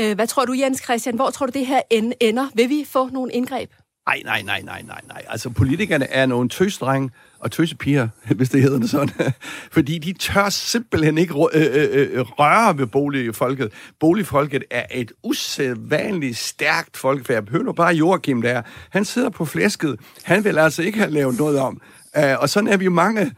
Øh, 0.00 0.14
hvad 0.14 0.26
tror 0.26 0.44
du, 0.44 0.52
Jens 0.52 0.82
Christian? 0.82 1.14
Hvor 1.14 1.30
tror 1.30 1.46
du, 1.46 1.52
det 1.58 1.66
her 1.66 1.80
ender? 2.20 2.48
Vil 2.54 2.68
vi 2.68 2.84
få 2.84 3.08
nogle 3.08 3.32
indgreb? 3.32 3.70
Nej, 4.06 4.22
nej, 4.24 4.42
nej, 4.42 4.62
nej, 4.62 4.82
nej, 4.82 5.00
nej. 5.08 5.22
Altså, 5.28 5.50
politikerne 5.50 6.10
er 6.10 6.26
nogle 6.26 6.48
tøsdrenge 6.48 7.10
og 7.38 7.52
tøsepiger, 7.52 8.08
hvis 8.36 8.48
det 8.48 8.62
hedder 8.62 8.78
det 8.78 8.90
sådan. 8.90 9.32
Fordi 9.72 9.98
de 9.98 10.12
tør 10.12 10.48
simpelthen 10.48 11.18
ikke 11.18 11.34
øh, 11.54 11.62
øh, 11.62 12.08
øh, 12.12 12.20
røre 12.20 12.78
ved 12.78 12.86
boligfolket. 12.86 13.72
Boligfolket 14.00 14.64
er 14.70 14.86
et 14.90 15.12
usædvanligt 15.22 16.36
stærkt 16.36 16.96
folkefærd. 16.96 17.50
Hør 17.50 17.62
nu 17.62 17.72
bare 17.72 17.94
Joachim 17.94 18.42
der. 18.42 18.62
Han 18.90 19.04
sidder 19.04 19.30
på 19.30 19.44
flæsket. 19.44 20.00
Han 20.22 20.44
vil 20.44 20.58
altså 20.58 20.82
ikke 20.82 20.98
have 20.98 21.10
lavet 21.10 21.38
noget 21.38 21.58
om. 21.58 21.80
og 22.14 22.48
sådan 22.48 22.68
er 22.68 22.76
vi 22.76 22.84
jo 22.84 22.90
mange, 22.90 23.32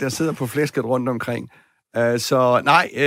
der 0.00 0.08
sidder 0.08 0.32
på 0.32 0.46
flæsket 0.46 0.84
rundt 0.84 1.08
omkring. 1.08 1.50
Så 1.94 2.62
nej, 2.64 2.90
uh, 2.94 3.00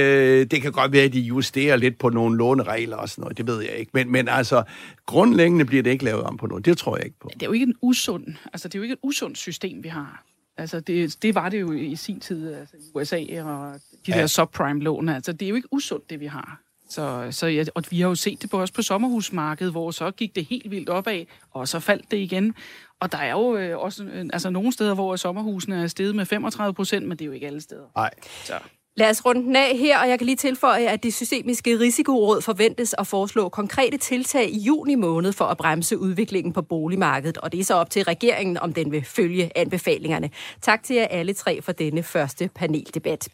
det 0.51 0.61
kan 0.61 0.71
godt 0.71 0.91
være, 0.91 1.03
at 1.03 1.13
de 1.13 1.19
justerer 1.19 1.75
lidt 1.75 1.99
på 1.99 2.09
nogle 2.09 2.37
låneregler 2.37 2.97
og 2.97 3.09
sådan 3.09 3.21
noget, 3.21 3.37
det 3.37 3.47
ved 3.47 3.61
jeg 3.61 3.73
ikke. 3.73 3.91
Men, 3.93 4.11
men 4.11 4.27
altså, 4.27 4.63
grundlæggende 5.05 5.65
bliver 5.65 5.83
det 5.83 5.91
ikke 5.91 6.05
lavet 6.05 6.23
om 6.23 6.37
på 6.37 6.47
noget, 6.47 6.65
det 6.65 6.77
tror 6.77 6.97
jeg 6.97 7.05
ikke 7.05 7.19
på. 7.19 7.29
Det 7.33 7.41
er 7.41 7.45
jo 7.45 7.51
ikke 7.51 7.63
en 7.63 7.75
usund, 7.81 8.25
altså 8.53 8.67
det 8.67 8.75
er 8.75 8.79
jo 8.79 8.83
ikke 8.83 8.93
et 8.93 8.99
usundt 9.03 9.37
system, 9.37 9.83
vi 9.83 9.89
har. 9.89 10.23
Altså 10.57 10.79
det, 10.79 11.17
det 11.21 11.35
var 11.35 11.49
det 11.49 11.61
jo 11.61 11.71
i 11.71 11.95
sin 11.95 12.19
tid, 12.19 12.53
altså 12.53 12.75
i 12.77 12.79
USA 12.95 13.43
og 13.43 13.73
de 14.05 14.11
ja. 14.11 14.19
der 14.19 14.27
subprime-lån, 14.27 15.09
altså 15.09 15.33
det 15.33 15.45
er 15.45 15.49
jo 15.49 15.55
ikke 15.55 15.67
usundt, 15.71 16.09
det 16.09 16.19
vi 16.19 16.25
har. 16.25 16.62
Så, 16.93 17.27
så 17.32 17.47
ja, 17.47 17.63
og 17.75 17.84
vi 17.89 18.01
har 18.01 18.08
jo 18.08 18.15
set 18.15 18.41
det 18.41 18.49
på, 18.49 18.62
også 18.62 18.73
på 18.73 18.82
sommerhusmarkedet, 18.82 19.73
hvor 19.73 19.91
så 19.91 20.12
gik 20.12 20.36
det 20.36 20.45
helt 20.45 20.71
vildt 20.71 20.89
opad, 20.89 21.25
og 21.51 21.67
så 21.67 21.79
faldt 21.79 22.12
det 22.12 22.17
igen. 22.17 22.56
Og 22.99 23.12
der 23.12 23.17
er 23.17 23.32
jo 23.32 23.58
øh, 23.58 23.79
også 23.79 24.03
øh, 24.03 24.25
altså 24.34 24.49
nogle 24.49 24.71
steder, 24.71 24.93
hvor 24.93 25.15
sommerhusene 25.15 25.84
er 25.84 25.88
steget 25.88 26.15
med 26.15 26.25
35 26.25 26.73
procent, 26.73 27.08
men 27.08 27.17
det 27.17 27.21
er 27.21 27.25
jo 27.25 27.32
ikke 27.32 27.47
alle 27.47 27.62
steder. 27.62 27.86
Nej. 27.95 28.10
Så. 28.43 28.53
Lad 28.97 29.10
os 29.10 29.25
runde 29.25 29.41
den 29.41 29.56
af 29.56 29.77
her, 29.77 29.99
og 29.99 30.10
jeg 30.10 30.19
kan 30.19 30.25
lige 30.25 30.36
tilføje, 30.36 30.86
at 30.86 31.03
det 31.03 31.13
systemiske 31.13 31.79
risikoråd 31.79 32.41
forventes 32.41 32.95
at 32.97 33.08
foreslå 33.08 33.49
konkrete 33.49 33.97
tiltag 33.97 34.49
i 34.49 34.60
juni 34.60 34.95
måned 34.95 35.34
for 35.34 35.45
at 35.45 35.58
bremse 35.58 35.97
udviklingen 35.97 36.53
på 36.53 36.62
boligmarkedet, 36.62 37.38
og 37.38 37.51
det 37.51 37.60
er 37.60 37.63
så 37.63 37.73
op 37.73 37.89
til 37.89 38.03
regeringen, 38.03 38.58
om 38.58 38.73
den 38.73 38.91
vil 38.91 39.06
følge 39.06 39.51
anbefalingerne. 39.56 40.29
Tak 40.62 40.84
til 40.84 40.95
jer 40.95 41.08
alle 41.08 41.34
tre 41.34 41.62
for 41.62 41.71
denne 41.71 42.03
første 42.03 42.49
paneldebat. 42.56 43.29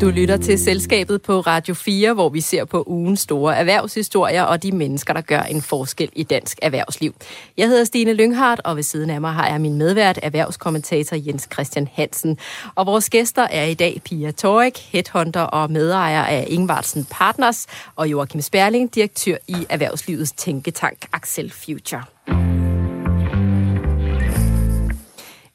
Du 0.00 0.10
lytter 0.10 0.36
til 0.36 0.58
Selskabet 0.58 1.22
på 1.22 1.40
Radio 1.40 1.74
4, 1.74 2.12
hvor 2.12 2.28
vi 2.28 2.40
ser 2.40 2.64
på 2.64 2.84
ugens 2.86 3.20
store 3.20 3.56
erhvervshistorier 3.56 4.42
og 4.42 4.62
de 4.62 4.72
mennesker, 4.72 5.12
der 5.12 5.20
gør 5.20 5.40
en 5.40 5.62
forskel 5.62 6.10
i 6.12 6.22
dansk 6.22 6.58
erhvervsliv. 6.62 7.14
Jeg 7.56 7.68
hedder 7.68 7.84
Stine 7.84 8.12
Lynghardt, 8.12 8.60
og 8.64 8.76
ved 8.76 8.82
siden 8.82 9.10
af 9.10 9.20
mig 9.20 9.32
har 9.32 9.48
jeg 9.48 9.60
min 9.60 9.78
medvært, 9.78 10.18
erhvervskommentator 10.22 11.16
Jens 11.26 11.48
Christian 11.52 11.88
Hansen. 11.92 12.38
Og 12.74 12.86
vores 12.86 13.10
gæster 13.10 13.46
er 13.50 13.64
i 13.64 13.74
dag 13.74 14.00
Pia 14.04 14.30
Torik, 14.30 14.78
headhunter 14.92 15.42
og 15.42 15.70
medejer 15.70 16.22
af 16.22 16.46
Ingvartsen 16.48 17.06
Partners, 17.10 17.66
og 17.96 18.10
Joachim 18.10 18.40
Sperling, 18.40 18.94
direktør 18.94 19.36
i 19.48 19.66
Erhvervslivets 19.68 20.32
tænketank 20.32 20.98
Axel 21.12 21.52
Future. 21.52 22.59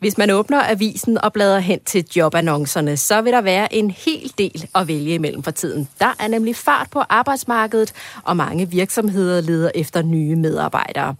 Hvis 0.06 0.18
man 0.18 0.32
åbner 0.32 0.62
avisen 0.70 1.18
og 1.18 1.34
bladrer 1.34 1.60
hen 1.60 1.80
til 1.80 2.06
jobannoncerne, 2.16 2.98
så 2.98 3.22
vil 3.22 3.34
der 3.34 3.42
være 3.42 3.74
en 3.74 3.92
hel 3.92 4.34
del 4.38 4.70
at 4.76 4.88
vælge 4.88 5.14
imellem 5.14 5.44
for 5.44 5.52
tiden. 5.52 5.88
Der 6.00 6.14
er 6.20 6.28
nemlig 6.28 6.56
fart 6.56 6.88
på 6.92 7.00
arbejdsmarkedet, 7.10 7.94
og 8.24 8.38
mange 8.38 8.70
virksomheder 8.70 9.42
leder 9.42 9.72
efter 9.76 10.02
nye 10.02 10.36
medarbejdere. 10.36 11.16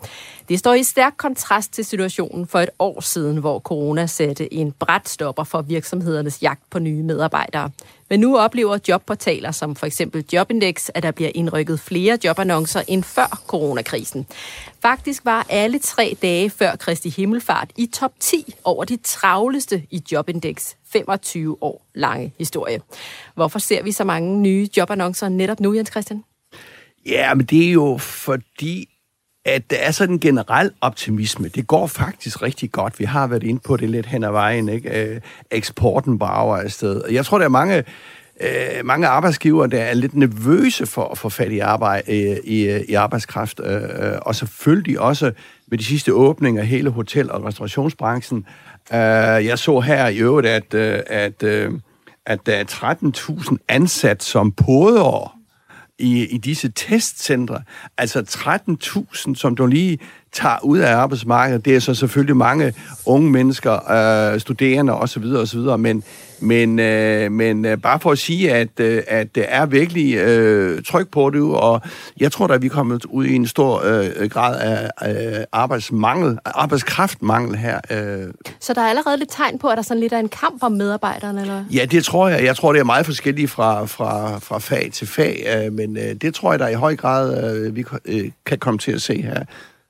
Det 0.50 0.60
står 0.60 0.74
i 0.74 0.84
stærk 0.84 1.14
kontrast 1.18 1.74
til 1.74 1.86
situationen 1.86 2.48
for 2.48 2.60
et 2.60 2.70
år 2.80 3.02
siden, 3.02 3.38
hvor 3.38 3.60
corona 3.60 4.06
satte 4.06 4.54
en 4.54 4.72
bræt 4.72 5.10
stopper 5.10 5.44
for 5.44 5.62
virksomhedernes 5.62 6.42
jagt 6.42 6.70
på 6.70 6.80
nye 6.80 7.04
medarbejdere. 7.04 7.70
Men 8.10 8.20
nu 8.20 8.38
oplever 8.38 8.78
jobportaler 8.88 9.52
som 9.52 9.76
for 9.76 9.86
eksempel 9.86 10.26
Jobindex, 10.34 10.90
at 10.94 11.04
der 11.04 11.12
bliver 11.12 11.32
indrykket 11.36 11.80
flere 11.80 12.18
jobannoncer 12.24 12.82
end 12.88 13.04
før 13.04 13.42
coronakrisen. 13.48 14.28
Faktisk 14.82 15.26
var 15.26 15.46
alle 15.50 15.80
tre 15.80 16.18
dage 16.22 16.50
før 16.50 16.76
Kristi 16.76 17.10
Himmelfart 17.10 17.72
i 17.78 17.86
top 17.86 18.12
10 18.20 18.54
over 18.64 18.84
de 18.84 18.98
travleste 18.98 19.84
i 19.92 20.02
Jobindex 20.12 20.74
25 20.94 21.64
år 21.64 21.86
lange 21.94 22.34
historie. 22.38 22.82
Hvorfor 23.36 23.60
ser 23.60 23.84
vi 23.84 23.92
så 23.92 24.04
mange 24.04 24.38
nye 24.40 24.70
jobannoncer 24.78 25.30
netop 25.30 25.60
nu, 25.60 25.74
Jens 25.74 25.90
Christian? 25.92 26.24
Ja, 27.06 27.34
men 27.34 27.46
det 27.46 27.68
er 27.68 27.72
jo 27.72 27.98
fordi, 27.98 28.95
at 29.46 29.72
der 29.72 29.78
er 29.78 29.92
sådan 29.92 30.16
en 30.16 30.20
generel 30.20 30.72
optimisme. 30.82 31.48
Det 31.48 31.68
går 31.68 31.88
faktisk 31.88 32.42
rigtig 32.42 32.72
godt. 32.72 33.00
Vi 33.00 33.06
har 33.06 33.28
været 33.28 33.44
inde 33.44 33.62
på 33.66 33.78
det 33.78 33.90
lidt 33.90 34.06
hen 34.06 34.24
ad 34.24 34.32
vejen. 34.32 34.70
Ikke? 34.70 35.04
Øh, 35.04 35.22
eksporten 35.52 36.20
brager 36.20 36.58
afsted. 36.58 37.02
Jeg 37.12 37.26
tror, 37.26 37.38
der 37.38 37.46
er 37.46 37.50
mange, 37.50 37.84
øh, 38.42 38.86
mange 38.86 39.08
arbejdsgiver, 39.08 39.68
der 39.68 39.82
er 39.82 39.94
lidt 39.94 40.16
nervøse 40.16 40.86
for 40.86 41.08
at 41.08 41.18
få 41.18 41.30
fat 41.30 41.52
i, 41.52 41.60
arbejde, 41.60 42.30
øh, 42.30 42.38
i, 42.44 42.70
øh, 42.70 42.82
i 42.82 42.94
arbejdskraft. 42.94 43.62
Øh, 43.64 43.82
øh, 43.82 44.12
og 44.22 44.36
selvfølgelig 44.36 45.00
også 45.00 45.32
med 45.68 45.78
de 45.78 45.84
sidste 45.84 46.14
åbninger 46.14 46.64
hele 46.64 46.90
hotel- 46.90 47.32
og 47.32 47.46
restaurationsbranchen. 47.46 48.46
Øh, 48.94 49.00
jeg 49.46 49.60
så 49.60 49.80
her 49.80 50.08
i 50.08 50.18
øvrigt, 50.18 50.48
at, 50.48 50.74
øh, 50.74 51.00
at, 51.08 51.44
øh, 51.44 51.72
at 52.26 52.46
der 52.46 52.54
er 52.54 52.64
13.000 52.64 53.58
ansat 53.70 54.24
som 54.24 54.52
podere 54.52 55.30
i, 56.00 56.26
i 56.26 56.38
disse 56.38 56.72
testcentre. 56.72 57.64
Altså 57.98 58.20
13.000, 58.20 59.36
som 59.36 59.56
du 59.56 59.66
lige 59.66 60.00
tager 60.36 60.64
ud 60.64 60.78
af 60.78 60.96
arbejdsmarkedet. 60.96 61.66
Det 61.66 61.76
er 61.76 61.80
så 61.80 61.94
selvfølgelig 61.94 62.38
mange 62.38 62.74
unge 63.06 63.32
mennesker, 63.32 63.92
øh, 63.92 64.40
studerende 64.40 64.94
osv. 64.94 65.24
osv. 65.24 65.60
Men, 65.60 66.04
men, 66.40 66.80
øh, 66.80 67.32
men 67.32 67.66
øh, 67.66 67.78
bare 67.78 68.00
for 68.00 68.12
at 68.12 68.18
sige, 68.18 68.54
at, 68.54 68.80
øh, 68.80 69.04
at 69.08 69.36
det 69.36 69.46
er 69.48 69.66
virkelig 69.66 70.16
øh, 70.16 70.84
tryk 70.84 71.08
på 71.08 71.30
det, 71.30 71.42
og 71.42 71.82
jeg 72.20 72.32
tror 72.32 72.48
at 72.48 72.62
vi 72.62 72.66
er 72.66 72.72
kommet 72.72 73.06
ud 73.06 73.26
i 73.26 73.36
en 73.36 73.48
stor 73.48 73.82
øh, 73.86 74.30
grad 74.30 74.60
af 74.60 74.90
øh, 75.10 75.44
arbejdsmangel, 75.52 76.38
arbejdskraftmangel 76.46 77.56
her. 77.56 77.80
Øh. 77.92 78.34
Så 78.60 78.74
der 78.74 78.82
er 78.82 78.90
allerede 78.90 79.18
lidt 79.18 79.30
tegn 79.32 79.60
på, 79.60 79.68
at 79.68 79.78
der 79.78 79.84
sådan 79.84 80.02
lidt 80.02 80.14
er 80.14 80.20
en 80.20 80.30
kamp 80.30 80.64
om 80.64 80.72
medarbejderne, 80.72 81.42
eller? 81.42 81.64
Ja, 81.74 81.86
det 81.86 82.04
tror 82.04 82.30
jeg. 82.30 82.44
Jeg 82.44 82.56
tror, 82.56 82.74
det 82.74 82.80
er 82.80 82.84
meget 82.84 83.06
forskelligt 83.06 83.52
fra, 83.52 83.86
fra, 83.86 84.40
fra 84.40 84.60
fag 84.60 84.90
til 84.94 85.08
fag, 85.08 85.46
øh, 85.56 85.74
men 85.74 85.98
øh, 85.98 86.14
det 86.22 86.34
tror 86.34 86.52
jeg, 86.52 86.60
der 86.60 86.68
i 86.68 86.74
høj 86.74 86.96
grad 86.96 87.56
øh, 87.56 87.76
vi 87.76 87.86
øh, 88.06 88.32
kan 88.46 88.58
komme 88.58 88.78
til 88.78 88.92
at 88.92 89.02
se 89.02 89.22
her 89.22 89.44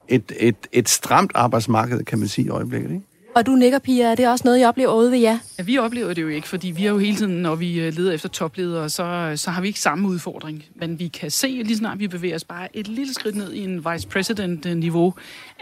et, 0.07 0.31
et, 0.39 0.55
et 0.71 0.89
stramt 0.89 1.31
arbejdsmarked, 1.35 2.03
kan 2.03 2.19
man 2.19 2.27
sige 2.27 2.45
i 2.45 2.49
øjeblikket. 2.49 2.91
Ikke? 2.91 3.05
Og 3.35 3.45
du 3.45 3.51
nikker, 3.51 3.79
Pia, 3.79 4.05
er 4.11 4.15
det 4.15 4.27
også 4.27 4.41
noget, 4.45 4.61
I 4.61 4.63
oplever 4.63 4.93
ude 4.93 5.11
ved 5.11 5.17
jer? 5.17 5.37
Ja, 5.57 5.63
vi 5.63 5.77
oplever 5.77 6.13
det 6.13 6.21
jo 6.21 6.27
ikke, 6.27 6.47
fordi 6.47 6.67
vi 6.67 6.85
er 6.85 6.89
jo 6.89 6.97
hele 6.97 7.17
tiden, 7.17 7.41
når 7.41 7.55
vi 7.55 7.79
øh, 7.79 7.93
leder 7.93 8.11
efter 8.11 8.29
topledere, 8.29 8.89
så, 8.89 9.03
øh, 9.03 9.37
så 9.37 9.51
har 9.51 9.61
vi 9.61 9.67
ikke 9.67 9.79
samme 9.79 10.07
udfordring. 10.07 10.65
Men 10.75 10.99
vi 10.99 11.07
kan 11.07 11.31
se, 11.31 11.47
lige 11.47 11.77
snart 11.77 11.99
vi 11.99 12.07
bevæger 12.07 12.35
os 12.35 12.43
bare 12.43 12.77
et 12.77 12.87
lille 12.87 13.13
skridt 13.13 13.35
ned 13.35 13.53
i 13.53 13.63
en 13.63 13.85
vice 13.91 14.07
president-niveau, 14.07 15.13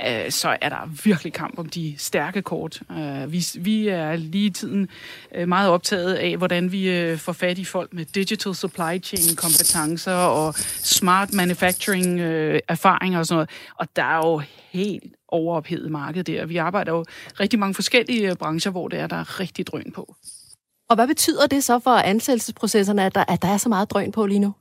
øh, 0.07 0.31
så 0.31 0.57
er 0.61 0.69
der 0.69 0.89
virkelig 1.03 1.33
kamp 1.33 1.59
om 1.59 1.69
de 1.69 1.95
stærke 1.97 2.41
kort. 2.41 2.81
Øh, 2.91 3.31
vi, 3.31 3.45
vi 3.55 3.87
er 3.87 4.15
lige 4.15 4.45
i 4.45 4.49
tiden 4.49 4.87
øh, 5.35 5.47
meget 5.47 5.69
optaget 5.69 6.13
af, 6.13 6.37
hvordan 6.37 6.71
vi 6.71 7.15
får 7.17 7.33
fat 7.33 7.57
i 7.57 7.65
folk 7.65 7.93
med 7.93 8.05
digital 8.05 8.55
supply 8.55 9.03
chain 9.03 9.35
kompetencer 9.35 10.13
og 10.13 10.55
smart 10.83 11.33
manufacturing 11.33 12.21
erfaringer 12.67 13.19
og 13.19 13.25
sådan 13.25 13.35
noget. 13.35 13.49
Og 13.77 13.87
der 13.95 14.03
er 14.03 14.17
jo 14.17 14.41
helt 14.71 15.03
overophedet 15.33 15.91
marked 15.91 16.23
der. 16.23 16.45
Vi 16.45 16.57
arbejder 16.57 16.91
jo 16.91 17.05
rigtig 17.39 17.59
mange 17.59 17.73
forskellige 17.73 18.29
øh, 18.29 18.35
brancher, 18.35 18.71
hvor 18.71 18.87
det 18.87 18.99
er, 18.99 19.07
der 19.07 19.15
er 19.15 19.39
rigtig 19.39 19.67
drøn 19.67 19.91
på. 19.95 20.15
Og 20.89 20.95
hvad 20.95 21.07
betyder 21.07 21.47
det 21.47 21.63
så 21.63 21.79
for 21.79 21.91
ansættelsesprocesserne, 21.91 23.05
at 23.05 23.15
der, 23.15 23.23
at 23.27 23.41
der 23.41 23.47
er 23.47 23.57
så 23.57 23.69
meget 23.69 23.91
drøn 23.91 24.11
på 24.11 24.25
lige 24.25 24.39
nu? 24.39 24.53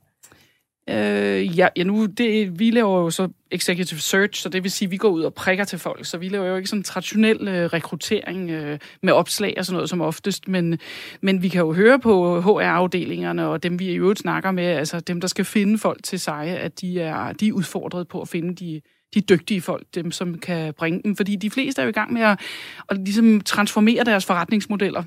Øh, 0.89 1.57
ja, 1.59 1.67
ja, 1.75 1.83
nu, 1.83 2.05
det, 2.05 2.59
vi 2.59 2.71
laver 2.71 3.01
jo 3.01 3.09
så 3.09 3.29
executive 3.51 3.99
search, 3.99 4.41
så 4.41 4.49
det 4.49 4.63
vil 4.63 4.71
sige, 4.71 4.87
at 4.87 4.91
vi 4.91 4.97
går 4.97 5.09
ud 5.09 5.23
og 5.23 5.33
prikker 5.33 5.63
til 5.63 5.79
folk, 5.79 6.05
så 6.05 6.17
vi 6.17 6.29
laver 6.29 6.45
jo 6.45 6.55
ikke 6.55 6.69
sådan 6.69 6.83
traditionel 6.83 7.47
øh, 7.47 7.65
rekruttering 7.65 8.49
øh, 8.49 8.79
med 9.01 9.13
opslag 9.13 9.53
og 9.57 9.65
sådan 9.65 9.75
noget 9.75 9.89
som 9.89 10.01
oftest, 10.01 10.47
men, 10.47 10.79
men 11.21 11.41
vi 11.41 11.49
kan 11.49 11.61
jo 11.61 11.73
høre 11.73 11.99
på 11.99 12.41
HR-afdelingerne 12.41 13.47
og 13.47 13.63
dem, 13.63 13.79
vi 13.79 13.85
i 13.85 13.95
øvrigt 13.95 14.19
snakker 14.19 14.51
med, 14.51 14.65
altså 14.65 14.99
dem, 14.99 15.21
der 15.21 15.27
skal 15.27 15.45
finde 15.45 15.77
folk 15.77 16.03
til 16.03 16.19
sig, 16.19 16.47
at 16.47 16.81
de 16.81 16.99
er, 16.99 17.33
de 17.33 17.47
er 17.47 17.53
udfordret 17.53 18.07
på 18.07 18.21
at 18.21 18.27
finde 18.27 18.55
de, 18.55 18.81
de 19.13 19.21
dygtige 19.21 19.61
folk, 19.61 19.85
dem 19.95 20.11
som 20.11 20.39
kan 20.39 20.73
bringe 20.73 21.01
dem. 21.03 21.15
Fordi 21.15 21.35
de 21.35 21.49
fleste 21.49 21.81
er 21.81 21.85
jo 21.85 21.89
i 21.89 21.93
gang 21.93 22.13
med 22.13 22.21
at, 22.21 22.39
at 22.89 22.97
ligesom 22.97 23.41
transformere 23.41 24.03
deres 24.03 24.25
forretningsmodeller. 24.25 25.03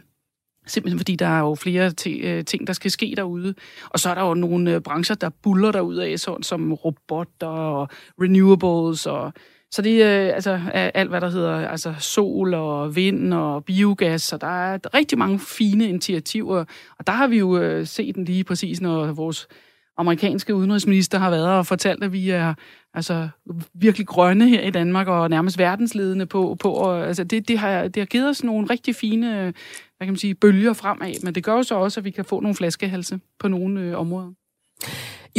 Simpelthen 0.67 0.99
fordi 0.99 1.17
der 1.17 1.27
er 1.27 1.39
jo 1.39 1.55
flere 1.55 1.93
øh, 2.07 2.45
ting, 2.45 2.67
der 2.67 2.73
skal 2.73 2.91
ske 2.91 3.15
derude. 3.17 3.55
Og 3.91 4.01
så 4.01 4.11
er 4.11 4.15
der 4.15 4.23
jo 4.23 4.35
nogle 4.35 4.75
øh, 4.75 4.81
brancher, 4.81 5.17
der 5.17 5.29
buller 5.29 5.73
derud 5.73 5.97
af, 5.97 6.19
sådan 6.19 6.43
som 6.43 6.73
robotter 6.73 7.47
og 7.47 7.89
renewables 8.21 9.07
og 9.07 9.33
så 9.71 9.83
det 9.83 10.03
øh, 10.03 10.35
altså, 10.35 10.51
er 10.51 10.55
altså 10.55 10.91
alt, 10.95 11.09
hvad 11.09 11.21
der 11.21 11.31
hedder 11.31 11.69
altså 11.69 11.95
sol 11.99 12.55
og 12.55 12.97
vind 12.97 13.35
og 13.35 13.65
biogas, 13.65 14.23
så 14.23 14.37
der 14.37 14.47
er 14.47 14.79
rigtig 14.95 15.19
mange 15.19 15.39
fine 15.39 15.89
initiativer. 15.89 16.65
Og 16.99 17.07
der 17.07 17.13
har 17.13 17.27
vi 17.27 17.39
jo 17.39 17.85
set 17.85 18.15
den 18.15 18.25
lige 18.25 18.45
præcis, 18.45 18.81
når 18.81 19.13
vores 19.13 19.49
amerikanske 19.97 20.55
udenrigsminister 20.55 21.19
har 21.19 21.31
været 21.31 21.49
og 21.49 21.67
fortalt, 21.67 22.05
at 22.05 22.13
vi 22.13 22.31
er 22.31 22.55
altså, 22.95 23.29
virkelig 23.75 24.07
grønne 24.07 24.49
her 24.49 24.61
i 24.61 24.71
Danmark 24.71 25.09
og 25.09 25.31
nærmest 25.31 25.59
verdensledende 25.59 26.27
på. 26.27 26.57
på 26.61 26.73
og, 26.73 27.07
altså, 27.07 27.25
det, 27.25 27.49
det, 27.49 27.59
har, 27.59 27.89
det 27.89 28.01
har 28.01 28.07
givet 28.07 28.29
os 28.29 28.45
nogle 28.45 28.67
rigtig 28.71 28.95
fine 28.95 29.53
hvad 29.97 30.07
kan 30.07 30.13
man 30.13 30.17
sige, 30.17 30.35
bølger 30.35 30.73
fremad, 30.73 31.25
men 31.25 31.35
det 31.35 31.45
gør 31.45 31.53
jo 31.53 31.63
så 31.63 31.75
også, 31.75 32.01
at 32.01 32.05
vi 32.05 32.11
kan 32.11 32.25
få 32.25 32.41
nogle 32.41 32.55
flaskehalse 32.55 33.21
på 33.39 33.49
nogle 33.49 33.81
øh, 33.81 34.01
områder. 34.01 34.33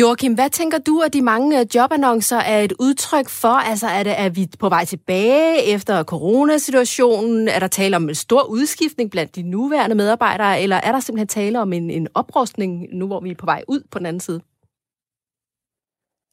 Joachim, 0.01 0.33
hvad 0.33 0.49
tænker 0.49 0.77
du, 0.77 0.99
at 0.99 1.13
de 1.13 1.21
mange 1.21 1.59
øh, 1.59 1.65
jobannoncer 1.75 2.37
er 2.37 2.61
et 2.61 2.73
udtryk 2.79 3.29
for? 3.29 3.57
Altså, 3.69 3.87
er, 3.87 4.03
det, 4.03 4.19
er 4.19 4.29
vi 4.29 4.49
på 4.59 4.69
vej 4.69 4.85
tilbage 4.85 5.63
efter 5.63 6.03
coronasituationen? 6.03 7.47
Er 7.47 7.59
der 7.59 7.67
tale 7.67 7.95
om 7.95 8.09
en 8.09 8.15
stor 8.15 8.43
udskiftning 8.43 9.11
blandt 9.11 9.35
de 9.35 9.41
nuværende 9.41 9.95
medarbejdere, 9.95 10.61
eller 10.61 10.75
er 10.75 10.91
der 10.91 10.99
simpelthen 10.99 11.27
tale 11.27 11.61
om 11.61 11.73
en, 11.73 11.89
en 11.89 12.07
oprustning, 12.13 12.85
nu 12.93 13.07
hvor 13.07 13.19
vi 13.19 13.31
er 13.31 13.35
på 13.35 13.45
vej 13.45 13.63
ud 13.67 13.81
på 13.91 13.99
den 13.99 14.05
anden 14.05 14.19
side? 14.19 14.41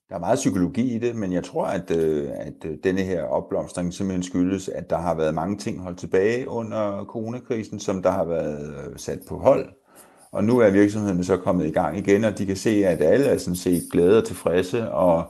Der 0.08 0.14
er 0.14 0.20
meget 0.20 0.36
psykologi 0.36 0.94
i 0.94 0.98
det, 0.98 1.16
men 1.16 1.32
jeg 1.32 1.44
tror, 1.44 1.64
at, 1.64 1.90
øh, 1.90 2.30
at 2.34 2.64
øh, 2.64 2.76
denne 2.84 3.00
her 3.00 3.22
opblomstring 3.22 3.94
simpelthen 3.94 4.22
skyldes, 4.22 4.68
at 4.68 4.90
der 4.90 4.98
har 4.98 5.14
været 5.14 5.34
mange 5.34 5.56
ting 5.56 5.80
holdt 5.80 5.98
tilbage 5.98 6.48
under 6.48 7.04
coronakrisen, 7.04 7.80
som 7.80 8.02
der 8.02 8.10
har 8.10 8.24
været 8.24 9.00
sat 9.00 9.20
på 9.28 9.38
hold 9.38 9.68
og 10.34 10.44
nu 10.44 10.58
er 10.58 10.70
virksomheden 10.70 11.24
så 11.24 11.36
kommet 11.36 11.66
i 11.66 11.70
gang 11.70 11.98
igen, 11.98 12.24
og 12.24 12.38
de 12.38 12.46
kan 12.46 12.56
se, 12.56 12.86
at 12.86 13.02
alle 13.02 13.24
er 13.26 13.38
sådan 13.38 13.56
set 13.56 13.82
glade 13.92 14.18
og 14.18 14.24
tilfredse, 14.24 14.90
og 14.90 15.24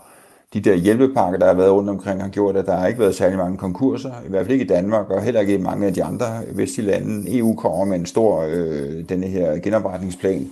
de 0.54 0.60
der 0.60 0.74
hjælpepakker, 0.74 1.38
der 1.38 1.46
har 1.46 1.54
været 1.54 1.72
rundt 1.72 1.90
omkring, 1.90 2.22
har 2.22 2.28
gjort, 2.28 2.56
at 2.56 2.66
der 2.66 2.76
har 2.76 2.86
ikke 2.86 3.00
været 3.00 3.14
særlig 3.14 3.38
mange 3.38 3.58
konkurser, 3.58 4.12
i 4.26 4.30
hvert 4.30 4.46
fald 4.46 4.52
ikke 4.52 4.64
i 4.64 4.68
Danmark, 4.68 5.10
og 5.10 5.22
heller 5.22 5.40
ikke 5.40 5.54
i 5.54 5.60
mange 5.60 5.86
af 5.86 5.94
de 5.94 6.04
andre 6.04 6.26
vestlige 6.52 6.86
lande. 6.86 7.38
EU 7.38 7.54
kommer 7.54 7.84
med 7.84 7.98
en 7.98 8.06
stor, 8.06 8.42
øh, 8.50 9.08
denne 9.08 9.26
her 9.26 9.58
genopretningsplan, 9.58 10.50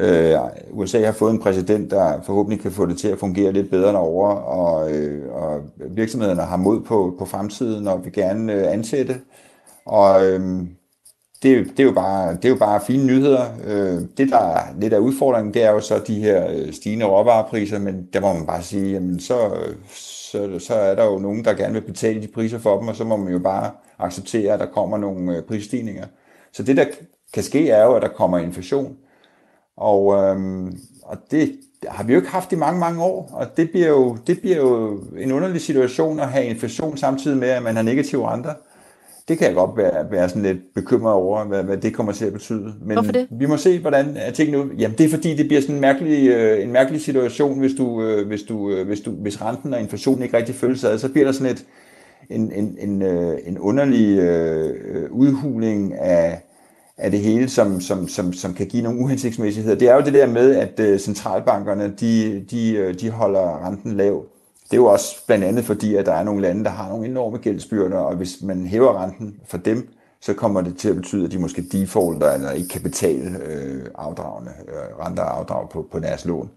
Øh, 0.00 0.34
USA 0.70 1.04
har 1.04 1.12
fået 1.12 1.32
en 1.32 1.40
præsident, 1.40 1.90
der 1.90 2.22
forhåbentlig 2.22 2.60
kan 2.60 2.72
få 2.72 2.86
det 2.86 2.98
til 2.98 3.08
at 3.08 3.18
fungere 3.18 3.52
lidt 3.52 3.70
bedre 3.70 3.92
derovre, 3.92 4.38
og, 4.38 4.92
øh, 4.92 5.32
og 5.34 5.60
virksomhederne 5.90 6.42
har 6.42 6.56
mod 6.56 6.80
på, 6.80 7.14
på 7.18 7.24
fremtiden 7.24 7.88
og 7.88 8.04
vil 8.04 8.12
gerne 8.12 8.52
øh, 8.52 8.72
ansætte. 8.72 9.16
Og 9.86 10.26
øh, 10.26 10.62
det, 11.44 11.70
det, 11.76 11.80
er 11.80 11.84
jo 11.84 11.92
bare, 11.92 12.34
det 12.34 12.44
er 12.44 12.48
jo 12.48 12.56
bare 12.56 12.80
fine 12.86 13.06
nyheder. 13.06 13.44
Øh, 13.64 14.02
det, 14.16 14.28
der 14.28 14.38
er 14.38 14.66
lidt 14.80 14.92
af 14.92 14.98
udfordringen, 14.98 15.54
det 15.54 15.62
er 15.62 15.70
jo 15.70 15.80
så 15.80 15.98
de 16.06 16.20
her 16.20 16.50
øh, 16.50 16.72
stigende 16.72 17.04
råvarepriser, 17.04 17.78
men 17.78 18.08
der 18.12 18.20
må 18.20 18.32
man 18.32 18.46
bare 18.46 18.62
sige, 18.62 18.92
jamen 18.92 19.20
så, 19.20 19.56
så, 19.94 20.58
så 20.58 20.74
er 20.74 20.94
der 20.94 21.04
jo 21.04 21.18
nogen, 21.18 21.44
der 21.44 21.54
gerne 21.54 21.72
vil 21.72 21.80
betale 21.80 22.22
de 22.22 22.28
priser 22.28 22.58
for 22.58 22.78
dem, 22.78 22.88
og 22.88 22.96
så 22.96 23.04
må 23.04 23.16
man 23.16 23.32
jo 23.32 23.38
bare 23.38 23.70
acceptere, 23.98 24.52
at 24.52 24.60
der 24.60 24.66
kommer 24.66 24.98
nogle 24.98 25.36
øh, 25.36 25.42
prisstigninger. 25.42 26.04
Så 26.52 26.62
det, 26.62 26.76
der 26.76 26.84
kan 27.34 27.42
ske, 27.42 27.70
er 27.70 27.84
jo, 27.84 27.94
at 27.94 28.02
der 28.02 28.08
kommer 28.08 28.38
inflation. 28.38 28.96
Og, 29.76 30.14
øhm, 30.14 30.78
og 31.02 31.16
det 31.30 31.52
har 31.88 32.04
vi 32.04 32.12
jo 32.12 32.18
ikke 32.18 32.30
haft 32.30 32.52
i 32.52 32.56
mange, 32.56 32.80
mange 32.80 33.02
år, 33.02 33.30
og 33.32 33.56
det 33.56 33.70
bliver, 33.70 33.88
jo, 33.88 34.16
det 34.26 34.40
bliver 34.40 34.56
jo 34.56 35.02
en 35.18 35.32
underlig 35.32 35.60
situation 35.60 36.20
at 36.20 36.28
have 36.28 36.44
inflation 36.44 36.96
samtidig 36.96 37.36
med, 37.36 37.48
at 37.48 37.62
man 37.62 37.76
har 37.76 37.82
negative 37.82 38.30
renter. 38.30 38.54
Det 39.28 39.38
kan 39.38 39.46
jeg 39.46 39.54
godt 39.54 39.76
være, 39.76 40.10
være 40.10 40.28
sådan 40.28 40.42
lidt 40.42 40.58
bekymret 40.74 41.14
over, 41.14 41.44
hvad, 41.44 41.62
hvad 41.62 41.76
det 41.76 41.94
kommer 41.94 42.12
til 42.12 42.24
at 42.24 42.32
betyde. 42.32 42.74
Men 42.82 42.96
Hvorfor 42.96 43.12
det? 43.12 43.26
vi 43.30 43.46
må 43.46 43.56
se, 43.56 43.78
hvordan 43.78 44.18
tingene 44.34 44.58
ud. 44.58 44.70
Jamen, 44.78 44.98
det 44.98 45.06
er 45.06 45.10
fordi, 45.10 45.36
det 45.36 45.46
bliver 45.46 45.60
sådan 45.60 45.74
en 45.74 45.80
mærkelig, 45.80 46.28
øh, 46.28 46.62
en 46.62 46.72
mærkelig 46.72 47.00
situation, 47.00 47.58
hvis, 47.58 47.72
du, 47.78 48.02
øh, 48.02 48.26
hvis, 48.26 48.42
du, 48.42 48.70
øh, 48.70 48.86
hvis, 48.86 49.00
du, 49.00 49.10
hvis 49.10 49.42
renten 49.42 49.74
og 49.74 49.80
inflationen 49.80 50.22
ikke 50.22 50.36
rigtig 50.36 50.54
følges 50.54 50.84
ad, 50.84 50.98
så 50.98 51.08
bliver 51.08 51.24
der 51.24 51.32
sådan 51.32 51.52
et, 51.52 51.64
en, 52.30 52.52
en, 52.52 52.76
en, 52.80 53.02
en 53.46 53.58
underlig 53.58 54.18
øh, 54.18 55.10
udhuling 55.10 55.94
af, 55.94 56.40
af 56.98 57.10
det 57.10 57.20
hele, 57.20 57.48
som, 57.48 57.80
som, 57.80 58.08
som, 58.08 58.32
som 58.32 58.54
kan 58.54 58.66
give 58.66 58.82
nogle 58.82 58.98
uhensigtsmæssigheder. 58.98 59.76
Det 59.76 59.88
er 59.88 59.94
jo 59.94 60.00
det 60.00 60.14
der 60.14 60.26
med, 60.26 60.54
at 60.54 60.80
øh, 60.80 60.98
centralbankerne 60.98 61.94
de, 62.00 62.44
de, 62.50 62.72
øh, 62.72 62.94
de 63.00 63.10
holder 63.10 63.66
renten 63.66 63.96
lav. 63.96 64.24
Det 64.64 64.72
er 64.72 64.76
jo 64.76 64.86
også 64.86 65.26
blandt 65.26 65.44
andet 65.44 65.64
fordi, 65.64 65.94
at 65.94 66.06
der 66.06 66.12
er 66.12 66.24
nogle 66.24 66.42
lande, 66.42 66.64
der 66.64 66.70
har 66.70 66.88
nogle 66.88 67.06
enorme 67.06 67.38
gældsbyrder, 67.38 67.98
og 67.98 68.16
hvis 68.16 68.42
man 68.42 68.66
hæver 68.66 69.02
renten 69.02 69.36
for 69.44 69.58
dem, 69.58 69.88
så 70.20 70.34
kommer 70.34 70.60
det 70.60 70.76
til 70.76 70.88
at 70.88 70.96
betyde, 70.96 71.24
at 71.24 71.32
de 71.32 71.38
måske 71.38 71.62
defaulter 71.62 72.32
eller 72.32 72.50
ikke 72.50 72.68
kan 72.68 72.82
betale 72.82 73.38
øh, 73.46 73.86
afdragende, 73.94 74.50
øh, 74.68 75.06
renter 75.06 75.22
og 75.22 75.38
afdrag 75.38 75.68
på, 75.68 75.88
på 75.92 75.98
deres 75.98 76.24
lån. 76.24 76.50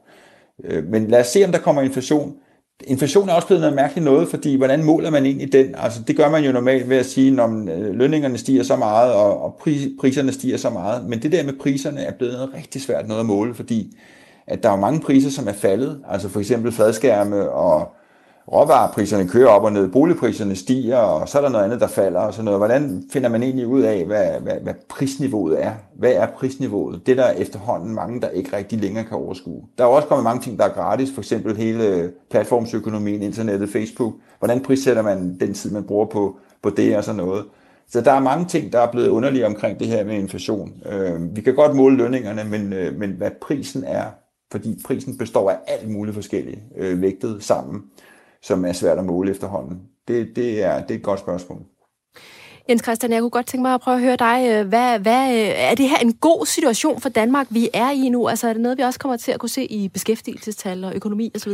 Øh, 0.63 0.83
men 0.85 1.07
lad 1.07 1.19
os 1.19 1.27
se, 1.27 1.45
om 1.45 1.51
der 1.51 1.59
kommer 1.59 1.81
inflation. 1.81 2.35
Inflation 2.83 3.29
er 3.29 3.33
også 3.33 3.47
blevet 3.47 3.61
noget 3.61 3.75
mærkeligt 3.75 4.05
noget, 4.05 4.27
fordi 4.27 4.55
hvordan 4.55 4.83
måler 4.83 5.09
man 5.09 5.25
egentlig 5.25 5.53
den? 5.53 5.75
Altså 5.77 6.01
det 6.07 6.17
gør 6.17 6.29
man 6.29 6.43
jo 6.43 6.51
normalt 6.51 6.89
ved 6.89 6.97
at 6.97 7.05
sige, 7.05 7.31
når 7.31 7.47
øh, 7.47 7.95
lønningerne 7.95 8.37
stiger 8.37 8.63
så 8.63 8.75
meget, 8.75 9.13
og, 9.13 9.43
og 9.43 9.59
priserne 9.99 10.31
stiger 10.31 10.57
så 10.57 10.69
meget. 10.69 11.05
Men 11.05 11.21
det 11.21 11.31
der 11.31 11.43
med 11.43 11.53
priserne 11.59 12.01
er 12.01 12.11
blevet 12.11 12.33
noget 12.33 12.53
rigtig 12.53 12.81
svært 12.81 13.07
noget 13.07 13.19
at 13.19 13.25
måle, 13.25 13.53
fordi 13.53 13.97
at 14.47 14.63
der 14.63 14.69
er 14.69 14.75
mange 14.75 14.99
priser, 14.99 15.29
som 15.29 15.47
er 15.47 15.53
faldet. 15.53 16.03
Altså 16.09 16.29
for 16.29 16.39
eksempel 16.39 16.71
fladskærme 16.71 17.49
og 17.49 17.91
råvarepriserne 18.51 19.27
kører 19.27 19.47
op 19.49 19.63
og 19.63 19.73
ned, 19.73 19.87
boligpriserne 19.87 20.55
stiger, 20.55 20.97
og 20.97 21.29
så 21.29 21.37
er 21.37 21.41
der 21.41 21.49
noget 21.49 21.65
andet, 21.65 21.81
der 21.81 21.87
falder 21.87 22.19
og 22.19 22.33
sådan 22.33 22.45
noget. 22.45 22.59
Hvordan 22.59 23.03
finder 23.13 23.29
man 23.29 23.43
egentlig 23.43 23.67
ud 23.67 23.81
af, 23.81 24.05
hvad, 24.05 24.27
hvad, 24.41 24.53
hvad 24.63 24.73
prisniveauet 24.89 25.63
er? 25.63 25.73
Hvad 25.95 26.11
er 26.11 26.27
prisniveauet? 26.27 27.01
Det 27.05 27.19
er 27.19 27.23
der 27.23 27.31
efterhånden 27.31 27.95
mange, 27.95 28.21
der 28.21 28.29
ikke 28.29 28.57
rigtig 28.57 28.79
længere 28.79 29.03
kan 29.03 29.17
overskue. 29.17 29.63
Der 29.77 29.83
er 29.83 29.87
også 29.87 30.07
kommet 30.07 30.23
mange 30.23 30.41
ting, 30.41 30.59
der 30.59 30.65
er 30.65 30.73
gratis, 30.73 31.09
for 31.13 31.21
eksempel 31.21 31.57
hele 31.57 32.11
platformsøkonomien, 32.31 33.21
internettet, 33.21 33.69
Facebook. 33.69 34.13
Hvordan 34.39 34.63
prissætter 34.63 35.01
man 35.01 35.37
den 35.39 35.53
tid, 35.53 35.71
man 35.71 35.83
bruger 35.83 36.05
på, 36.05 36.37
på 36.63 36.69
det 36.69 36.97
og 36.97 37.03
sådan 37.03 37.17
noget? 37.17 37.45
Så 37.89 38.01
der 38.01 38.11
er 38.11 38.19
mange 38.19 38.45
ting, 38.45 38.73
der 38.73 38.79
er 38.79 38.91
blevet 38.91 39.07
underlige 39.07 39.45
omkring 39.45 39.79
det 39.79 39.87
her 39.87 40.05
med 40.05 40.15
inflation. 40.15 40.71
Øh, 40.91 41.35
vi 41.35 41.41
kan 41.41 41.55
godt 41.55 41.75
måle 41.75 41.97
lønningerne, 41.97 42.43
men, 42.43 42.73
øh, 42.73 42.99
men 42.99 43.09
hvad 43.09 43.31
prisen 43.41 43.83
er, 43.83 44.03
fordi 44.51 44.81
prisen 44.85 45.17
består 45.17 45.49
af 45.49 45.57
alt 45.67 45.89
muligt 45.89 46.15
forskelligt 46.15 46.59
øh, 46.77 47.01
vægtet 47.01 47.43
sammen 47.43 47.81
som 48.47 48.65
er 48.65 48.73
svært 48.73 48.97
at 48.97 49.05
måle 49.05 49.31
efterhånden? 49.31 49.81
Det, 50.07 50.35
det, 50.35 50.63
er, 50.63 50.81
det 50.81 50.91
er 50.91 50.95
et 50.95 51.03
godt 51.03 51.19
spørgsmål. 51.19 51.61
Jens 52.69 52.83
Christian, 52.83 53.11
jeg 53.11 53.21
kunne 53.21 53.29
godt 53.29 53.45
tænke 53.45 53.61
mig 53.61 53.73
at 53.73 53.81
prøve 53.81 53.95
at 53.95 54.01
høre 54.01 54.15
dig. 54.15 54.47
Øh, 54.49 54.67
hvad, 54.67 54.99
hvad, 54.99 55.33
øh, 55.33 55.49
er 55.55 55.75
det 55.75 55.89
her 55.89 55.97
en 55.97 56.13
god 56.13 56.45
situation 56.45 57.01
for 57.01 57.09
Danmark, 57.09 57.47
vi 57.49 57.69
er 57.73 57.91
i 57.91 58.09
nu? 58.09 58.27
Altså 58.27 58.47
er 58.47 58.53
det 58.53 58.61
noget, 58.61 58.77
vi 58.77 58.83
også 58.83 58.99
kommer 58.99 59.17
til 59.17 59.31
at 59.31 59.39
kunne 59.39 59.49
se 59.49 59.65
i 59.65 59.89
beskæftigelsestal 59.89 60.83
og 60.83 60.95
økonomi 60.95 61.31
osv.? 61.35 61.51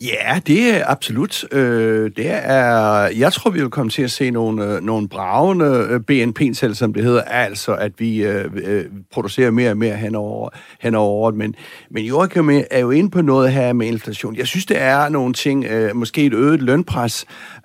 Ja, 0.00 0.40
det 0.46 0.76
er 0.76 0.84
absolut. 0.86 1.44
Øh, 1.52 2.10
det 2.16 2.26
er, 2.28 3.06
jeg 3.06 3.32
tror, 3.32 3.50
vi 3.50 3.60
vil 3.60 3.70
komme 3.70 3.90
til 3.90 4.02
at 4.02 4.10
se 4.10 4.30
nogle, 4.30 4.64
øh, 4.64 4.82
nogle 4.82 5.08
bravende 5.08 5.86
øh, 5.90 6.00
BNP-tal, 6.00 6.76
som 6.76 6.94
det 6.94 7.04
hedder, 7.04 7.22
altså 7.22 7.74
at 7.74 7.92
øh, 7.92 7.98
vi 7.98 8.24
øh, 8.24 8.84
producerer 9.12 9.50
mere 9.50 9.70
og 9.70 9.76
mere 9.76 9.96
henover, 9.96 10.48
henover 10.80 11.10
året. 11.10 11.34
Men, 11.34 11.54
men 11.90 12.04
Joachim 12.04 12.50
er 12.70 12.78
jo 12.78 12.90
inde 12.90 13.10
på 13.10 13.22
noget 13.22 13.52
her 13.52 13.72
med 13.72 13.86
inflation. 13.86 14.36
Jeg 14.36 14.46
synes, 14.46 14.66
det 14.66 14.80
er 14.80 15.08
nogle 15.08 15.34
ting, 15.34 15.64
øh, 15.64 15.96
måske 15.96 16.24
et 16.24 16.34
øget 16.34 16.62
lønpres, 16.62 17.24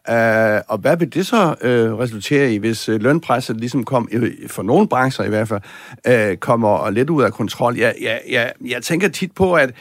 øh, 0.09 0.61
og 0.67 0.77
hvad 0.77 0.97
vil 0.97 1.13
det 1.13 1.27
så 1.27 1.55
øh, 1.61 1.93
resultere 1.93 2.53
i, 2.53 2.57
hvis 2.57 2.87
lønpresset 2.87 3.57
ligesom 3.57 3.83
kom, 3.83 4.09
for 4.47 4.63
nogle 4.63 4.87
brancher 4.87 5.25
i 5.25 5.29
hvert 5.29 5.47
fald, 5.47 5.61
øh, 6.07 6.37
kommer 6.37 6.89
lidt 6.89 7.09
ud 7.09 7.23
af 7.23 7.33
kontrol? 7.33 7.77
Jeg, 7.77 7.95
jeg, 8.01 8.21
jeg, 8.29 8.51
jeg 8.65 8.83
tænker 8.83 9.07
tit 9.09 9.31
på, 9.31 9.53
at 9.53 9.73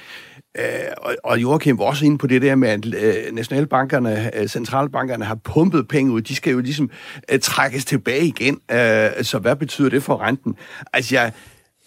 Øh, 0.58 0.64
og, 0.96 1.16
og 1.24 1.42
Joachim 1.42 1.78
var 1.78 1.84
også 1.84 2.04
inde 2.04 2.18
på 2.18 2.26
det 2.26 2.42
der 2.42 2.54
med, 2.54 2.68
at 2.68 2.86
øh, 2.94 3.34
nationalbankerne, 3.34 4.36
øh, 4.36 4.48
centralbankerne 4.48 5.24
har 5.24 5.34
pumpet 5.34 5.88
penge 5.88 6.12
ud. 6.12 6.20
De 6.20 6.34
skal 6.34 6.52
jo 6.52 6.58
ligesom 6.58 6.90
øh, 7.32 7.40
trækkes 7.40 7.84
tilbage 7.84 8.24
igen. 8.24 8.60
Øh, 8.70 9.24
så 9.24 9.38
hvad 9.38 9.56
betyder 9.56 9.88
det 9.88 10.02
for 10.02 10.20
renten? 10.20 10.56
Altså, 10.92 11.14
jeg, 11.14 11.32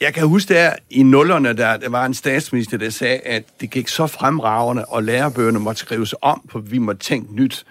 jeg 0.01 0.13
kan 0.13 0.27
huske 0.27 0.53
der 0.53 0.73
i 0.89 1.03
nullerne, 1.03 1.53
der, 1.53 1.77
der 1.77 1.89
var 1.89 2.05
en 2.05 2.13
statsminister, 2.13 2.77
der 2.77 2.89
sagde, 2.89 3.17
at 3.17 3.43
det 3.61 3.69
gik 3.69 3.87
så 3.87 4.07
fremragende, 4.07 4.85
og 4.85 5.03
lærebøgerne 5.03 5.59
måtte 5.59 5.79
skrives 5.79 6.15
om, 6.21 6.49
for 6.51 6.59
vi 6.59 6.77
måtte 6.77 7.01
tænke 7.01 7.35
nyt. 7.35 7.65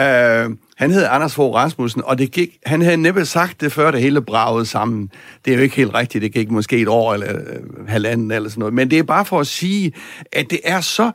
Øh, 0.00 0.50
han 0.78 0.90
hed 0.90 1.06
Anders 1.10 1.34
Fogh 1.34 1.54
Rasmussen, 1.54 2.02
og 2.04 2.18
det 2.18 2.30
gik, 2.32 2.58
han 2.66 2.82
havde 2.82 2.96
næppe 2.96 3.24
sagt 3.24 3.60
det, 3.60 3.72
før 3.72 3.90
det 3.90 4.00
hele 4.00 4.22
bragede 4.22 4.66
sammen. 4.66 5.10
Det 5.44 5.52
er 5.52 5.56
jo 5.56 5.62
ikke 5.62 5.76
helt 5.76 5.94
rigtigt, 5.94 6.22
det 6.22 6.32
gik 6.32 6.50
måske 6.50 6.78
et 6.78 6.88
år 6.88 7.14
eller 7.14 7.28
øh, 7.28 7.88
halvanden 7.88 8.30
eller 8.30 8.48
sådan 8.48 8.60
noget. 8.60 8.74
Men 8.74 8.90
det 8.90 8.98
er 8.98 9.02
bare 9.02 9.24
for 9.24 9.40
at 9.40 9.46
sige, 9.46 9.92
at 10.32 10.50
det 10.50 10.60
er 10.64 10.80
så 10.80 11.10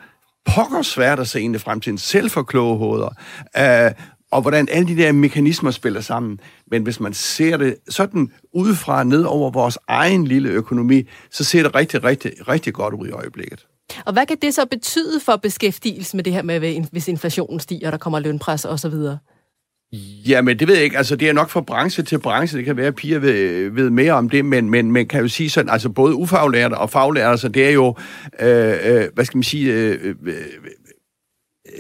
pokker 0.46 0.82
svært 0.82 1.20
at 1.20 1.28
se 1.28 1.42
ind 1.42 1.56
i 1.56 1.60
fremtiden, 1.60 1.98
selv 1.98 2.30
for 2.30 2.44
kloge 2.44 2.78
hoveder. 2.78 3.10
Øh, 3.58 3.92
og 4.32 4.42
hvordan 4.42 4.68
alle 4.72 4.88
de 4.88 5.04
der 5.04 5.12
mekanismer 5.12 5.72
spiller 5.72 6.02
sammen. 6.02 6.40
Men 6.72 6.84
hvis 6.84 7.00
man 7.00 7.14
ser 7.14 7.58
det 7.58 7.76
sådan 7.90 8.32
udefra 8.54 9.04
ned 9.04 9.24
over 9.24 9.52
vores 9.52 9.78
egen 9.88 10.28
lille 10.28 10.50
økonomi, 10.50 11.04
så 11.32 11.44
ser 11.44 11.64
det 11.64 11.76
rigtig, 11.76 12.04
rigtig, 12.04 12.32
rigtig 12.48 12.74
godt 12.74 12.94
ud 12.94 13.08
i 13.08 13.12
øjeblikket. 13.12 13.66
Og 14.06 14.14
hvad 14.14 14.26
kan 14.26 14.38
det 14.42 14.54
så 14.54 14.66
betyde 14.66 15.20
for 15.20 15.36
beskæftigelsen 15.36 16.18
med 16.18 16.24
det 16.24 16.34
her 16.34 16.42
med, 16.42 16.86
hvis 16.92 17.08
inflationen 17.08 17.60
stiger, 17.60 17.92
der 17.92 17.98
kommer 17.98 18.20
lønpres 18.20 18.66
osv.? 18.66 18.94
Ja, 20.28 20.42
men 20.42 20.60
det 20.60 20.68
ved 20.68 20.76
jeg 20.76 20.84
ikke. 20.84 20.98
Altså, 20.98 21.16
det 21.16 21.30
er 21.30 21.34
nok 21.34 21.50
fra 21.50 21.62
branche 21.62 22.04
til 22.04 22.20
branche. 22.20 22.58
Det 22.58 22.66
kan 22.66 22.78
være, 22.78 22.88
at 22.88 22.96
piger 22.96 23.20
ved, 23.20 23.70
ved 23.70 23.90
mere 23.90 24.14
om 24.14 24.30
det, 24.30 24.46
men, 24.46 24.70
men 24.70 24.92
man 24.92 25.08
kan 25.08 25.22
jo 25.22 25.28
sige 25.28 25.50
sådan, 25.50 25.70
altså 25.70 25.90
både 25.90 26.16
ufaglærte 26.16 26.74
og 26.74 26.90
faglærte, 26.90 27.38
så 27.38 27.48
det 27.48 27.68
er 27.68 27.72
jo, 27.72 27.96
øh, 28.40 28.74
øh, 28.84 29.04
hvad 29.14 29.26
skal 29.26 29.38
man 29.38 29.44
sige, 29.44 29.74
øh, 29.74 30.00
øh, 30.04 30.16
øh 30.26 30.34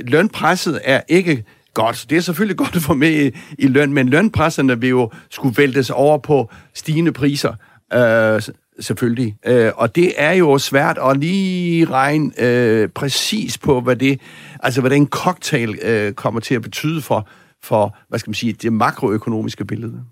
lønpresset 0.07 0.81
er 0.83 1.01
ikke 1.07 1.43
godt. 1.73 2.05
Det 2.09 2.17
er 2.17 2.21
selvfølgelig 2.21 2.57
godt 2.57 2.75
at 2.75 2.81
få 2.81 2.93
med 2.93 3.11
i, 3.11 3.37
i 3.59 3.67
løn, 3.67 3.93
men 3.93 4.09
lønpresserne 4.09 4.79
vil 4.79 4.89
jo 4.89 5.11
skulle 5.29 5.57
væltes 5.57 5.89
over 5.89 6.17
på 6.17 6.49
stigende 6.73 7.11
priser. 7.11 7.53
Øh, 7.93 8.41
selvfølgelig. 8.79 9.35
Øh, 9.45 9.71
og 9.75 9.95
det 9.95 10.13
er 10.17 10.31
jo 10.31 10.57
svært 10.57 10.97
at 11.09 11.17
lige 11.17 11.85
regne 11.85 12.31
øh, 12.37 12.89
præcis 12.89 13.57
på, 13.57 13.81
hvad 13.81 13.95
det, 13.95 14.21
altså 14.59 14.81
hvad 14.81 14.91
den 14.91 15.07
cocktail 15.07 15.79
øh, 15.81 16.13
kommer 16.13 16.39
til 16.39 16.55
at 16.55 16.61
betyde 16.61 17.01
for, 17.01 17.27
for, 17.63 17.97
hvad 18.09 18.19
skal 18.19 18.29
man 18.29 18.35
sige, 18.35 18.53
det 18.53 18.73
makroøkonomiske 18.73 19.65
billede. 19.65 20.03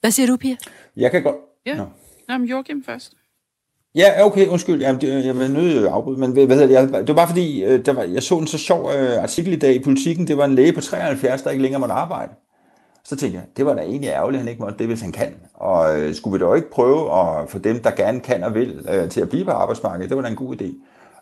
Hvad 0.00 0.10
siger 0.10 0.26
du, 0.26 0.36
Pia? 0.36 0.56
Jeg 0.96 1.10
kan 1.10 1.22
godt... 1.22 1.36
Ja, 1.66 1.76
Nå. 1.76 1.84
Jamen, 2.30 2.48
Joachim 2.48 2.84
først. 2.84 3.12
Ja, 3.94 4.26
okay, 4.26 4.46
undskyld. 4.46 4.80
Jamen, 4.80 5.00
det, 5.00 5.24
jeg 5.24 5.38
vil 5.38 5.50
nødt 5.50 5.86
afbryde, 5.86 6.20
men 6.20 6.32
hvad 6.32 6.46
hedder 6.46 6.66
det? 6.66 6.74
Jeg, 6.74 7.00
det 7.00 7.08
var 7.08 7.14
bare 7.14 7.28
fordi, 7.28 7.64
øh, 7.64 7.86
der 7.86 7.92
var, 7.92 8.02
jeg 8.02 8.22
så 8.22 8.38
en 8.38 8.46
så 8.46 8.58
sjov 8.58 8.90
øh, 8.96 9.22
artikel 9.22 9.52
i 9.52 9.56
dag 9.56 9.74
i 9.74 9.82
Politiken. 9.84 10.26
Det 10.26 10.36
var 10.36 10.44
en 10.44 10.54
læge 10.54 10.72
på 10.72 10.80
73, 10.80 11.42
der 11.42 11.50
ikke 11.50 11.62
længere 11.62 11.80
måtte 11.80 11.94
arbejde. 11.94 12.32
Så 13.04 13.16
tænkte 13.16 13.38
jeg, 13.38 13.46
det 13.56 13.66
var 13.66 13.74
da 13.74 13.82
egentlig 13.82 14.08
ærgerligt, 14.08 14.38
at 14.38 14.42
han 14.42 14.48
ikke 14.48 14.62
måtte 14.62 14.78
det, 14.78 14.86
hvis 14.86 15.00
han 15.00 15.12
kan. 15.12 15.34
Og 15.54 16.00
øh, 16.00 16.14
skulle 16.14 16.38
vi 16.38 16.44
da 16.44 16.54
ikke 16.54 16.70
prøve 16.70 17.20
at 17.20 17.50
få 17.50 17.58
dem, 17.58 17.82
der 17.82 17.90
gerne 17.90 18.20
kan 18.20 18.44
og 18.44 18.54
vil, 18.54 18.86
øh, 18.90 19.10
til 19.10 19.20
at 19.20 19.28
blive 19.28 19.44
på 19.44 19.50
arbejdsmarkedet? 19.50 20.08
Det 20.08 20.16
var 20.16 20.22
da 20.22 20.28
en 20.28 20.36
god 20.36 20.62
idé. 20.62 20.74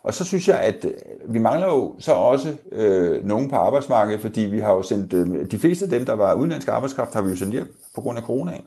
Og 0.05 0.13
så 0.13 0.25
synes 0.25 0.47
jeg, 0.47 0.59
at 0.59 0.85
øh, 0.85 0.93
vi 1.33 1.39
mangler 1.39 1.67
jo 1.67 1.95
så 1.99 2.11
også 2.11 2.53
øh, 2.71 3.25
nogen 3.25 3.49
på 3.49 3.55
arbejdsmarkedet, 3.55 4.21
fordi 4.21 4.41
vi 4.41 4.59
har 4.59 4.73
jo 4.73 4.81
sendt, 4.81 5.13
øh, 5.13 5.51
de 5.51 5.59
fleste 5.59 5.85
af 5.85 5.89
dem, 5.89 6.05
der 6.05 6.13
var 6.13 6.33
udenlandsk 6.33 6.67
arbejdskraft, 6.67 7.13
har 7.13 7.21
vi 7.21 7.29
jo 7.29 7.35
sendt 7.35 7.53
hjem 7.53 7.75
på 7.95 8.01
grund 8.01 8.17
af 8.17 8.23
coronaen. 8.23 8.65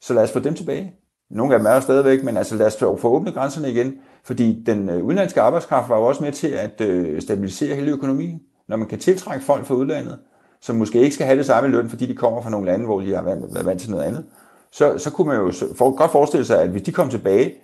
Så 0.00 0.14
lad 0.14 0.22
os 0.22 0.32
få 0.32 0.38
dem 0.38 0.54
tilbage. 0.54 0.94
Nogle 1.30 1.54
af 1.54 1.60
dem 1.60 1.66
er 1.66 1.74
jo 1.74 1.80
stadigvæk, 1.80 2.24
men 2.24 2.36
altså 2.36 2.56
lad 2.56 2.66
os 2.66 2.76
få 2.76 3.08
åbnet 3.08 3.34
grænserne 3.34 3.70
igen, 3.70 3.94
fordi 4.24 4.62
den 4.66 4.88
øh, 4.88 5.04
udenlandske 5.04 5.40
arbejdskraft 5.40 5.88
var 5.88 5.96
jo 5.96 6.04
også 6.04 6.24
med 6.24 6.32
til 6.32 6.48
at 6.48 6.80
øh, 6.80 7.22
stabilisere 7.22 7.74
hele 7.74 7.90
økonomien. 7.90 8.40
Når 8.68 8.76
man 8.76 8.88
kan 8.88 8.98
tiltrække 8.98 9.44
folk 9.44 9.64
fra 9.64 9.74
udlandet, 9.74 10.18
som 10.60 10.76
måske 10.76 11.00
ikke 11.00 11.14
skal 11.14 11.26
have 11.26 11.38
det 11.38 11.46
samme 11.46 11.70
løn, 11.70 11.88
fordi 11.88 12.06
de 12.06 12.14
kommer 12.14 12.42
fra 12.42 12.50
nogle 12.50 12.66
lande, 12.66 12.84
hvor 12.84 13.00
de 13.00 13.14
har 13.14 13.22
været 13.22 13.66
vant 13.66 13.80
til 13.80 13.90
noget 13.90 14.04
andet, 14.04 14.24
så, 14.72 14.98
så 14.98 15.10
kunne 15.10 15.28
man 15.28 15.36
jo 15.36 15.52
for, 15.76 15.96
godt 15.96 16.10
forestille 16.10 16.46
sig, 16.46 16.62
at 16.62 16.68
hvis 16.68 16.82
de 16.82 16.92
kom 16.92 17.08
tilbage, 17.10 17.54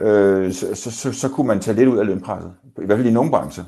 øh, 0.00 0.52
så, 0.52 0.74
så, 0.74 0.90
så, 0.90 1.12
så 1.12 1.28
kunne 1.28 1.46
man 1.46 1.60
tage 1.60 1.76
lidt 1.76 1.88
ud 1.88 1.98
af 1.98 2.06
lønpresset, 2.06 2.52
i 2.82 2.86
hvert 2.86 2.98
fald 2.98 3.08
i 3.08 3.12
nogle 3.12 3.30
brancher. 3.30 3.64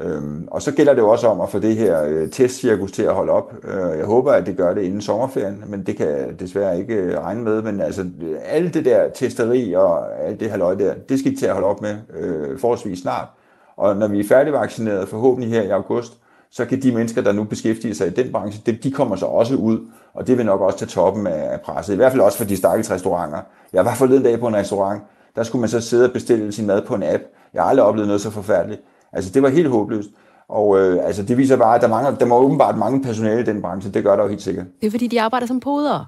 Øhm, 0.00 0.48
og 0.50 0.62
så 0.62 0.72
gælder 0.72 0.94
det 0.94 1.00
jo 1.00 1.08
også 1.08 1.26
om 1.26 1.40
at 1.40 1.48
få 1.48 1.58
det 1.58 1.76
her 1.76 2.04
øh, 2.04 2.30
testcirkus 2.30 2.92
til 2.92 3.02
at 3.02 3.14
holde 3.14 3.32
op. 3.32 3.54
Øh, 3.64 3.98
jeg 3.98 4.06
håber, 4.06 4.32
at 4.32 4.46
det 4.46 4.56
gør 4.56 4.74
det 4.74 4.82
inden 4.82 5.00
sommerferien, 5.00 5.64
men 5.66 5.82
det 5.82 5.96
kan 5.96 6.08
jeg 6.08 6.40
desværre 6.40 6.78
ikke 6.78 6.94
øh, 6.94 7.18
regne 7.20 7.42
med. 7.42 7.62
Men 7.62 7.80
altså, 7.80 8.06
alt 8.44 8.74
det 8.74 8.84
der 8.84 9.08
testeri 9.08 9.72
og 9.72 10.20
alt 10.26 10.40
det 10.40 10.50
her 10.50 10.74
der, 10.74 10.94
det 11.08 11.18
skal 11.18 11.32
de 11.32 11.36
til 11.36 11.46
at 11.46 11.52
holde 11.52 11.68
op 11.68 11.82
med 11.82 11.96
øh, 12.18 12.58
forholdsvis 12.58 12.98
snart. 12.98 13.28
Og 13.76 13.96
når 13.96 14.08
vi 14.08 14.20
er 14.20 14.24
færdigvaccineret, 14.28 15.08
forhåbentlig 15.08 15.50
her 15.50 15.62
i 15.62 15.70
august, 15.70 16.12
så 16.50 16.64
kan 16.64 16.82
de 16.82 16.92
mennesker, 16.92 17.22
der 17.22 17.32
nu 17.32 17.44
beskæftiger 17.44 17.94
sig 17.94 18.06
i 18.06 18.10
den 18.10 18.32
branche, 18.32 18.62
de, 18.66 18.72
de 18.72 18.90
kommer 18.90 19.16
så 19.16 19.26
også 19.26 19.54
ud, 19.54 19.78
og 20.14 20.26
det 20.26 20.38
vil 20.38 20.46
nok 20.46 20.60
også 20.60 20.78
tage 20.78 20.88
toppen 20.88 21.26
af 21.26 21.60
presset. 21.60 21.92
I 21.92 21.96
hvert 21.96 22.12
fald 22.12 22.22
også 22.22 22.38
for 22.38 22.44
de 22.44 22.56
stakkels 22.56 22.90
restauranter. 22.90 23.38
Jeg 23.72 23.84
var 23.84 23.94
forleden 23.94 24.22
dag 24.22 24.40
på 24.40 24.46
en 24.46 24.56
restaurant, 24.56 25.02
der 25.36 25.42
skulle 25.42 25.60
man 25.60 25.68
så 25.68 25.80
sidde 25.80 26.04
og 26.04 26.12
bestille 26.12 26.52
sin 26.52 26.66
mad 26.66 26.82
på 26.82 26.94
en 26.94 27.02
app. 27.02 27.22
Jeg 27.54 27.62
har 27.62 27.70
aldrig 27.70 27.86
oplevet 27.86 28.06
noget 28.06 28.20
så 28.20 28.30
forfærdeligt. 28.30 28.80
Altså, 29.12 29.30
det 29.34 29.42
var 29.42 29.48
helt 29.48 29.68
håbløst. 29.68 30.08
Og 30.48 30.78
øh, 30.78 31.06
altså, 31.06 31.22
det 31.22 31.36
viser 31.36 31.56
bare, 31.56 31.74
at 31.74 31.80
der, 31.82 31.88
mangler, 31.88 32.18
der 32.18 32.26
må 32.26 32.38
åbenbart 32.38 32.78
mange 32.78 33.02
personale 33.02 33.40
i 33.40 33.44
den 33.44 33.62
branche. 33.62 33.92
Det 33.92 34.04
gør 34.04 34.16
der 34.16 34.22
jo 34.22 34.28
helt 34.28 34.42
sikkert. 34.42 34.66
Det 34.80 34.86
er, 34.86 34.90
fordi 34.90 35.06
de 35.06 35.20
arbejder 35.20 35.46
som 35.46 35.60
podere. 35.60 36.06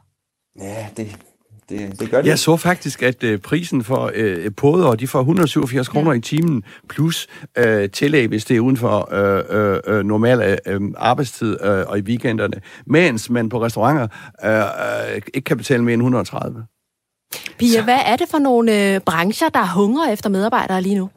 Ja, 0.60 0.86
det, 0.96 1.16
det, 1.68 2.00
det 2.00 2.10
gør 2.10 2.22
det. 2.22 2.28
Jeg 2.28 2.38
så 2.38 2.56
faktisk, 2.56 3.02
at 3.02 3.24
øh, 3.24 3.38
prisen 3.38 3.84
for 3.84 4.10
øh, 4.14 4.50
podere, 4.56 4.96
de 4.96 5.08
får 5.08 5.18
187 5.18 5.88
kroner 5.88 6.12
ja. 6.12 6.18
i 6.18 6.20
timen, 6.20 6.62
plus 6.88 7.26
øh, 7.58 7.90
tillæg, 7.90 8.28
hvis 8.28 8.44
det 8.44 8.56
er 8.56 8.60
uden 8.60 8.76
for 8.76 9.14
øh, 9.14 9.44
øh, 9.50 9.80
øh 9.86 10.04
normal 10.04 10.58
øh, 10.66 10.80
arbejdstid 10.96 11.64
øh, 11.64 11.84
og 11.88 11.98
i 11.98 12.02
weekenderne, 12.02 12.60
mens 12.86 13.30
man 13.30 13.48
på 13.48 13.62
restauranter 13.62 14.08
øh, 14.44 15.14
øh, 15.14 15.22
ikke 15.34 15.44
kan 15.44 15.56
betale 15.56 15.84
mere 15.84 15.94
end 15.94 16.02
130. 16.02 16.66
Pia, 17.58 17.82
hvad 17.84 17.98
er 18.06 18.16
det 18.16 18.28
for 18.28 18.38
nogle 18.38 18.94
øh, 18.94 19.00
brancher, 19.00 19.48
der 19.48 19.66
hungrer 19.66 20.12
efter 20.12 20.30
medarbejdere 20.30 20.82
lige 20.82 20.94
nu? 20.94 21.10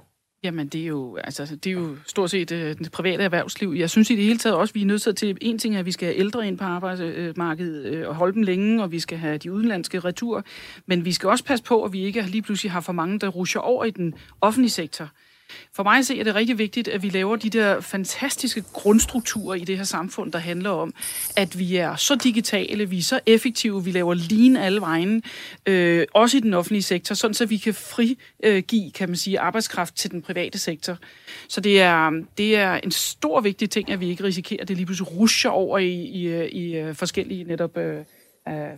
Jamen, 0.43 0.67
det 0.67 0.81
er 0.81 0.85
jo, 0.85 1.15
altså, 1.15 1.55
det 1.55 1.67
er 1.67 1.73
jo 1.73 1.95
stort 2.07 2.29
set 2.29 2.51
øh, 2.51 2.77
det 2.77 2.91
private 2.91 3.23
erhvervsliv. 3.23 3.73
Jeg 3.77 3.89
synes 3.89 4.09
i 4.09 4.15
det 4.15 4.23
hele 4.23 4.39
taget 4.39 4.57
også, 4.57 4.73
vi 4.73 4.81
er 4.81 4.85
nødt 4.85 5.17
til, 5.17 5.37
en 5.41 5.59
ting 5.59 5.75
er, 5.75 5.79
at 5.79 5.85
vi 5.85 5.91
skal 5.91 6.05
have 6.07 6.17
ældre 6.17 6.47
ind 6.47 6.57
på 6.57 6.63
arbejdsmarkedet 6.63 7.85
øh, 7.85 8.07
og 8.07 8.15
holde 8.15 8.33
dem 8.33 8.43
længe, 8.43 8.83
og 8.83 8.91
vi 8.91 8.99
skal 8.99 9.17
have 9.17 9.37
de 9.37 9.51
udenlandske 9.51 9.99
retur, 9.99 10.43
men 10.85 11.05
vi 11.05 11.11
skal 11.11 11.29
også 11.29 11.43
passe 11.43 11.63
på, 11.63 11.83
at 11.83 11.93
vi 11.93 12.03
ikke 12.03 12.21
lige 12.21 12.41
pludselig 12.41 12.71
har 12.71 12.81
for 12.81 12.93
mange, 12.93 13.19
der 13.19 13.27
rusher 13.27 13.61
over 13.61 13.85
i 13.85 13.91
den 13.91 14.13
offentlige 14.41 14.71
sektor. 14.71 15.09
For 15.73 15.83
mig 15.83 16.05
se 16.05 16.19
er 16.19 16.23
det 16.23 16.35
rigtig 16.35 16.57
vigtigt, 16.57 16.87
at 16.87 17.03
vi 17.03 17.09
laver 17.09 17.35
de 17.35 17.49
der 17.49 17.81
fantastiske 17.81 18.63
grundstrukturer 18.73 19.55
i 19.55 19.63
det 19.63 19.77
her 19.77 19.83
samfund, 19.83 20.31
der 20.31 20.39
handler 20.39 20.69
om, 20.69 20.93
at 21.35 21.59
vi 21.59 21.75
er 21.75 21.95
så 21.95 22.15
digitale, 22.15 22.89
vi 22.89 22.97
er 22.97 23.03
så 23.03 23.19
effektive, 23.25 23.83
vi 23.83 23.91
laver 23.91 24.13
lean 24.13 24.57
alle 24.57 24.81
vejen, 24.81 25.23
øh, 25.65 26.05
også 26.13 26.37
i 26.37 26.39
den 26.39 26.53
offentlige 26.53 26.83
sektor, 26.83 27.15
sådan 27.15 27.33
så 27.33 27.45
vi 27.45 27.57
kan 27.57 27.73
frigive, 27.73 28.91
kan 28.91 29.09
man 29.09 29.15
sige, 29.15 29.39
arbejdskraft 29.39 29.95
til 29.95 30.11
den 30.11 30.21
private 30.21 30.59
sektor. 30.59 30.97
Så 31.47 31.61
det 31.61 31.81
er, 31.81 32.23
det 32.37 32.55
er 32.55 32.73
en 32.73 32.91
stor 32.91 33.41
vigtig 33.41 33.69
ting, 33.69 33.91
at 33.91 33.99
vi 33.99 34.09
ikke 34.09 34.23
risikerer, 34.23 34.61
at 34.61 34.67
det 34.67 34.77
lige 34.77 34.85
pludselig 34.85 35.19
rusher 35.19 35.49
over 35.49 35.77
i, 35.77 35.93
i, 35.93 36.47
i 36.47 36.77
øh, 36.77 36.95
forskellige 36.95 37.43
netop... 37.43 37.77
Øh, 37.77 38.03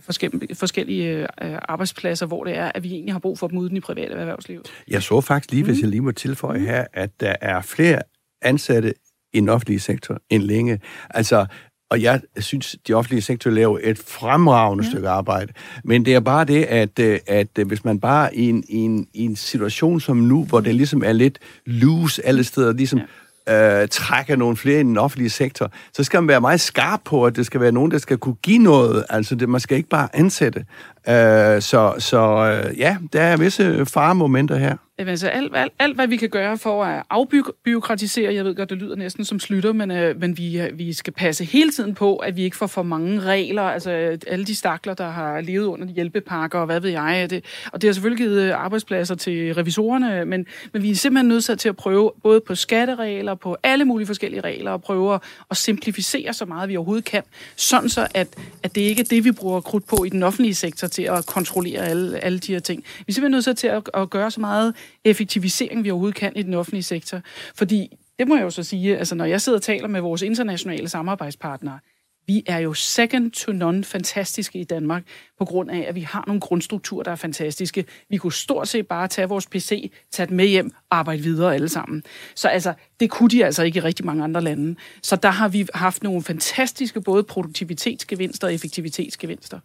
forskellige, 0.00 0.54
forskellige 0.54 1.20
øh, 1.22 1.58
arbejdspladser, 1.68 2.26
hvor 2.26 2.44
det 2.44 2.56
er, 2.56 2.72
at 2.74 2.82
vi 2.82 2.92
egentlig 2.92 3.14
har 3.14 3.18
brug 3.18 3.38
for 3.38 3.48
dem 3.48 3.58
uden 3.58 3.76
i 3.76 3.80
private 3.80 4.14
erhvervsliv. 4.14 4.62
Jeg 4.88 5.02
så 5.02 5.20
faktisk 5.20 5.52
lige, 5.52 5.64
hvis 5.64 5.76
mm. 5.76 5.82
jeg 5.82 5.90
lige 5.90 6.00
må 6.00 6.12
tilføje 6.12 6.58
mm. 6.58 6.64
her, 6.64 6.84
at 6.92 7.20
der 7.20 7.34
er 7.40 7.60
flere 7.60 8.02
ansatte 8.42 8.94
i 9.32 9.40
den 9.40 9.48
offentlige 9.48 9.80
sektor 9.80 10.20
end 10.30 10.42
længe. 10.42 10.80
Altså, 11.10 11.46
og 11.90 12.02
jeg 12.02 12.20
synes, 12.38 12.76
de 12.88 12.94
offentlige 12.94 13.22
sektor 13.22 13.50
laver 13.50 13.78
et 13.82 13.98
fremragende 13.98 14.84
ja. 14.84 14.90
stykke 14.90 15.08
arbejde. 15.08 15.52
Men 15.84 16.04
det 16.04 16.14
er 16.14 16.20
bare 16.20 16.44
det, 16.44 16.64
at, 16.64 16.98
øh, 16.98 17.18
at 17.26 17.58
øh, 17.58 17.66
hvis 17.66 17.84
man 17.84 18.00
bare 18.00 18.36
i 18.36 18.48
en, 18.48 18.64
i, 18.68 18.76
en, 18.76 19.06
i 19.14 19.24
en 19.24 19.36
situation 19.36 20.00
som 20.00 20.16
nu, 20.16 20.44
hvor 20.44 20.60
det 20.60 20.74
ligesom 20.74 21.02
er 21.02 21.12
lidt 21.12 21.38
loose 21.66 22.26
alle 22.26 22.44
steder, 22.44 22.72
ligesom 22.72 22.98
ja 22.98 23.04
øh, 23.48 23.88
trække 23.88 24.36
nogle 24.36 24.56
flere 24.56 24.80
i 24.80 24.82
den 24.82 24.98
offentlige 24.98 25.30
sektor, 25.30 25.70
så 25.92 26.04
skal 26.04 26.22
man 26.22 26.28
være 26.28 26.40
meget 26.40 26.60
skarp 26.60 27.00
på, 27.04 27.26
at 27.26 27.36
det 27.36 27.46
skal 27.46 27.60
være 27.60 27.72
nogen, 27.72 27.90
der 27.90 27.98
skal 27.98 28.18
kunne 28.18 28.34
give 28.42 28.58
noget. 28.58 29.04
Altså, 29.10 29.34
det, 29.34 29.48
man 29.48 29.60
skal 29.60 29.76
ikke 29.76 29.88
bare 29.88 30.08
ansætte. 30.12 30.64
Øh, 31.08 31.62
så 31.62 31.94
så 31.98 32.62
øh, 32.66 32.78
ja, 32.78 32.96
der 33.12 33.22
er 33.22 33.36
visse 33.36 33.86
faremomenter 33.86 34.56
her. 34.56 34.76
Jamen, 34.98 35.10
altså 35.10 35.28
alt, 35.28 35.56
alt, 35.56 35.72
alt, 35.78 35.94
hvad 35.94 36.06
vi 36.06 36.16
kan 36.16 36.28
gøre 36.28 36.58
for 36.58 36.84
at 36.84 37.02
afbyråkratisere, 37.10 38.34
jeg 38.34 38.44
ved 38.44 38.54
godt, 38.54 38.70
det 38.70 38.78
lyder 38.78 38.96
næsten 38.96 39.24
som 39.24 39.40
slutter, 39.40 39.72
men, 39.72 39.90
øh, 39.90 40.20
men 40.20 40.38
vi, 40.38 40.60
øh, 40.60 40.78
vi 40.78 40.92
skal 40.92 41.12
passe 41.12 41.44
hele 41.44 41.70
tiden 41.70 41.94
på, 41.94 42.16
at 42.16 42.36
vi 42.36 42.42
ikke 42.42 42.56
får 42.56 42.66
for 42.66 42.82
mange 42.82 43.20
regler, 43.20 43.62
altså 43.62 43.90
alle 44.26 44.44
de 44.44 44.54
stakler, 44.54 44.94
der 44.94 45.08
har 45.08 45.40
levet 45.40 45.66
under 45.66 45.86
hjælpepakker, 45.86 46.58
og 46.58 46.66
hvad 46.66 46.80
ved 46.80 46.90
jeg, 46.90 47.26
det, 47.30 47.44
og 47.72 47.82
det 47.82 47.88
har 47.88 47.92
selvfølgelig 47.92 48.26
givet 48.26 48.42
øh, 48.42 48.64
arbejdspladser 48.64 49.14
til 49.14 49.54
revisorerne, 49.54 50.24
men, 50.24 50.46
men 50.72 50.82
vi 50.82 50.90
er 50.90 50.94
simpelthen 50.94 51.28
nødt 51.28 51.58
til 51.58 51.68
at 51.68 51.76
prøve, 51.76 52.12
både 52.22 52.40
på 52.40 52.54
skatteregler, 52.54 53.34
på 53.34 53.56
alle 53.62 53.84
mulige 53.84 54.06
forskellige 54.06 54.40
regler, 54.40 54.70
og 54.70 54.82
prøve 54.82 55.18
at 55.50 55.56
simplificere 55.56 56.32
så 56.32 56.44
meget, 56.44 56.68
vi 56.68 56.76
overhovedet 56.76 57.04
kan, 57.04 57.22
sådan 57.56 57.88
så, 57.88 58.08
at, 58.14 58.28
at 58.62 58.74
det 58.74 58.80
ikke 58.80 59.00
er 59.00 59.06
det, 59.10 59.24
vi 59.24 59.32
bruger 59.32 59.60
krudt 59.60 59.86
på 59.86 60.04
i 60.04 60.08
den 60.08 60.22
offentlige 60.22 60.54
sektor 60.54 60.86
til 60.86 61.02
at 61.02 61.26
kontrollere 61.26 61.86
alle, 61.86 62.24
alle 62.24 62.38
de 62.38 62.52
her 62.52 62.60
ting. 62.60 62.84
Vi 62.98 63.04
er 63.08 63.12
simpelthen 63.12 63.44
nødt 63.46 63.58
til 63.58 63.66
at, 63.66 63.90
at 63.94 64.10
gøre 64.10 64.30
så 64.30 64.40
meget 64.40 64.74
effektivisering, 65.04 65.84
vi 65.84 65.90
overhovedet 65.90 66.16
kan 66.16 66.32
i 66.36 66.42
den 66.42 66.54
offentlige 66.54 66.82
sektor. 66.82 67.20
Fordi, 67.54 67.96
det 68.18 68.28
må 68.28 68.36
jeg 68.36 68.42
jo 68.42 68.50
så 68.50 68.62
sige, 68.62 68.98
altså 68.98 69.14
når 69.14 69.24
jeg 69.24 69.40
sidder 69.40 69.58
og 69.58 69.62
taler 69.62 69.88
med 69.88 70.00
vores 70.00 70.22
internationale 70.22 70.88
samarbejdspartnere, 70.88 71.78
vi 72.26 72.42
er 72.46 72.58
jo 72.58 72.74
second 72.74 73.30
to 73.30 73.52
none 73.52 73.84
fantastiske 73.84 74.58
i 74.58 74.64
Danmark, 74.64 75.02
på 75.38 75.44
grund 75.44 75.70
af, 75.70 75.84
at 75.88 75.94
vi 75.94 76.00
har 76.00 76.24
nogle 76.26 76.40
grundstrukturer, 76.40 77.02
der 77.02 77.10
er 77.10 77.16
fantastiske. 77.16 77.84
Vi 78.10 78.16
kunne 78.16 78.32
stort 78.32 78.68
set 78.68 78.86
bare 78.86 79.08
tage 79.08 79.28
vores 79.28 79.46
PC, 79.46 79.92
tage 80.10 80.26
den 80.26 80.36
med 80.36 80.46
hjem 80.46 80.70
og 80.90 80.98
arbejde 80.98 81.22
videre 81.22 81.54
alle 81.54 81.68
sammen. 81.68 82.02
Så 82.34 82.48
altså, 82.48 82.74
det 83.00 83.10
kunne 83.10 83.30
de 83.30 83.44
altså 83.44 83.62
ikke 83.62 83.76
i 83.76 83.80
rigtig 83.80 84.06
mange 84.06 84.24
andre 84.24 84.40
lande. 84.40 84.76
Så 85.02 85.16
der 85.16 85.30
har 85.30 85.48
vi 85.48 85.66
haft 85.74 86.02
nogle 86.02 86.22
fantastiske 86.22 87.00
både 87.00 87.22
produktivitetsgevinster 87.22 88.46
og 88.46 88.54
effektivitetsgevinster. 88.54 89.60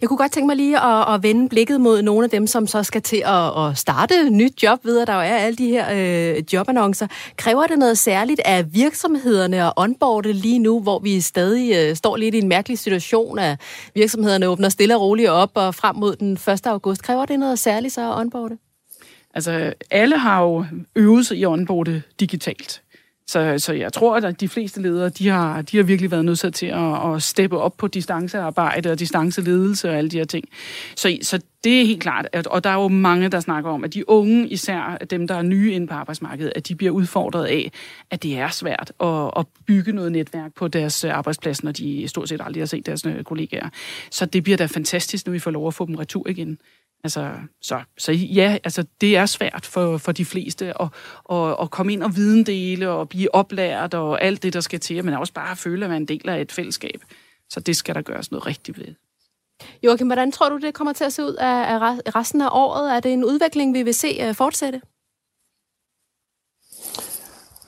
Jeg 0.00 0.08
kunne 0.08 0.16
godt 0.16 0.32
tænke 0.32 0.46
mig 0.46 0.56
lige 0.56 0.80
at, 0.80 1.14
at 1.14 1.22
vende 1.22 1.48
blikket 1.48 1.80
mod 1.80 2.02
nogle 2.02 2.24
af 2.24 2.30
dem, 2.30 2.46
som 2.46 2.66
så 2.66 2.82
skal 2.82 3.02
til 3.02 3.22
at, 3.26 3.66
at 3.66 3.78
starte 3.78 4.30
nyt 4.30 4.62
job, 4.62 4.84
ved 4.84 5.00
at 5.00 5.06
der 5.06 5.14
jo 5.14 5.20
er 5.20 5.36
alle 5.36 5.56
de 5.56 5.68
her 5.68 5.86
øh, 6.36 6.42
jobannoncer. 6.52 7.06
Kræver 7.36 7.66
det 7.66 7.78
noget 7.78 7.98
særligt 7.98 8.40
af 8.44 8.74
virksomhederne 8.74 9.62
at 9.66 9.72
onboarde 9.76 10.32
lige 10.32 10.58
nu, 10.58 10.80
hvor 10.80 10.98
vi 10.98 11.20
stadig 11.20 11.74
øh, 11.76 11.96
står 11.96 12.16
lidt 12.16 12.34
i 12.34 12.38
en 12.38 12.48
mærkelig 12.48 12.78
situation, 12.78 13.38
at 13.38 13.60
virksomhederne 13.94 14.48
åbner 14.48 14.68
stille 14.68 14.96
og 14.96 15.00
roligt 15.00 15.28
op 15.28 15.50
og 15.54 15.74
frem 15.74 15.96
mod 15.96 16.16
den 16.16 16.32
1. 16.32 16.66
august? 16.66 17.02
Kræver 17.02 17.26
det 17.26 17.38
noget 17.38 17.58
særligt 17.58 17.94
så 17.94 18.12
at 18.12 18.18
onboarde? 18.18 18.58
Altså, 19.34 19.74
alle 19.90 20.18
har 20.18 20.42
jo 20.42 20.66
øvet 20.96 21.26
sig 21.26 21.36
i 21.36 21.42
at 21.42 21.48
onboarde 21.48 22.02
digitalt. 22.20 22.83
Så, 23.26 23.54
så 23.58 23.72
jeg 23.72 23.92
tror, 23.92 24.16
at 24.16 24.40
de 24.40 24.48
fleste 24.48 24.82
ledere, 24.82 25.08
de 25.08 25.28
har, 25.28 25.62
de 25.62 25.76
har 25.76 25.84
virkelig 25.84 26.10
været 26.10 26.24
nødt 26.24 26.54
til 26.54 26.66
at, 26.66 27.14
at 27.14 27.22
steppe 27.22 27.58
op 27.58 27.76
på 27.76 27.88
distancearbejde 27.88 28.90
og 28.90 28.98
distanceledelse 28.98 29.90
og 29.90 29.96
alle 29.96 30.10
de 30.10 30.16
her 30.16 30.24
ting. 30.24 30.44
Så, 30.96 31.18
så 31.22 31.40
det 31.64 31.80
er 31.80 31.86
helt 31.86 32.02
klart, 32.02 32.28
at, 32.32 32.46
og 32.46 32.64
der 32.64 32.70
er 32.70 32.74
jo 32.74 32.88
mange, 32.88 33.28
der 33.28 33.40
snakker 33.40 33.70
om, 33.70 33.84
at 33.84 33.94
de 33.94 34.08
unge, 34.08 34.48
især 34.48 34.98
dem, 35.10 35.26
der 35.26 35.34
er 35.34 35.42
nye 35.42 35.72
inde 35.72 35.86
på 35.86 35.94
arbejdsmarkedet, 35.94 36.52
at 36.56 36.68
de 36.68 36.74
bliver 36.74 36.92
udfordret 36.92 37.46
af, 37.46 37.72
at 38.10 38.22
det 38.22 38.38
er 38.38 38.48
svært 38.48 38.92
at, 39.00 39.30
at 39.36 39.46
bygge 39.66 39.92
noget 39.92 40.12
netværk 40.12 40.54
på 40.54 40.68
deres 40.68 41.04
øh, 41.04 41.16
arbejdsplads, 41.16 41.64
når 41.64 41.72
de 41.72 42.08
stort 42.08 42.28
set 42.28 42.40
aldrig 42.44 42.60
har 42.60 42.66
set 42.66 42.86
deres 42.86 43.06
øh, 43.06 43.24
kollegaer. 43.24 43.68
Så 44.10 44.26
det 44.26 44.42
bliver 44.42 44.56
da 44.56 44.66
fantastisk, 44.66 45.26
når 45.26 45.32
vi 45.32 45.38
får 45.38 45.50
lov 45.50 45.66
at 45.68 45.74
få 45.74 45.86
dem 45.86 45.94
retur 45.94 46.28
igen. 46.28 46.58
Altså, 47.04 47.30
så, 47.60 47.82
så 47.98 48.12
ja, 48.12 48.58
altså, 48.64 48.84
det 49.00 49.16
er 49.16 49.26
svært 49.26 49.66
for, 49.66 49.98
for 49.98 50.12
de 50.12 50.24
fleste 50.24 50.82
at, 50.82 50.88
at, 51.30 51.56
at 51.62 51.70
komme 51.70 51.92
ind 51.92 52.02
og 52.02 52.16
videndele 52.16 52.90
og 52.90 53.08
blive 53.08 53.34
oplært 53.34 53.94
og 53.94 54.22
alt 54.22 54.42
det, 54.42 54.52
der 54.52 54.60
skal 54.60 54.80
til, 54.80 55.04
men 55.04 55.14
også 55.14 55.32
bare 55.32 55.50
at 55.50 55.58
føle, 55.58 55.84
at 55.84 55.90
man 55.90 55.96
er 55.96 56.00
en 56.00 56.08
del 56.08 56.28
af 56.28 56.40
et 56.40 56.52
fællesskab. 56.52 57.00
Så 57.50 57.60
det 57.60 57.76
skal 57.76 57.94
der 57.94 58.02
gøres 58.02 58.30
noget 58.30 58.46
rigtigt 58.46 58.78
ved. 58.78 58.94
Joachim, 59.82 60.06
hvordan 60.06 60.32
tror 60.32 60.48
du, 60.48 60.58
det 60.58 60.74
kommer 60.74 60.92
til 60.92 61.04
at 61.04 61.12
se 61.12 61.22
ud 61.22 61.34
af 61.34 61.78
resten 62.16 62.40
af 62.40 62.48
året? 62.52 62.96
Er 62.96 63.00
det 63.00 63.12
en 63.12 63.24
udvikling, 63.24 63.74
vi 63.74 63.82
vil 63.82 63.94
se 63.94 64.08
øh, 64.20 64.34
fortsætte? 64.34 64.80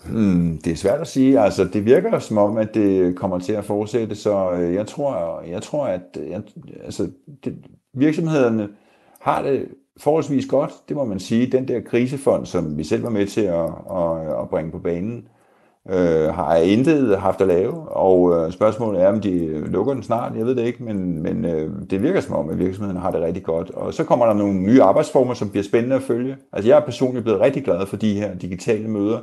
Hmm, 0.09 0.59
det 0.59 0.73
er 0.73 0.77
svært 0.77 1.01
at 1.01 1.09
sige. 1.09 1.41
Altså, 1.41 1.65
det 1.65 1.85
virker 1.85 2.19
som 2.19 2.39
om, 2.39 2.57
at 2.57 2.75
det 2.75 3.17
kommer 3.17 3.39
til 3.39 3.53
at 3.53 3.65
fortsætte, 3.65 4.17
så 4.17 4.51
øh, 4.51 4.75
jeg 4.75 4.87
tror, 4.87 5.41
jeg 5.41 5.63
tror 5.63 5.87
at 5.87 6.03
jeg, 6.29 6.43
altså, 6.85 7.11
det, 7.45 7.65
virksomhederne 7.95 8.69
har 9.21 9.43
det 9.43 9.69
forholdsvis 9.97 10.47
godt, 10.47 10.73
det 10.89 10.97
må 10.97 11.05
man 11.05 11.19
sige. 11.19 11.53
Den 11.53 11.69
der 11.69 11.81
krisefond, 11.81 12.47
som 12.47 12.79
vi 12.79 12.85
selv 12.85 13.03
var 13.03 13.11
med 13.11 13.27
til 13.27 13.41
at, 13.41 13.65
at, 13.91 14.41
at 14.43 14.49
bringe 14.51 14.71
på 14.71 14.79
banen, 14.79 15.29
øh, 15.91 16.35
har 16.35 16.57
intet 16.57 17.19
haft 17.19 17.41
at 17.41 17.47
lave, 17.47 17.89
og 17.89 18.37
øh, 18.37 18.53
spørgsmålet 18.53 19.03
er, 19.03 19.09
om 19.09 19.21
de 19.21 19.61
lukker 19.67 19.95
den 19.95 20.03
snart, 20.03 20.33
jeg 20.37 20.47
ved 20.47 20.55
det 20.55 20.67
ikke, 20.67 20.85
men, 20.85 21.23
men 21.23 21.45
øh, 21.45 21.71
det 21.91 22.03
virker 22.03 22.21
som 22.21 22.35
om, 22.35 22.51
at 22.51 22.59
virksomheden 22.59 23.01
har 23.01 23.11
det 23.11 23.21
rigtig 23.21 23.43
godt. 23.43 23.71
Og 23.71 23.95
så 23.95 24.05
kommer 24.05 24.27
der 24.27 24.33
nogle 24.33 24.55
nye 24.55 24.83
arbejdsformer, 24.83 25.35
som 25.35 25.51
bliver 25.51 25.65
spændende 25.65 25.97
at 25.97 26.03
følge. 26.03 26.37
Altså 26.53 26.69
jeg 26.69 26.77
er 26.77 26.85
personligt 26.85 27.25
blevet 27.25 27.41
rigtig 27.41 27.65
glad 27.65 27.87
for 27.87 27.97
de 27.97 28.15
her 28.15 28.35
digitale 28.35 28.89
møder, 28.89 29.19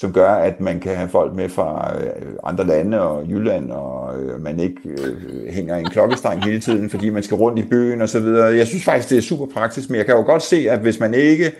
som 0.00 0.12
gør, 0.12 0.28
at 0.28 0.60
man 0.60 0.80
kan 0.80 0.96
have 0.96 1.08
folk 1.08 1.34
med 1.34 1.48
fra 1.48 1.96
øh, 2.00 2.26
andre 2.44 2.66
lande 2.66 3.00
og 3.00 3.30
Jylland, 3.30 3.70
og 3.70 4.22
øh, 4.22 4.42
man 4.42 4.60
ikke 4.60 4.80
øh, 4.84 5.08
øh 5.08 5.52
hænger 5.52 5.76
i 5.76 5.80
en 5.80 5.90
klokkestreng 5.90 6.44
hele 6.44 6.60
tiden, 6.60 6.90
fordi 6.90 7.10
man 7.10 7.22
skal 7.22 7.36
rundt 7.36 7.58
i 7.58 7.62
byen 7.62 8.02
og 8.02 8.08
så 8.08 8.20
videre. 8.20 8.56
Jeg 8.56 8.66
synes 8.66 8.84
faktisk, 8.84 9.10
det 9.10 9.18
er 9.18 9.22
super 9.22 9.46
praktisk, 9.46 9.90
men 9.90 9.98
jeg 9.98 10.06
kan 10.06 10.14
jo 10.14 10.22
godt 10.22 10.42
se, 10.42 10.70
at 10.70 10.78
hvis 10.78 11.00
man 11.00 11.14
ikke 11.14 11.52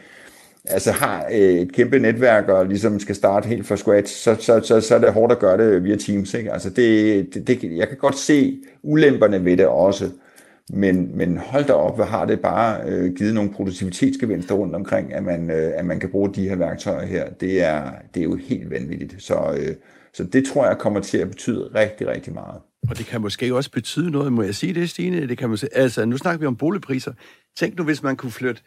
altså 0.65 0.93
har 0.93 1.27
et 1.31 1.73
kæmpe 1.73 1.99
netværk 1.99 2.49
og 2.49 2.67
ligesom 2.67 3.01
skal 3.01 3.15
starte 3.15 3.49
helt 3.49 3.67
fra 3.67 3.77
scratch, 3.77 4.17
så, 4.17 4.37
så, 4.39 4.61
så, 4.63 4.81
så 4.81 4.95
er 4.95 4.99
det 4.99 5.13
hårdt 5.13 5.33
at 5.33 5.39
gøre 5.39 5.59
det 5.59 5.85
via 5.85 5.97
Teams. 5.97 6.35
Ikke? 6.35 6.53
Altså 6.53 6.71
det, 6.71 7.35
det, 7.35 7.47
det, 7.47 7.77
jeg 7.77 7.89
kan 7.89 7.97
godt 7.97 8.19
se 8.19 8.59
ulemperne 8.83 9.45
ved 9.45 9.57
det 9.57 9.67
også. 9.67 10.05
Men, 10.73 11.17
men 11.17 11.37
hold 11.37 11.65
da 11.65 11.73
op, 11.73 11.97
hvad 11.97 12.07
har 12.07 12.25
det 12.25 12.41
bare 12.41 12.81
øh, 12.87 13.15
givet 13.15 13.35
nogle 13.35 13.53
produktivitetsgevinster 13.53 14.55
rundt 14.55 14.75
omkring, 14.75 15.15
at 15.15 15.23
man, 15.23 15.51
øh, 15.51 15.73
at 15.77 15.85
man 15.85 16.01
kan 16.01 16.11
bruge 16.11 16.35
de 16.35 16.49
her 16.49 16.57
værktøjer 16.57 17.07
her. 17.07 17.31
Det 17.31 17.63
er, 17.63 17.93
det 18.15 18.21
er 18.21 18.25
jo 18.25 18.37
helt 18.37 18.71
vanvittigt. 18.71 19.23
Så, 19.23 19.57
øh, 19.59 19.77
så 20.13 20.25
det 20.25 20.47
tror 20.47 20.67
jeg 20.67 20.79
kommer 20.79 21.01
til 21.01 21.19
at 21.19 21.29
betyde 21.29 21.71
rigtig, 21.75 22.07
rigtig 22.07 22.33
meget. 22.33 22.61
Og 22.89 22.99
det 22.99 23.07
kan 23.07 23.21
måske 23.21 23.55
også 23.55 23.71
betyde 23.71 24.11
noget, 24.11 24.33
må 24.33 24.43
jeg 24.43 24.55
sige 24.55 24.75
det, 24.75 24.91
Stine? 24.91 25.29
Det 25.29 25.39
kan 25.39 25.51
måske, 25.51 25.69
altså, 25.73 26.05
nu 26.05 26.17
snakker 26.17 26.41
vi 26.41 26.47
om 26.47 26.57
boligpriser. 26.57 27.13
Tænk 27.57 27.79
nu, 27.79 27.85
hvis 27.85 28.03
man 28.03 28.17
kunne 28.17 28.33
flytte 28.33 28.63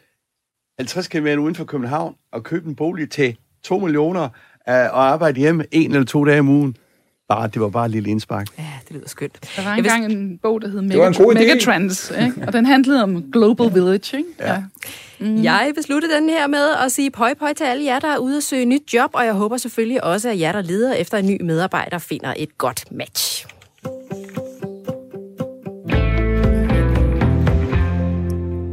50 0.79 1.07
km 1.07 1.27
uden 1.27 1.55
for 1.55 1.65
København 1.65 2.15
og 2.31 2.43
købe 2.43 2.69
en 2.69 2.75
bolig 2.75 3.09
til 3.09 3.37
2 3.63 3.79
millioner 3.79 4.23
øh, 4.23 4.29
og 4.67 5.11
arbejde 5.11 5.39
hjemme 5.39 5.65
en 5.71 5.91
eller 5.91 6.05
to 6.05 6.25
dage 6.25 6.39
om 6.39 6.49
ugen. 6.49 6.77
Bare, 7.30 7.47
det 7.47 7.61
var 7.61 7.69
bare 7.69 7.86
et 7.86 7.91
lille 7.91 8.09
indspark. 8.09 8.47
Ja, 8.57 8.63
det 8.88 8.95
lyder 8.95 9.07
skønt. 9.07 9.38
Der 9.55 9.63
var 9.63 9.74
engang 9.74 10.05
en 10.05 10.38
bog, 10.38 10.61
der 10.61 10.67
hed 10.67 10.82
Megatrends, 10.82 11.19
Megatrends 11.19 12.11
ikke? 12.11 12.47
og 12.47 12.53
den 12.53 12.65
handlede 12.65 13.03
om 13.03 13.32
Global 13.32 13.74
Village. 13.74 14.17
Ikke? 14.17 14.30
Ja. 14.39 14.53
ja. 14.53 14.63
Mm. 15.19 15.43
Jeg 15.43 15.71
besluttede 15.76 16.13
den 16.13 16.30
her 16.30 16.47
med 16.47 16.69
at 16.86 16.91
sige 16.91 17.11
pøj 17.11 17.34
pøj 17.34 17.53
til 17.53 17.63
alle 17.63 17.86
jer, 17.86 17.99
der 17.99 18.07
er 18.07 18.17
ude 18.17 18.38
at 18.38 18.43
søge 18.43 18.65
nyt 18.65 18.93
job, 18.93 19.09
og 19.13 19.26
jeg 19.26 19.34
håber 19.34 19.57
selvfølgelig 19.57 20.03
også, 20.03 20.30
at 20.30 20.39
jer, 20.39 20.51
der 20.51 20.61
leder 20.61 20.93
efter 20.93 21.17
en 21.17 21.28
ny 21.28 21.41
medarbejder, 21.41 21.97
finder 21.97 22.34
et 22.38 22.57
godt 22.57 22.91
match. 22.91 23.45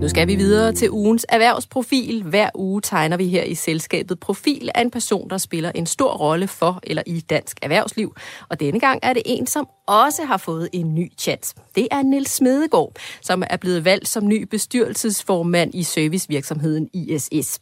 Nu 0.01 0.09
skal 0.09 0.29
vi 0.29 0.35
videre 0.35 0.73
til 0.73 0.91
ugens 0.91 1.27
erhvervsprofil. 1.29 2.23
Hver 2.23 2.51
uge 2.55 2.81
tegner 2.81 3.17
vi 3.17 3.29
her 3.29 3.43
i 3.43 3.55
selskabet 3.55 4.21
profil 4.21 4.71
af 4.75 4.81
en 4.81 4.91
person, 4.91 5.31
der 5.31 5.39
spiller 5.39 5.73
en 5.75 5.87
stor 5.87 6.13
rolle 6.13 6.49
for 6.49 6.81
eller 6.83 7.03
i 7.07 7.21
dansk 7.21 7.59
erhvervsliv. 7.63 8.17
Og 8.49 8.61
denne 8.61 8.81
gang 8.81 9.01
er 9.03 9.13
det 9.13 9.23
en, 9.27 9.47
som 9.47 9.69
også 9.87 10.25
har 10.25 10.37
fået 10.37 10.69
en 10.73 10.95
ny 10.95 11.13
chance. 11.19 11.55
Det 11.75 11.89
er 11.91 12.03
Nils 12.03 12.31
Smedegaard, 12.31 12.93
som 13.23 13.43
er 13.51 13.57
blevet 13.57 13.85
valgt 13.85 14.09
som 14.09 14.27
ny 14.27 14.43
bestyrelsesformand 14.43 15.75
i 15.75 15.83
servicevirksomheden 15.83 16.89
ISS. 16.95 17.61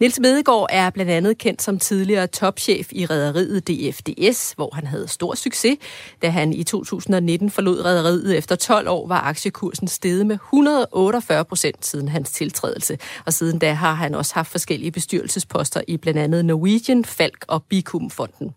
Niels 0.00 0.20
Medegaard 0.20 0.66
er 0.70 0.90
blandt 0.90 1.12
andet 1.12 1.38
kendt 1.38 1.62
som 1.62 1.78
tidligere 1.78 2.26
topchef 2.26 2.88
i 2.92 3.06
rederiet 3.06 3.68
DFDS, 3.68 4.52
hvor 4.52 4.70
han 4.74 4.86
havde 4.86 5.08
stor 5.08 5.34
succes. 5.34 5.76
Da 6.22 6.28
han 6.28 6.52
i 6.52 6.64
2019 6.64 7.50
forlod 7.50 7.84
rederiet 7.84 8.36
efter 8.38 8.56
12 8.56 8.88
år, 8.88 9.08
var 9.08 9.20
aktiekursen 9.20 9.88
steget 9.88 10.26
med 10.26 10.34
148 10.34 11.44
procent 11.44 11.86
siden 11.86 12.08
hans 12.08 12.30
tiltrædelse. 12.30 12.98
Og 13.26 13.32
siden 13.32 13.58
da 13.58 13.72
har 13.72 13.94
han 13.94 14.14
også 14.14 14.34
haft 14.34 14.50
forskellige 14.50 14.90
bestyrelsesposter 14.90 15.80
i 15.88 15.96
blandt 15.96 16.20
andet 16.20 16.44
Norwegian, 16.44 17.04
Falk 17.04 17.44
og 17.48 17.62
Bikum-fonden. 17.62 18.54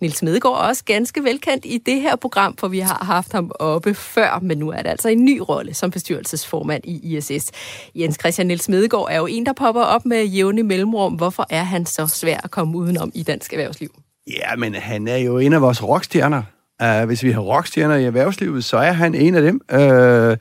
Nils 0.00 0.22
Medegaard 0.22 0.54
er 0.54 0.68
også 0.68 0.84
ganske 0.84 1.24
velkendt 1.24 1.64
i 1.64 1.78
det 1.86 2.00
her 2.00 2.16
program, 2.16 2.56
for 2.56 2.68
vi 2.68 2.78
har 2.78 3.04
haft 3.04 3.32
ham 3.32 3.50
oppe 3.60 3.94
før, 3.94 4.38
men 4.42 4.58
nu 4.58 4.70
er 4.70 4.82
det 4.82 4.86
altså 4.90 5.08
en 5.08 5.24
ny 5.24 5.38
rolle 5.48 5.74
som 5.74 5.90
bestyrelsesformand 5.90 6.84
i 6.84 7.16
ISS. 7.16 7.50
Jens 7.94 8.16
Christian 8.20 8.46
Nils 8.46 8.68
Medegaard 8.68 9.08
er 9.10 9.16
jo 9.16 9.26
en, 9.26 9.46
der 9.46 9.52
popper 9.52 9.82
op 9.82 10.06
med 10.06 10.24
jævne 10.24 10.62
mellemrum. 10.62 11.14
Hvorfor 11.14 11.46
er 11.50 11.62
han 11.62 11.86
så 11.86 12.06
svær 12.06 12.40
at 12.44 12.50
komme 12.50 12.78
udenom 12.78 13.10
i 13.14 13.22
dansk 13.22 13.52
erhvervsliv? 13.52 13.90
Ja, 14.30 14.56
men 14.56 14.74
han 14.74 15.08
er 15.08 15.16
jo 15.16 15.38
en 15.38 15.52
af 15.52 15.60
vores 15.60 15.82
rockstjerner. 15.82 16.42
Uh, 16.82 17.06
hvis 17.06 17.22
vi 17.22 17.30
har 17.30 17.40
rockstjerner 17.40 17.96
i 17.96 18.04
erhvervslivet, 18.04 18.64
så 18.64 18.76
er 18.76 18.92
han 18.92 19.14
en 19.14 19.34
af 19.34 19.42
dem, 19.42 19.60
uh, 19.74 20.36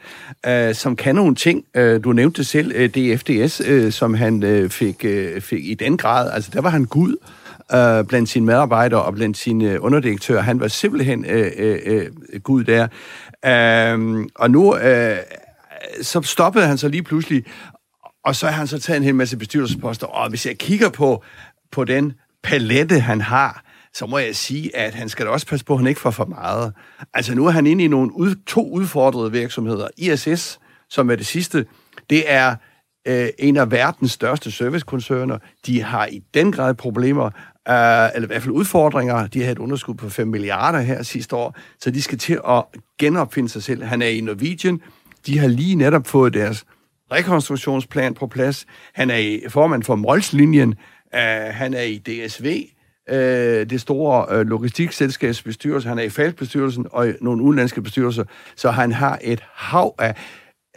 uh, 0.52 0.76
som 0.76 0.96
kan 0.96 1.16
nogle 1.16 1.36
ting. 1.36 1.64
Uh, 1.78 2.04
du 2.04 2.14
nævnte 2.14 2.44
selv 2.44 2.76
uh, 2.76 2.86
DFDS, 2.86 3.62
uh, 3.62 3.92
som 3.92 4.14
han 4.14 4.44
uh, 4.44 4.70
fik, 4.70 5.06
uh, 5.06 5.42
fik 5.42 5.66
i 5.66 5.74
den 5.74 5.98
grad. 5.98 6.32
Altså, 6.32 6.52
der 6.54 6.62
var 6.62 6.70
han 6.70 6.86
Gud 6.86 7.16
øh, 7.74 8.06
blandt 8.06 8.30
sine 8.30 8.46
medarbejdere 8.46 9.02
og 9.02 9.14
blandt 9.14 9.38
sine 9.38 9.72
øh, 9.72 9.78
underdirektører. 9.82 10.42
Han 10.42 10.60
var 10.60 10.68
simpelthen 10.68 11.26
øh, 11.26 11.52
øh, 11.58 11.80
øh 11.86 12.42
Gud 12.44 12.64
der. 12.64 12.88
Øh, 13.46 14.26
og 14.36 14.52
nu 14.52 14.78
øh, 14.78 15.18
så 16.02 16.22
stoppede 16.22 16.68
han 16.68 16.78
så 16.78 16.88
lige 16.88 17.04
pludselig, 17.04 17.46
og 18.26 18.36
så 18.36 18.46
har 18.46 18.54
han 18.54 18.68
så 18.68 18.80
taget 18.80 18.98
en 18.98 19.04
hel 19.04 19.16
masse 19.16 19.38
bestyrelsesposter. 19.38 20.08
Og 20.08 20.30
hvis 20.30 20.46
jeg 20.46 20.58
kigger 20.58 20.90
på, 20.90 21.24
på 21.72 21.84
den 21.84 22.14
palette, 22.44 23.00
han 23.00 23.22
har, 23.22 23.64
så 23.94 24.06
må 24.06 24.18
jeg 24.18 24.36
sige, 24.36 24.76
at 24.76 24.94
han 24.94 25.10
skal 25.10 25.26
da 25.26 25.32
også 25.32 25.48
passe 25.48 25.66
på, 25.66 25.74
at 25.74 25.80
han 25.80 25.88
ikke 25.88 26.02
får 26.02 26.12
for 26.12 26.26
meget. 26.26 26.74
Altså 27.14 27.36
nu 27.36 27.46
er 27.46 27.52
han 27.52 27.68
inde 27.68 27.84
i 27.84 27.88
nogle 27.88 28.16
ud, 28.16 28.36
to 28.48 28.70
udfordrede 28.70 29.32
virksomheder. 29.32 29.88
ISS, 29.98 30.60
som 30.90 31.10
er 31.10 31.16
det 31.16 31.26
sidste, 31.26 31.66
det 32.10 32.32
er 32.32 32.56
øh, 33.08 33.28
en 33.40 33.58
af 33.58 33.72
verdens 33.72 34.12
største 34.12 34.52
servicekoncerner. 34.52 35.38
De 35.66 35.82
har 35.82 36.06
i 36.06 36.22
den 36.34 36.52
grad 36.52 36.74
problemer 36.74 37.30
uh, 37.70 38.16
eller 38.16 38.24
i 38.24 38.28
hvert 38.28 38.42
fald 38.42 38.54
udfordringer. 38.54 39.28
De 39.28 39.44
har 39.44 39.52
et 39.52 39.60
underskud 39.60 39.96
på 39.96 40.10
5 40.10 40.28
milliarder 40.28 40.80
her 40.80 41.04
sidste 41.04 41.36
år, 41.36 41.56
så 41.80 41.92
de 41.92 42.02
skal 42.02 42.18
til 42.18 42.40
at 42.48 42.64
genopfinde 43.00 43.50
sig 43.50 43.64
selv. 43.64 43.84
Han 43.84 44.02
er 44.02 44.08
i 44.08 44.22
Norwegian. 44.22 44.82
De 45.26 45.40
har 45.40 45.48
lige 45.48 45.76
netop 45.76 46.08
fået 46.08 46.34
deres 46.34 46.66
rekonstruktionsplan 47.12 48.14
på 48.14 48.28
plads. 48.28 48.66
Han 48.94 49.10
er 49.10 49.18
i 49.18 49.42
formand 49.50 49.84
for 49.84 49.96
Molslinjen. 49.96 50.70
Uh, 51.14 51.20
han 51.52 51.74
er 51.74 51.82
i 51.82 51.98
DSV, 51.98 52.66
øh, 53.10 53.70
det 53.70 53.82
store 53.82 54.40
uh, 54.40 54.48
logistikselskabs 54.48 55.44
bestyrelse. 55.44 55.90
Han 55.90 56.00
er 56.00 56.04
i 56.04 56.10
Falkbestyrelsen 56.10 56.88
og 56.92 57.10
i 57.10 57.14
nogle 57.22 57.44
udenlandske 57.44 57.82
bestyrelser. 57.82 58.24
Så 58.56 58.72
han 58.72 58.92
har 58.92 59.20
et 59.22 59.44
hav 59.54 59.96
af 60.00 60.16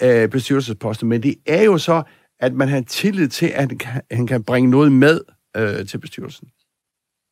uh, 0.05 0.31
bestyrelsesposter. 0.31 1.07
Men 1.07 1.23
det 1.23 1.35
er 1.47 1.63
jo 1.63 1.79
så, 1.79 2.03
at 2.41 2.55
man 2.55 2.69
har 2.69 2.81
tillid 2.81 3.29
til, 3.29 3.47
at 3.47 3.69
han 3.69 3.79
kan, 3.79 4.01
han 4.11 4.27
kan 4.27 4.45
bringe 4.45 4.71
noget 4.71 4.93
med 4.93 5.21
til 5.85 5.99
bestyrelsen. 5.99 6.49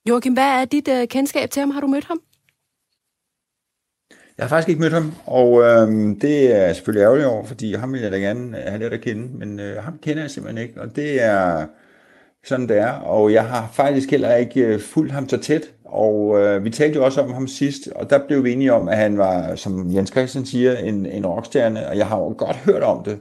Joachim, 0.08 0.32
hvad 0.32 0.60
er 0.60 0.64
dit 0.64 0.88
øh, 0.88 1.08
kendskab 1.08 1.50
til 1.50 1.60
ham? 1.60 1.70
Har 1.70 1.80
du 1.80 1.86
mødt 1.86 2.04
ham? 2.04 2.20
Jeg 4.38 4.44
har 4.44 4.48
faktisk 4.48 4.68
ikke 4.68 4.80
mødt 4.80 4.92
ham, 4.92 5.12
og 5.26 5.62
øh, 5.62 5.88
det 6.20 6.54
er 6.54 6.66
jeg 6.66 6.74
selvfølgelig 6.74 7.02
ærgerligt 7.02 7.26
over, 7.26 7.44
fordi 7.44 7.74
ham 7.74 7.92
vil 7.92 8.00
jeg 8.00 8.12
da 8.12 8.18
gerne 8.18 8.58
øh, 8.58 8.64
have 8.64 8.78
lidt 8.78 8.92
at 8.92 9.00
kende, 9.00 9.38
men 9.38 9.60
øh, 9.60 9.82
ham 9.82 9.98
kender 9.98 10.22
jeg 10.22 10.30
simpelthen 10.30 10.68
ikke, 10.68 10.80
og 10.80 10.96
det 10.96 11.22
er 11.22 11.66
sådan 12.44 12.68
det 12.68 12.78
er, 12.78 12.92
og 12.92 13.32
jeg 13.32 13.44
har 13.44 13.70
faktisk 13.72 14.10
heller 14.10 14.34
ikke 14.34 14.60
øh, 14.60 14.80
fulgt 14.80 15.12
ham 15.12 15.28
så 15.28 15.36
tæt, 15.36 15.70
og 15.84 16.38
øh, 16.40 16.64
vi 16.64 16.70
talte 16.70 16.98
jo 16.98 17.04
også 17.04 17.20
om 17.20 17.32
ham 17.32 17.48
sidst, 17.48 17.88
og 17.88 18.10
der 18.10 18.26
blev 18.26 18.44
vi 18.44 18.52
enige 18.52 18.72
om, 18.72 18.88
at 18.88 18.96
han 18.96 19.18
var, 19.18 19.54
som 19.54 19.94
Jens 19.94 20.10
Christian 20.10 20.46
siger, 20.46 20.76
en, 20.76 21.06
en 21.06 21.26
rockstjerne, 21.26 21.88
og 21.88 21.96
jeg 21.96 22.06
har 22.06 22.18
jo 22.18 22.34
godt 22.38 22.56
hørt 22.56 22.82
om 22.82 23.04
det. 23.04 23.18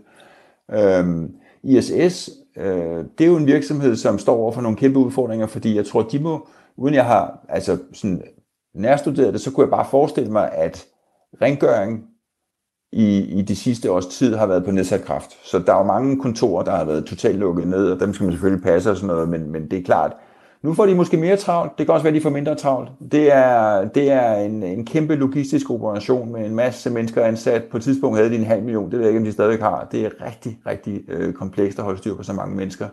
Øh, 0.71 1.29
ISS, 1.63 2.29
øh, 2.57 3.03
det 3.17 3.23
er 3.23 3.29
jo 3.29 3.37
en 3.37 3.47
virksomhed, 3.47 3.95
som 3.95 4.19
står 4.19 4.37
over 4.37 4.51
for 4.51 4.61
nogle 4.61 4.77
kæmpe 4.77 4.99
udfordringer, 4.99 5.47
fordi 5.47 5.75
jeg 5.75 5.85
tror, 5.85 6.01
de 6.01 6.19
må 6.19 6.47
uden 6.77 6.95
jeg 6.95 7.05
har 7.05 7.45
altså 7.49 7.77
sådan 7.93 8.23
nærstuderet 8.75 9.33
det, 9.33 9.41
så 9.41 9.51
kunne 9.51 9.63
jeg 9.63 9.71
bare 9.71 9.87
forestille 9.91 10.31
mig, 10.31 10.51
at 10.51 10.85
rengøring 11.41 12.03
i, 12.91 13.19
i 13.19 13.41
de 13.41 13.55
sidste 13.55 13.91
års 13.91 14.05
tid 14.05 14.35
har 14.35 14.45
været 14.45 14.65
på 14.65 14.71
nedsat 14.71 15.01
kraft. 15.01 15.31
Så 15.43 15.59
der 15.59 15.73
er 15.73 15.77
jo 15.77 15.83
mange 15.83 16.21
kontorer, 16.21 16.63
der 16.63 16.71
har 16.71 16.85
været 16.85 17.05
totalt 17.05 17.39
lukket 17.39 17.67
ned, 17.67 17.91
og 17.91 17.99
dem 17.99 18.13
skal 18.13 18.23
man 18.23 18.33
selvfølgelig 18.33 18.63
passe 18.63 18.91
og 18.91 18.95
sådan 18.95 19.07
noget, 19.07 19.29
men, 19.29 19.51
men 19.51 19.71
det 19.71 19.79
er 19.79 19.83
klart, 19.83 20.13
nu 20.63 20.73
får 20.73 20.85
de 20.85 20.95
måske 20.95 21.17
mere 21.17 21.37
travlt, 21.37 21.77
det 21.77 21.85
kan 21.85 21.93
også 21.93 22.03
være, 22.03 22.11
at 22.11 22.15
de 22.15 22.21
får 22.21 22.29
mindre 22.29 22.55
travlt. 22.55 22.91
Det 23.11 23.33
er, 23.33 23.87
det 23.87 24.11
er 24.11 24.35
en, 24.35 24.63
en 24.63 24.85
kæmpe 24.85 25.15
logistisk 25.15 25.69
operation 25.69 26.31
med 26.31 26.45
en 26.45 26.55
masse 26.55 26.89
mennesker 26.89 27.23
ansat. 27.23 27.63
På 27.63 27.77
et 27.77 27.83
tidspunkt 27.83 28.17
havde 28.17 28.29
de 28.29 28.35
en 28.35 28.45
halv 28.45 28.63
million, 28.63 28.91
det 28.91 28.99
ved 28.99 28.99
jeg 28.99 29.07
ikke, 29.07 29.19
om 29.19 29.25
de 29.25 29.31
stadig 29.31 29.59
har. 29.59 29.87
Det 29.91 30.05
er 30.05 30.09
rigtig, 30.25 30.59
rigtig 30.65 31.01
øh, 31.07 31.33
komplekst 31.33 31.79
at 31.79 31.85
holde 31.85 31.97
styr 31.97 32.15
på 32.15 32.23
så 32.23 32.33
mange 32.33 32.55
mennesker. 32.55 32.87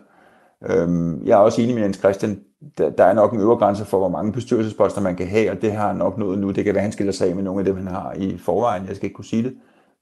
Øhm, 0.69 1.25
jeg 1.25 1.33
er 1.33 1.37
også 1.37 1.61
enig 1.61 1.75
med 1.75 1.83
Jens 1.83 1.97
Christian, 1.97 2.39
der, 2.77 2.89
der 2.89 3.03
er 3.03 3.13
nok 3.13 3.33
en 3.33 3.39
øvre 3.39 3.57
grænse 3.57 3.85
for, 3.85 3.97
hvor 3.97 4.09
mange 4.09 4.31
bestyrelsesposter 4.31 5.01
man 5.01 5.15
kan 5.15 5.27
have, 5.27 5.51
og 5.51 5.61
det 5.61 5.71
har 5.71 5.87
han 5.87 6.01
opnået 6.01 6.39
nu. 6.39 6.51
Det 6.51 6.63
kan 6.63 6.73
være, 6.73 6.81
at 6.81 6.83
han 6.83 6.91
skiller 6.91 7.13
sig 7.13 7.29
af 7.29 7.35
med 7.35 7.43
nogle 7.43 7.59
af 7.59 7.65
dem, 7.65 7.75
han 7.75 7.87
har 7.87 8.13
i 8.17 8.37
forvejen. 8.37 8.87
Jeg 8.87 8.95
skal 8.95 9.05
ikke 9.05 9.15
kunne 9.15 9.25
sige 9.25 9.43
det. 9.43 9.53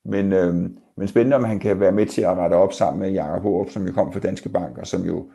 Men, 0.06 0.34
øh, 0.34 0.56
men 0.98 1.08
spændende, 1.08 1.36
om 1.36 1.44
han 1.44 1.60
kan 1.60 1.80
være 1.80 1.92
med 1.92 2.06
til 2.06 2.22
at 2.22 2.38
rette 2.38 2.54
op 2.54 2.74
sammen 2.74 3.02
med 3.02 3.12
Jakob 3.12 3.44
Håb, 3.44 3.70
som 3.70 3.88
jo 3.88 3.94
kom 3.94 4.14
fra 4.14 4.20
Danske 4.20 4.50
Bank, 4.50 4.78
og 4.78 4.88
som 4.88 5.02
jo 5.02 5.26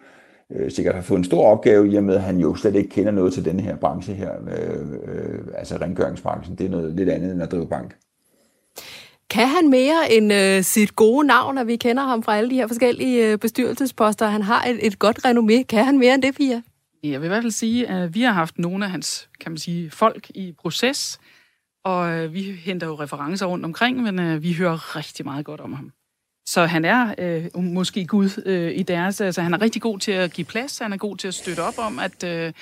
øh, 0.55 0.70
sikkert 0.70 0.95
har 0.95 1.03
fået 1.03 1.18
en 1.18 1.24
stor 1.24 1.47
opgave 1.47 1.89
i 1.89 1.97
og 1.97 2.05
med, 2.05 2.14
at 2.14 2.22
han 2.22 2.39
jo 2.39 2.55
slet 2.55 2.74
ikke 2.74 2.89
kender 2.89 3.12
noget 3.12 3.33
til 3.33 3.45
den 3.45 3.61
her 3.61 3.77
branche 3.77 4.14
her, 4.14 4.31
øh, 4.33 4.81
øh, 4.81 5.39
altså 5.55 5.77
rengøringsbranchen. 5.77 6.57
Det 6.59 6.66
er 6.66 6.70
noget 6.70 6.93
lidt 6.93 7.09
andet 7.09 7.33
end 7.33 7.43
at 7.43 7.53
drive 7.53 7.66
bank. 7.68 7.97
Kan 9.31 9.47
han 9.47 9.70
mere 9.70 10.12
end 10.12 10.33
øh, 10.33 10.62
sit 10.62 10.97
gode 10.97 11.27
navn, 11.27 11.59
at 11.59 11.66
vi 11.66 11.77
kender 11.77 12.03
ham 12.03 12.22
fra 12.22 12.37
alle 12.37 12.51
de 12.51 12.55
her 12.55 12.66
forskellige 12.66 13.33
øh, 13.33 13.39
bestyrelsesposter? 13.39 14.27
Han 14.27 14.43
har 14.43 14.64
et, 14.64 14.87
et 14.87 14.99
godt 14.99 15.27
renommé. 15.27 15.62
Kan 15.62 15.85
han 15.85 15.99
mere 15.99 16.14
end 16.14 16.22
det, 16.22 16.35
Pia? 16.35 16.62
Jeg 17.03 17.21
vil 17.21 17.27
i 17.27 17.29
hvert 17.29 17.43
fald 17.43 17.53
sige, 17.53 17.89
at 17.89 18.15
vi 18.15 18.23
har 18.23 18.33
haft 18.33 18.59
nogle 18.59 18.85
af 18.85 18.91
hans, 18.91 19.29
kan 19.41 19.53
man 19.53 19.59
sige, 19.59 19.91
folk 19.91 20.31
i 20.31 20.53
proces, 20.59 21.21
og 21.85 22.11
øh, 22.11 22.35
vi 22.35 22.43
henter 22.43 22.87
jo 22.87 22.95
referencer 22.95 23.47
rundt 23.47 23.65
omkring, 23.65 24.03
men 24.03 24.19
øh, 24.19 24.43
vi 24.43 24.53
hører 24.53 24.97
rigtig 24.97 25.27
meget 25.27 25.45
godt 25.45 25.61
om 25.61 25.73
ham. 25.73 25.93
Så 26.49 26.67
han 26.67 26.85
er 26.85 27.15
øh, 27.19 27.45
um, 27.55 27.65
måske 27.65 28.07
Gud 28.07 28.43
øh, 28.47 28.73
i 28.79 28.83
deres, 28.83 29.21
altså 29.21 29.43
han 29.43 29.55
er 29.55 29.61
rigtig 29.61 29.83
god 29.83 29.99
til 29.99 30.13
at 30.13 30.33
give 30.33 30.45
plads, 30.45 30.79
han 30.79 30.93
er 30.93 30.97
god 30.97 31.17
til 31.17 31.29
at 31.29 31.35
støtte 31.35 31.61
op 31.61 31.79
om, 31.79 31.99
at, 31.99 32.25
øh, 32.25 32.53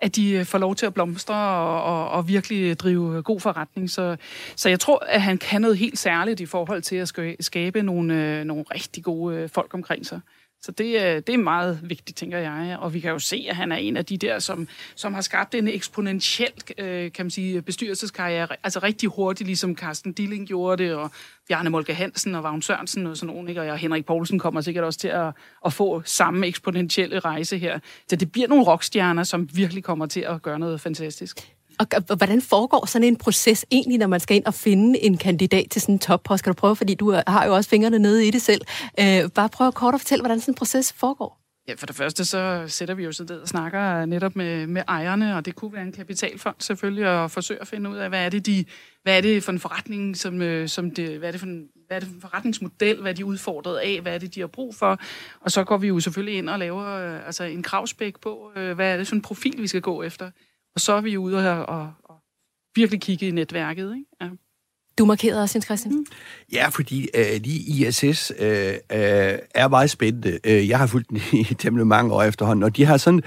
at 0.00 0.16
de 0.16 0.30
øh, 0.30 0.44
får 0.44 0.58
lov 0.58 0.74
til 0.74 0.86
at 0.86 0.94
blomstre 0.94 1.34
og, 1.34 1.82
og, 1.82 2.10
og 2.10 2.28
virkelig 2.28 2.78
drive 2.78 3.22
god 3.22 3.40
forretning. 3.40 3.90
Så, 3.90 4.16
så 4.56 4.68
jeg 4.68 4.80
tror, 4.80 5.04
at 5.08 5.22
han 5.22 5.38
kan 5.38 5.60
noget 5.60 5.78
helt 5.78 5.98
særligt 5.98 6.40
i 6.40 6.46
forhold 6.46 6.82
til 6.82 6.96
at 6.96 7.12
skabe 7.40 7.82
nogle, 7.82 8.14
øh, 8.14 8.44
nogle 8.44 8.64
rigtig 8.74 9.04
gode 9.04 9.36
øh, 9.36 9.48
folk 9.48 9.74
omkring 9.74 10.06
sig. 10.06 10.20
Så 10.62 10.72
det, 10.72 10.84
øh, 10.84 11.16
det 11.16 11.28
er 11.28 11.38
meget 11.38 11.80
vigtigt, 11.82 12.18
tænker 12.18 12.38
jeg. 12.38 12.76
Og 12.80 12.94
vi 12.94 13.00
kan 13.00 13.10
jo 13.10 13.18
se, 13.18 13.46
at 13.48 13.56
han 13.56 13.72
er 13.72 13.76
en 13.76 13.96
af 13.96 14.04
de 14.04 14.16
der, 14.16 14.38
som, 14.38 14.68
som 14.94 15.14
har 15.14 15.20
skabt 15.20 15.54
en 15.54 15.68
eksponentiel 15.68 16.52
øh, 16.78 17.12
kan 17.12 17.24
man 17.26 17.30
sige, 17.30 17.62
bestyrelseskarriere. 17.62 18.48
Altså 18.62 18.78
rigtig 18.78 19.08
hurtigt, 19.08 19.46
ligesom 19.46 19.76
Carsten 19.76 20.12
Dilling 20.12 20.46
gjorde 20.46 20.84
det, 20.84 20.94
og 20.94 21.10
Bjarne 21.48 21.70
Molke 21.70 21.94
Hansen 21.94 22.34
og 22.34 22.42
Vagn 22.42 22.62
Sørensen 22.62 23.06
og 23.06 23.16
sådan 23.16 23.34
nogen. 23.34 23.48
Ikke? 23.48 23.72
Og 23.72 23.78
Henrik 23.78 24.06
Poulsen 24.06 24.38
kommer 24.38 24.60
sikkert 24.60 24.84
også 24.84 24.98
til 24.98 25.08
at, 25.08 25.32
at 25.66 25.72
få 25.72 26.02
samme 26.04 26.46
eksponentielle 26.46 27.18
rejse 27.18 27.58
her. 27.58 27.78
Så 28.08 28.16
det 28.16 28.32
bliver 28.32 28.48
nogle 28.48 28.64
rockstjerner, 28.64 29.22
som 29.22 29.48
virkelig 29.54 29.84
kommer 29.84 30.06
til 30.06 30.20
at 30.20 30.42
gøre 30.42 30.58
noget 30.58 30.80
fantastisk. 30.80 31.54
Og 31.80 32.16
hvordan 32.16 32.42
foregår 32.42 32.86
sådan 32.86 33.08
en 33.08 33.16
proces 33.16 33.66
egentlig, 33.70 33.98
når 33.98 34.06
man 34.06 34.20
skal 34.20 34.36
ind 34.36 34.44
og 34.44 34.54
finde 34.54 34.98
en 34.98 35.16
kandidat 35.16 35.66
til 35.70 35.80
sådan 35.80 35.94
en 35.94 35.98
toppost? 35.98 36.44
Kan 36.44 36.52
du 36.52 36.54
prøve, 36.54 36.76
fordi 36.76 36.94
du 36.94 37.14
øh, 37.14 37.22
har 37.26 37.46
jo 37.46 37.54
også 37.54 37.70
fingrene 37.70 37.98
nede 37.98 38.26
i 38.26 38.30
det 38.30 38.42
selv. 38.42 38.60
Øh, 39.00 39.30
bare 39.34 39.48
prøv 39.48 39.72
kort 39.72 39.94
at 39.94 40.00
fortælle, 40.00 40.22
hvordan 40.22 40.40
sådan 40.40 40.52
en 40.52 40.56
proces 40.56 40.92
foregår. 40.92 41.40
Ja, 41.68 41.74
for 41.74 41.86
det 41.86 41.96
første 41.96 42.24
så 42.24 42.64
sætter 42.66 42.94
vi 42.94 43.04
jo 43.04 43.12
så 43.12 43.24
ned 43.24 43.40
og 43.40 43.48
snakker 43.48 44.06
netop 44.06 44.36
med, 44.36 44.66
med 44.66 44.82
ejerne, 44.88 45.36
og 45.36 45.46
det 45.46 45.54
kunne 45.54 45.72
være 45.72 45.82
en 45.82 45.92
kapitalfond 45.92 46.56
selvfølgelig, 46.58 47.08
og 47.08 47.30
forsøge 47.30 47.60
at 47.60 47.68
finde 47.68 47.90
ud 47.90 47.96
af, 47.96 48.08
hvad 48.08 48.24
er 48.24 48.28
det, 48.28 48.46
de, 48.46 48.64
hvad 49.02 49.16
er 49.16 49.20
det 49.20 49.44
for 49.44 49.52
en 49.52 49.58
forretning, 49.58 50.16
som, 50.16 50.42
øh, 50.42 50.68
som 50.68 50.90
det, 50.90 51.18
hvad 51.18 51.28
er 51.28 51.32
det 51.32 51.40
for 51.40 51.46
en, 51.46 51.68
hvad 51.86 51.96
er 51.96 52.00
det 52.00 52.08
for 52.08 52.14
en 52.14 52.20
forretningsmodel, 52.20 53.00
hvad 53.00 53.10
er 53.10 53.14
de 53.14 53.24
udfordret 53.24 53.78
af, 53.78 54.00
hvad 54.00 54.14
er 54.14 54.18
det, 54.18 54.34
de 54.34 54.40
har 54.40 54.46
brug 54.46 54.74
for, 54.74 55.00
og 55.40 55.50
så 55.50 55.64
går 55.64 55.78
vi 55.78 55.88
jo 55.88 56.00
selvfølgelig 56.00 56.38
ind 56.38 56.48
og 56.48 56.58
laver 56.58 56.86
øh, 56.86 57.26
altså 57.26 57.44
en 57.44 57.62
kravspæk 57.62 58.20
på, 58.20 58.50
hvad 58.54 58.92
er 58.92 58.96
det 58.96 59.08
for 59.08 59.14
en 59.14 59.22
profil, 59.22 59.54
vi 59.58 59.66
skal 59.66 59.80
gå 59.80 60.02
efter. 60.02 60.30
Og 60.74 60.80
så 60.80 60.92
er 60.92 61.00
vi 61.00 61.16
ude 61.16 61.50
og, 61.50 61.66
og, 61.66 61.92
og 62.04 62.16
virkelig 62.74 63.00
kigge 63.00 63.28
i 63.28 63.30
netværket. 63.30 63.94
Ikke? 63.94 64.06
Ja. 64.20 64.28
Du 64.98 65.04
markerede 65.04 65.42
også, 65.42 65.56
Jens 65.56 65.64
Christian. 65.64 65.94
Mm. 65.94 66.06
Ja, 66.52 66.68
fordi 66.68 67.08
øh, 67.14 67.44
de 67.44 67.56
ISS 67.56 68.32
øh, 68.38 68.72
øh, 68.72 69.38
er 69.54 69.68
meget 69.68 69.90
spændende. 69.90 70.38
Øh, 70.44 70.68
jeg 70.68 70.78
har 70.78 70.86
fulgt 70.86 71.08
den 71.08 71.20
i 71.32 71.54
temmelig 71.58 71.86
mange 71.86 72.14
år 72.14 72.22
efterhånden, 72.22 72.62
og 72.62 72.76
de 72.76 72.84
har 72.84 72.96
sådan, 72.96 73.22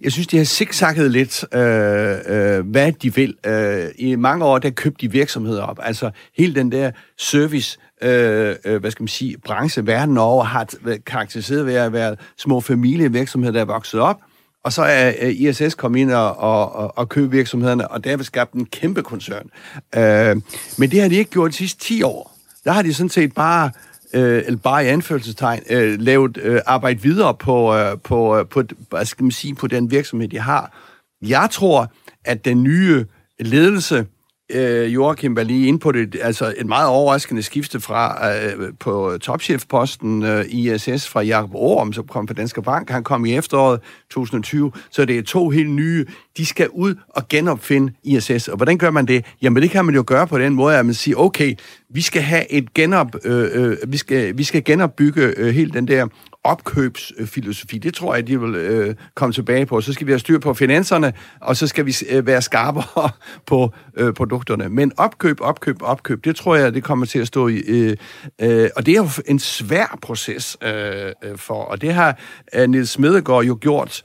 jeg 0.00 0.12
synes, 0.12 0.26
de 0.26 0.36
har 0.36 0.44
zigzagget 0.44 1.10
lidt, 1.10 1.44
øh, 1.54 2.16
øh, 2.26 2.70
hvad 2.70 2.92
de 2.92 3.14
vil. 3.14 3.36
Øh, 3.46 3.88
I 3.98 4.16
mange 4.16 4.44
år, 4.44 4.58
der 4.58 4.70
købte 4.70 5.06
de 5.06 5.12
virksomheder 5.12 5.62
op. 5.62 5.78
Altså, 5.82 6.10
hele 6.36 6.54
den 6.54 6.72
der 6.72 6.90
service, 7.18 7.78
øh, 8.02 8.56
øh, 8.64 8.80
hvad 8.80 8.90
skal 8.90 9.02
man 9.02 9.08
sige, 9.08 9.38
branche 9.38 9.86
verden 9.86 10.18
over 10.18 10.44
har 10.44 10.66
karakteriseret 11.06 11.66
ved 11.66 11.74
at 11.74 11.92
være 11.92 12.16
små 12.38 12.60
familievirksomheder, 12.60 13.52
der 13.52 13.60
er 13.60 13.64
vokset 13.64 14.00
op, 14.00 14.20
og 14.68 14.72
så 14.72 14.82
er 14.82 15.12
øh, 15.20 15.40
ISS 15.40 15.74
kommet 15.74 16.00
ind 16.00 16.12
og, 16.12 16.38
og, 16.38 16.98
og 16.98 17.08
købe 17.08 17.30
virksomhederne, 17.30 17.88
og 17.88 18.04
derved 18.04 18.24
skabt 18.24 18.52
en 18.52 18.66
kæmpe 18.66 19.02
koncern. 19.02 19.50
Øh, 19.96 20.36
men 20.78 20.90
det 20.90 21.00
har 21.00 21.08
de 21.08 21.16
ikke 21.16 21.30
gjort 21.30 21.50
de 21.50 21.56
sidste 21.56 21.80
10 21.80 22.02
år. 22.02 22.36
Der 22.64 22.72
har 22.72 22.82
de 22.82 22.94
sådan 22.94 23.10
set 23.10 23.34
bare, 23.34 23.70
øh, 24.14 24.42
eller 24.46 24.58
bare 24.58 24.84
i 24.84 24.88
anførselstegn, 24.88 25.62
øh, 25.70 26.00
lavet 26.00 26.36
øh, 26.36 26.60
arbejde 26.66 27.02
videre 27.02 27.34
på, 27.34 27.74
øh, 27.74 27.98
på, 28.04 28.38
øh, 28.38 28.46
på, 28.46 28.62
hvad 28.88 29.04
skal 29.04 29.24
man 29.24 29.30
sige, 29.30 29.54
på 29.54 29.66
den 29.66 29.90
virksomhed, 29.90 30.28
de 30.28 30.38
har. 30.38 30.78
Jeg 31.22 31.48
tror, 31.52 31.92
at 32.24 32.44
den 32.44 32.62
nye 32.62 33.04
ledelse 33.40 34.06
øh, 34.50 34.94
Joachim 34.94 35.36
var 35.36 35.42
lige 35.42 35.66
inde 35.66 35.78
på 35.78 35.92
det, 35.92 36.16
altså 36.22 36.54
et 36.58 36.66
meget 36.66 36.88
overraskende 36.88 37.42
skifte 37.42 37.80
fra 37.80 38.28
øh, 38.36 38.72
på 38.80 39.18
topchefposten 39.20 40.22
øh, 40.22 40.44
ISS 40.48 41.08
fra 41.08 41.22
Jakob 41.22 41.50
Orum, 41.54 41.92
som 41.92 42.06
kom 42.06 42.28
fra 42.28 42.34
Danske 42.34 42.62
Bank. 42.62 42.90
Han 42.90 43.04
kom 43.04 43.26
i 43.26 43.36
efteråret 43.36 43.80
2020, 44.10 44.72
så 44.90 45.04
det 45.04 45.18
er 45.18 45.22
to 45.22 45.48
helt 45.48 45.70
nye. 45.70 46.06
De 46.36 46.46
skal 46.46 46.68
ud 46.68 46.94
og 47.08 47.28
genopfinde 47.28 47.92
ISS. 48.04 48.48
Og 48.48 48.56
hvordan 48.56 48.78
gør 48.78 48.90
man 48.90 49.06
det? 49.06 49.24
Jamen 49.42 49.62
det 49.62 49.70
kan 49.70 49.84
man 49.84 49.94
jo 49.94 50.04
gøre 50.06 50.26
på 50.26 50.38
den 50.38 50.54
måde, 50.54 50.76
at 50.76 50.86
man 50.86 50.94
siger, 50.94 51.16
okay, 51.16 51.54
vi 51.90 52.00
skal 52.00 52.22
have 52.22 52.52
et 52.52 52.74
genop, 52.74 53.16
øh, 53.24 53.48
øh, 53.52 53.76
vi, 53.88 53.96
skal, 53.96 54.38
vi 54.38 54.44
skal 54.44 54.64
genopbygge 54.64 55.34
øh, 55.36 55.54
hele 55.54 55.70
den 55.70 55.88
der 55.88 56.06
opkøbsfilosofi. 56.44 57.78
Det 57.78 57.94
tror 57.94 58.14
jeg, 58.14 58.26
de 58.26 58.40
vil 58.40 58.54
øh, 58.54 58.94
komme 59.14 59.32
tilbage 59.32 59.66
på. 59.66 59.80
Så 59.80 59.92
skal 59.92 60.06
vi 60.06 60.12
have 60.12 60.18
styr 60.18 60.38
på 60.38 60.54
finanserne, 60.54 61.12
og 61.40 61.56
så 61.56 61.66
skal 61.66 61.86
vi 61.86 61.94
øh, 62.10 62.26
være 62.26 62.42
skarpere 62.42 63.10
på 63.46 63.72
øh, 63.96 64.14
produkterne. 64.14 64.68
Men 64.68 64.92
opkøb, 64.96 65.40
opkøb, 65.40 65.76
opkøb, 65.82 66.24
det 66.24 66.36
tror 66.36 66.56
jeg, 66.56 66.74
det 66.74 66.84
kommer 66.84 67.06
til 67.06 67.18
at 67.18 67.26
stå 67.26 67.48
i. 67.48 67.56
Øh, 67.56 67.96
øh, 68.40 68.70
og 68.76 68.86
det 68.86 68.92
er 68.92 68.98
jo 68.98 69.08
en 69.26 69.38
svær 69.38 69.98
proces 70.02 70.56
øh, 70.62 71.12
øh 71.22 71.38
for, 71.38 71.62
og 71.64 71.80
det 71.80 71.94
har 71.94 72.18
øh, 72.54 72.68
Niels 72.68 72.90
Smedegaard 72.90 73.44
jo 73.44 73.58
gjort 73.60 74.04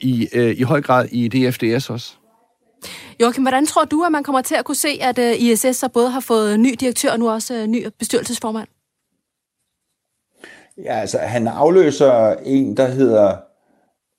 i, 0.00 0.28
øh, 0.32 0.54
i 0.58 0.62
høj 0.62 0.82
grad 0.82 1.08
i 1.12 1.28
DFDS 1.28 1.90
også. 1.90 2.12
Joachim, 3.20 3.44
hvordan 3.44 3.66
tror 3.66 3.84
du, 3.84 4.02
at 4.02 4.12
man 4.12 4.24
kommer 4.24 4.42
til 4.42 4.54
at 4.54 4.64
kunne 4.64 4.74
se, 4.74 4.98
at 5.00 5.18
øh, 5.18 5.42
ISS 5.42 5.76
så 5.76 5.88
både 5.88 6.10
har 6.10 6.20
fået 6.20 6.60
ny 6.60 6.74
direktør 6.80 7.12
og 7.12 7.18
nu 7.18 7.30
også 7.30 7.54
øh, 7.54 7.66
ny 7.66 7.86
bestyrelsesformand? 7.98 8.68
Ja, 10.84 11.00
altså 11.00 11.18
han 11.18 11.46
afløser 11.46 12.34
en, 12.44 12.76
der 12.76 12.86
hedder 12.86 13.36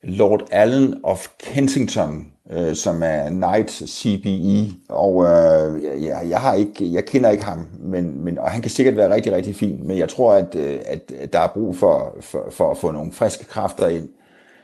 Lord 0.04 0.48
Allen 0.52 1.00
of 1.04 1.28
Kensington, 1.40 2.28
øh, 2.52 2.76
som 2.76 3.04
er 3.04 3.30
Knight 3.30 3.72
CBE, 3.72 4.74
og 4.90 5.24
øh, 5.24 6.04
ja, 6.04 6.18
jeg, 6.18 6.40
har 6.40 6.54
ikke, 6.54 6.94
jeg 6.94 7.06
kender 7.06 7.30
ikke 7.30 7.44
ham, 7.44 7.68
men, 7.80 8.24
men, 8.24 8.38
og 8.38 8.52
han 8.52 8.62
kan 8.62 8.72
sikkert 8.72 8.96
være 8.96 9.14
rigtig, 9.14 9.32
rigtig 9.32 9.56
fin, 9.56 9.80
men 9.88 9.98
jeg 9.98 10.10
tror, 10.10 10.34
at, 10.34 10.56
øh, 10.56 10.80
at 10.86 11.12
der 11.34 11.40
er 11.40 11.48
brug 11.48 11.76
for, 11.76 12.16
for, 12.22 12.48
for 12.52 12.72
at 12.72 12.78
få 12.78 12.92
nogle 12.92 13.12
friske 13.12 13.46
kræfter 13.46 13.88
ind, 13.88 14.10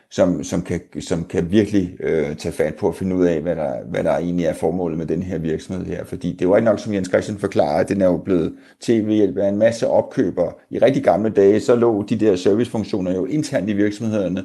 som, 0.09 0.43
som, 0.43 0.61
kan, 0.61 0.81
som 1.01 1.23
kan 1.23 1.51
virkelig 1.51 1.97
øh, 1.99 2.35
tage 2.35 2.51
fat 2.51 2.75
på 2.75 2.87
at 2.87 2.95
finde 2.95 3.15
ud 3.15 3.25
af, 3.25 3.41
hvad 3.41 3.55
der, 3.55 3.73
hvad 3.89 4.03
der 4.03 4.17
egentlig 4.17 4.45
er 4.45 4.53
formålet 4.53 4.97
med 4.97 5.05
den 5.05 5.23
her 5.23 5.37
virksomhed 5.37 5.85
her. 5.85 6.05
Fordi 6.05 6.35
det 6.39 6.49
var 6.49 6.55
ikke 6.55 6.65
nok, 6.65 6.79
som 6.79 6.93
Jens 6.93 7.07
Christian 7.07 7.37
forklarer, 7.37 7.79
at 7.79 7.89
den 7.89 8.01
er 8.01 8.05
jo 8.05 8.17
blevet 8.17 8.53
til 8.79 9.07
ved 9.07 9.15
hjælp 9.15 9.37
af 9.37 9.49
en 9.49 9.57
masse 9.57 9.87
opkøber. 9.87 10.51
I 10.69 10.79
rigtig 10.79 11.03
gamle 11.03 11.29
dage, 11.29 11.59
så 11.59 11.75
lå 11.75 12.03
de 12.03 12.15
der 12.15 12.35
servicefunktioner 12.35 13.15
jo 13.15 13.25
internt 13.25 13.69
i 13.69 13.73
virksomhederne, 13.73 14.43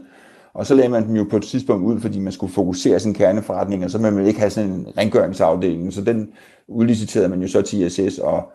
og 0.54 0.66
så 0.66 0.74
lagde 0.74 0.88
man 0.90 1.06
dem 1.06 1.16
jo 1.16 1.26
på 1.30 1.36
et 1.36 1.42
tidspunkt 1.42 1.84
ud, 1.84 2.00
fordi 2.00 2.18
man 2.18 2.32
skulle 2.32 2.52
fokusere 2.52 3.00
sin 3.00 3.14
kerneforretning, 3.14 3.84
og 3.84 3.90
så 3.90 3.98
man 3.98 4.14
ville 4.14 4.28
ikke 4.28 4.40
have 4.40 4.50
sådan 4.50 4.70
en 4.70 4.86
rengøringsafdeling. 4.98 5.92
Så 5.92 6.00
den 6.00 6.28
udliciterede 6.68 7.28
man 7.28 7.42
jo 7.42 7.48
så 7.48 7.62
til 7.62 7.82
ISS, 7.82 8.18
og 8.18 8.52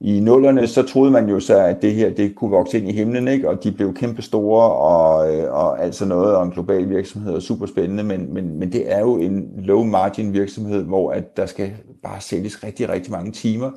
i 0.00 0.20
nullerne, 0.20 0.66
så 0.66 0.82
troede 0.82 1.10
man 1.10 1.28
jo 1.28 1.40
så, 1.40 1.58
at 1.58 1.82
det 1.82 1.94
her 1.94 2.10
det 2.10 2.34
kunne 2.34 2.50
vokse 2.50 2.78
ind 2.78 2.88
i 2.88 2.92
himlen, 2.92 3.28
ikke? 3.28 3.48
og 3.48 3.64
de 3.64 3.72
blev 3.72 3.94
kæmpe 3.94 4.22
store 4.22 4.72
og, 4.72 5.34
øh, 5.34 5.52
og 5.52 5.82
alt 5.82 5.94
sådan 5.94 6.08
noget, 6.08 6.36
og 6.36 6.44
en 6.44 6.50
global 6.50 6.90
virksomhed 6.90 7.34
er 7.34 7.40
super 7.40 7.66
spændende, 7.66 8.04
men, 8.04 8.34
men, 8.34 8.58
men 8.58 8.72
det 8.72 8.92
er 8.92 9.00
jo 9.00 9.16
en 9.16 9.50
low 9.58 9.84
margin 9.84 10.32
virksomhed, 10.32 10.84
hvor 10.84 11.12
at 11.12 11.36
der 11.36 11.46
skal 11.46 11.72
bare 12.02 12.20
sælges 12.20 12.64
rigtig, 12.64 12.88
rigtig 12.88 13.12
mange 13.12 13.32
timer 13.32 13.70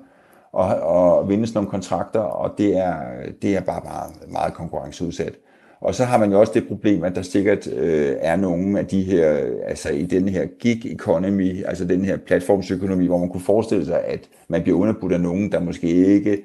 og, 0.51 0.65
og 0.76 1.30
vindes 1.30 1.53
nogle 1.53 1.69
kontrakter, 1.69 2.19
og 2.19 2.57
det 2.57 2.78
er, 2.78 2.95
det 3.41 3.55
er 3.55 3.61
bare 3.61 3.82
meget, 3.84 4.32
meget 4.32 4.53
konkurrenceudsat. 4.53 5.34
Og 5.82 5.96
så 5.96 6.04
har 6.06 6.18
man 6.18 6.32
jo 6.32 6.40
også 6.40 6.54
det 6.54 6.68
problem, 6.68 7.04
at 7.04 7.16
der 7.16 7.22
sikkert 7.22 7.68
øh, 7.68 8.16
er 8.20 8.36
nogle 8.36 8.80
af 8.80 8.86
de 8.86 9.02
her, 9.02 9.38
altså 9.68 9.90
i 9.90 10.04
den 10.04 10.30
her 10.30 10.46
gig 10.60 10.94
economy, 10.94 11.66
altså 11.66 11.86
den 11.86 12.06
her 12.06 12.18
platformsøkonomi, 12.18 13.06
hvor 13.06 13.18
man 13.18 13.30
kunne 13.30 13.42
forestille 13.42 13.86
sig, 13.86 14.04
at 14.04 14.20
man 14.48 14.62
bliver 14.64 14.78
underbudt 14.78 15.14
af 15.14 15.22
nogen, 15.22 15.52
der 15.52 15.60
måske 15.60 15.88
ikke 15.88 16.38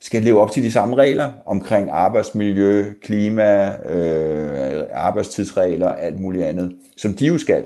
skal 0.00 0.22
leve 0.22 0.40
op 0.40 0.50
til 0.50 0.62
de 0.62 0.72
samme 0.72 0.96
regler 0.96 1.32
omkring 1.46 1.90
arbejdsmiljø, 1.90 2.84
klima, 3.02 3.68
øh, 3.68 4.82
arbejdstidsregler 4.92 5.86
og 5.86 6.02
alt 6.02 6.20
muligt 6.20 6.44
andet, 6.44 6.76
som 6.96 7.14
de 7.14 7.26
jo 7.26 7.38
skal. 7.38 7.64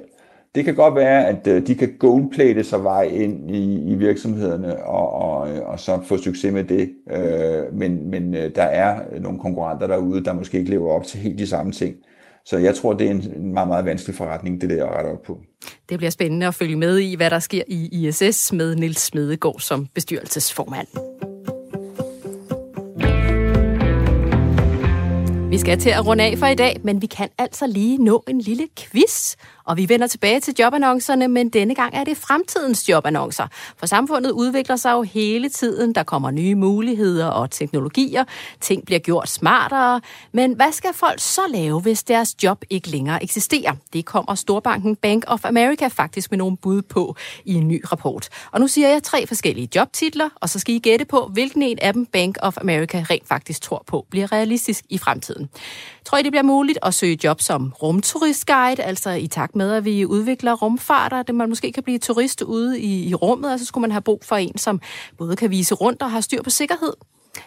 Det 0.59 0.65
kan 0.65 0.75
godt 0.75 0.95
være, 0.95 1.29
at 1.29 1.47
øh, 1.47 1.67
de 1.67 1.75
kan 1.75 1.95
goldplate 1.99 2.65
sig 2.65 2.85
vej 2.85 3.03
ind 3.03 3.51
i, 3.51 3.91
i 3.93 3.95
virksomhederne 3.95 4.85
og, 4.85 5.13
og, 5.13 5.51
øh, 5.51 5.69
og 5.69 5.81
så 5.81 6.01
få 6.05 6.17
succes 6.17 6.53
med 6.53 6.65
det. 6.65 6.91
Øh, 7.11 7.75
men 7.79 8.11
men 8.11 8.35
øh, 8.35 8.51
der 8.55 8.63
er 8.63 9.01
nogle 9.21 9.39
konkurrenter 9.39 9.87
derude, 9.87 10.25
der 10.25 10.33
måske 10.33 10.59
ikke 10.59 10.71
lever 10.71 10.93
op 10.93 11.05
til 11.05 11.21
helt 11.21 11.39
de 11.39 11.47
samme 11.47 11.73
ting. 11.73 11.95
Så 12.45 12.59
jeg 12.59 12.75
tror, 12.75 12.93
det 12.93 13.07
er 13.07 13.11
en 13.11 13.53
meget, 13.55 13.69
meget 13.69 13.85
vanskelig 13.85 14.17
forretning, 14.17 14.61
det 14.61 14.71
der 14.71 14.87
at 14.87 14.97
rette 14.97 15.09
op 15.09 15.23
på. 15.23 15.39
Det 15.89 15.99
bliver 15.99 16.11
spændende 16.11 16.47
at 16.47 16.55
følge 16.55 16.77
med 16.77 16.99
i, 16.99 17.17
hvad 17.17 17.31
der 17.31 17.39
sker 17.39 17.63
i 17.67 17.89
ISS 18.09 18.53
med 18.53 18.77
Nils 18.77 19.01
Smedegaard 19.01 19.61
som 19.61 19.87
bestyrelsesformand. 19.95 20.89
Vi 25.51 25.59
skal 25.59 25.79
til 25.79 25.91
at 25.91 26.07
runde 26.07 26.25
af 26.25 26.39
for 26.39 26.47
i 26.47 26.55
dag, 26.55 26.77
men 26.85 27.03
vi 27.03 27.07
kan 27.07 27.29
altså 27.39 27.67
lige 27.67 28.05
nå 28.05 28.25
en 28.29 28.41
lille 28.41 28.69
quiz. 28.79 29.37
Og 29.69 29.77
vi 29.77 29.89
vender 29.89 30.07
tilbage 30.07 30.41
til 30.41 30.55
jobannoncerne, 30.59 31.29
men 31.29 31.49
denne 31.49 31.75
gang 31.75 31.95
er 31.95 32.05
det 32.05 32.17
fremtidens 32.17 32.89
jobannoncer. 32.89 33.47
For 33.77 33.87
samfundet 33.87 34.31
udvikler 34.31 34.77
sig 34.77 34.93
jo 34.93 35.03
hele 35.03 35.49
tiden. 35.49 35.95
Der 35.95 36.03
kommer 36.03 36.31
nye 36.31 36.55
muligheder 36.55 37.27
og 37.27 37.51
teknologier. 37.51 38.25
Ting 38.61 38.87
bliver 38.87 38.99
gjort 38.99 39.29
smartere. 39.29 40.01
Men 40.33 40.53
hvad 40.53 40.73
skal 40.73 40.91
folk 40.95 41.21
så 41.21 41.41
lave, 41.49 41.81
hvis 41.81 42.03
deres 42.03 42.35
job 42.43 42.65
ikke 42.71 42.89
længere 42.89 43.23
eksisterer? 43.23 43.73
Det 43.93 44.05
kommer 44.05 44.35
Storbanken 44.35 44.97
Bank 44.97 45.25
of 45.27 45.45
America 45.45 45.89
faktisk 45.89 46.31
med 46.31 46.39
nogle 46.39 46.57
bud 46.57 46.83
på 46.83 47.17
i 47.45 47.55
en 47.55 47.69
ny 47.69 47.85
rapport. 47.93 48.29
Og 48.53 48.61
nu 48.61 48.69
siger 48.69 48.89
jeg 48.89 49.03
tre 49.03 49.27
forskellige 49.27 49.69
jobtitler, 49.75 50.29
og 50.35 50.49
så 50.49 50.59
skal 50.59 50.75
I 50.75 50.79
gætte 50.79 51.05
på, 51.05 51.31
hvilken 51.33 51.63
en 51.63 51.79
af 51.79 51.93
dem 51.93 52.07
Bank 52.07 52.37
of 52.43 52.57
America 52.61 53.05
rent 53.11 53.29
faktisk 53.29 53.63
tror 53.63 53.85
på 53.87 54.07
bliver 54.11 54.33
realistisk 54.33 54.85
i 54.89 54.99
fremtiden. 54.99 55.49
Tror 56.09 56.19
I, 56.19 56.23
det 56.23 56.33
bliver 56.33 56.43
muligt 56.43 56.79
at 56.83 56.95
søge 56.95 57.19
job 57.25 57.41
som 57.41 57.73
rumturistguide, 57.83 58.83
altså 58.83 59.11
i 59.11 59.27
takt 59.27 59.57
med, 59.57 59.73
at 59.73 59.85
vi 59.85 60.05
udvikler 60.05 60.53
rumfarter, 60.53 61.23
det 61.23 61.35
man 61.35 61.49
måske 61.49 61.73
kan 61.73 61.83
blive 61.83 61.99
turist 61.99 62.43
ude 62.43 62.81
i, 62.81 63.09
i 63.09 63.15
rummet, 63.15 63.53
og 63.53 63.59
så 63.59 63.65
skulle 63.65 63.83
man 63.83 63.91
have 63.91 64.03
brug 64.03 64.21
for 64.25 64.37
en, 64.37 64.59
som 64.59 64.81
både 65.19 65.37
kan 65.37 65.51
vise 65.51 65.75
rundt 65.75 66.03
og 66.03 66.11
har 66.11 66.21
styr 66.21 66.43
på 66.43 66.51
sikkerhed. 66.51 66.93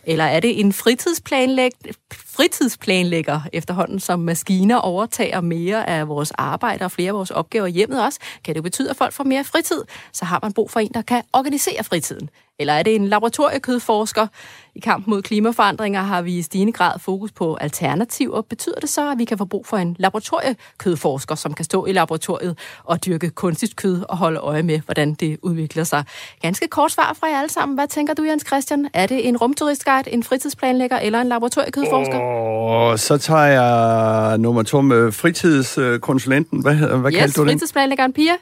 Eller 0.03 0.23
er 0.23 0.39
det 0.39 0.59
en 0.59 0.73
fritidsplanlæg 0.73 1.71
fritidsplanlægger 2.13 3.41
efterhånden, 3.53 3.99
som 3.99 4.19
maskiner 4.19 4.77
overtager 4.77 5.41
mere 5.41 5.89
af 5.89 6.07
vores 6.07 6.31
arbejde 6.31 6.85
og 6.85 6.91
flere 6.91 7.09
af 7.09 7.15
vores 7.15 7.31
opgaver 7.31 7.65
i 7.65 7.71
hjemmet 7.71 8.03
også? 8.05 8.19
Kan 8.43 8.55
det 8.55 8.63
betyde, 8.63 8.89
at 8.89 8.95
folk 8.95 9.13
får 9.13 9.23
mere 9.23 9.43
fritid? 9.43 9.81
Så 10.13 10.25
har 10.25 10.39
man 10.41 10.53
brug 10.53 10.71
for 10.71 10.79
en, 10.79 10.91
der 10.93 11.01
kan 11.01 11.23
organisere 11.33 11.83
fritiden. 11.83 12.29
Eller 12.61 12.73
er 12.73 12.83
det 12.83 12.95
en 12.95 13.07
laboratoriekødforsker? 13.07 14.27
I 14.75 14.79
kampen 14.79 15.13
mod 15.13 15.21
klimaforandringer 15.21 16.01
har 16.01 16.21
vi 16.21 16.37
i 16.37 16.41
stigende 16.41 16.73
grad 16.73 16.99
fokus 16.99 17.31
på 17.31 17.55
alternativer. 17.55 18.41
Betyder 18.41 18.79
det 18.79 18.89
så, 18.89 19.11
at 19.11 19.17
vi 19.17 19.25
kan 19.25 19.37
få 19.37 19.45
brug 19.45 19.65
for 19.67 19.77
en 19.77 19.95
laboratoriekødforsker, 19.99 21.35
som 21.35 21.53
kan 21.53 21.65
stå 21.65 21.85
i 21.85 21.91
laboratoriet 21.91 22.57
og 22.83 23.05
dyrke 23.05 23.29
kunstigt 23.29 23.75
kød 23.75 24.03
og 24.09 24.17
holde 24.17 24.39
øje 24.39 24.63
med, 24.63 24.79
hvordan 24.79 25.13
det 25.13 25.37
udvikler 25.41 25.83
sig? 25.83 26.03
Ganske 26.41 26.67
kort 26.67 26.91
svar 26.91 27.15
fra 27.19 27.27
jer 27.27 27.39
alle 27.39 27.51
sammen. 27.51 27.77
Hvad 27.77 27.87
tænker 27.87 28.13
du, 28.13 28.23
Jens 28.23 28.43
Christian? 28.47 28.89
Er 28.93 29.07
det 29.07 29.27
en 29.27 29.37
rumturistguide, 29.37 30.13
en 30.13 30.23
fritidsplanlægger 30.23 30.97
eller 30.97 31.21
en 31.21 31.27
laboratoriekødforsker? 31.27 32.17
Og 32.19 32.99
så 32.99 33.17
tager 33.17 33.45
jeg 33.45 34.37
nummer 34.37 34.63
to 34.63 34.81
med 34.81 35.11
fritidskonsulenten. 35.11 36.61
Hvad, 36.61 36.75
hvad 36.75 37.11
yes, 37.11 37.19
kaldte 37.19 37.41
du 37.41 37.41
den? 37.41 37.49
fritidsplanlæggeren 37.49 38.13
Pia. 38.13 38.33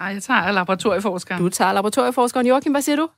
Ej, 0.00 0.06
jeg 0.06 0.22
tager 0.22 0.52
laboratorieforskeren. 0.52 1.42
Du 1.42 1.48
tager 1.48 1.72
laboratorieforskeren. 1.72 2.46
Joachim, 2.46 2.72
hvad 2.72 2.82
siger 2.82 2.96
du? 2.96 3.08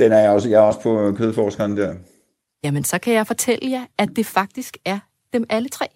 Den 0.00 0.12
er 0.12 0.18
jeg 0.18 0.30
også, 0.30 0.48
jeg 0.48 0.56
er 0.56 0.62
også 0.62 0.80
på 0.80 1.00
øh, 1.00 1.16
kødforskeren 1.16 1.76
der. 1.76 1.94
Jamen, 2.64 2.84
så 2.84 2.98
kan 2.98 3.14
jeg 3.14 3.26
fortælle 3.26 3.70
jer, 3.70 3.84
at 3.98 4.08
det 4.16 4.26
faktisk 4.26 4.76
er 4.84 4.98
dem 5.32 5.46
alle 5.50 5.68
tre. 5.68 5.86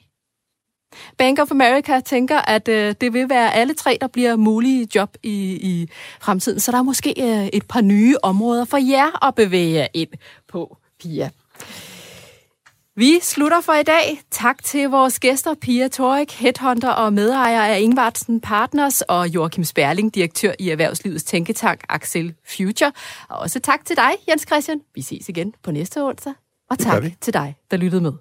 Bank 1.18 1.38
of 1.38 1.50
America 1.50 2.00
tænker, 2.00 2.38
at 2.38 2.68
øh, 2.68 2.94
det 3.00 3.12
vil 3.12 3.28
være 3.28 3.54
alle 3.54 3.74
tre, 3.74 3.98
der 4.00 4.06
bliver 4.06 4.36
mulige 4.36 4.88
job 4.94 5.16
i, 5.22 5.58
i 5.62 5.88
fremtiden. 6.20 6.60
Så 6.60 6.72
der 6.72 6.78
er 6.78 6.82
måske 6.82 7.14
øh, 7.18 7.46
et 7.46 7.66
par 7.68 7.80
nye 7.80 8.16
områder 8.22 8.64
for 8.64 8.76
jer 8.76 9.26
at 9.28 9.34
bevæge 9.34 9.74
jer 9.74 9.86
ind 9.94 10.08
på, 10.48 10.76
Pia. 11.00 11.30
Vi 12.96 13.18
slutter 13.22 13.60
for 13.60 13.72
i 13.72 13.82
dag. 13.82 14.20
Tak 14.30 14.64
til 14.64 14.88
vores 14.88 15.20
gæster, 15.20 15.54
Pia 15.54 15.88
Torik, 15.88 16.32
headhunter 16.32 16.90
og 16.90 17.12
medejer 17.12 17.62
af 17.62 17.80
Ingvartsen 17.80 18.40
Partners, 18.40 19.02
og 19.02 19.28
Joachim 19.28 19.64
Sperling, 19.64 20.14
direktør 20.14 20.52
i 20.58 20.70
Erhvervslivets 20.70 21.24
Tænketank 21.24 21.84
Axel 21.88 22.34
Future. 22.56 22.92
Og 23.28 23.38
også 23.38 23.60
tak 23.60 23.84
til 23.84 23.96
dig, 23.96 24.10
Jens 24.28 24.42
Christian. 24.42 24.80
Vi 24.94 25.02
ses 25.02 25.28
igen 25.28 25.54
på 25.62 25.70
næste 25.70 26.02
onsdag. 26.02 26.32
Og 26.70 26.78
tak 26.78 27.02
til 27.20 27.34
dig, 27.34 27.56
der 27.70 27.76
lyttede 27.76 28.02
med. 28.02 28.12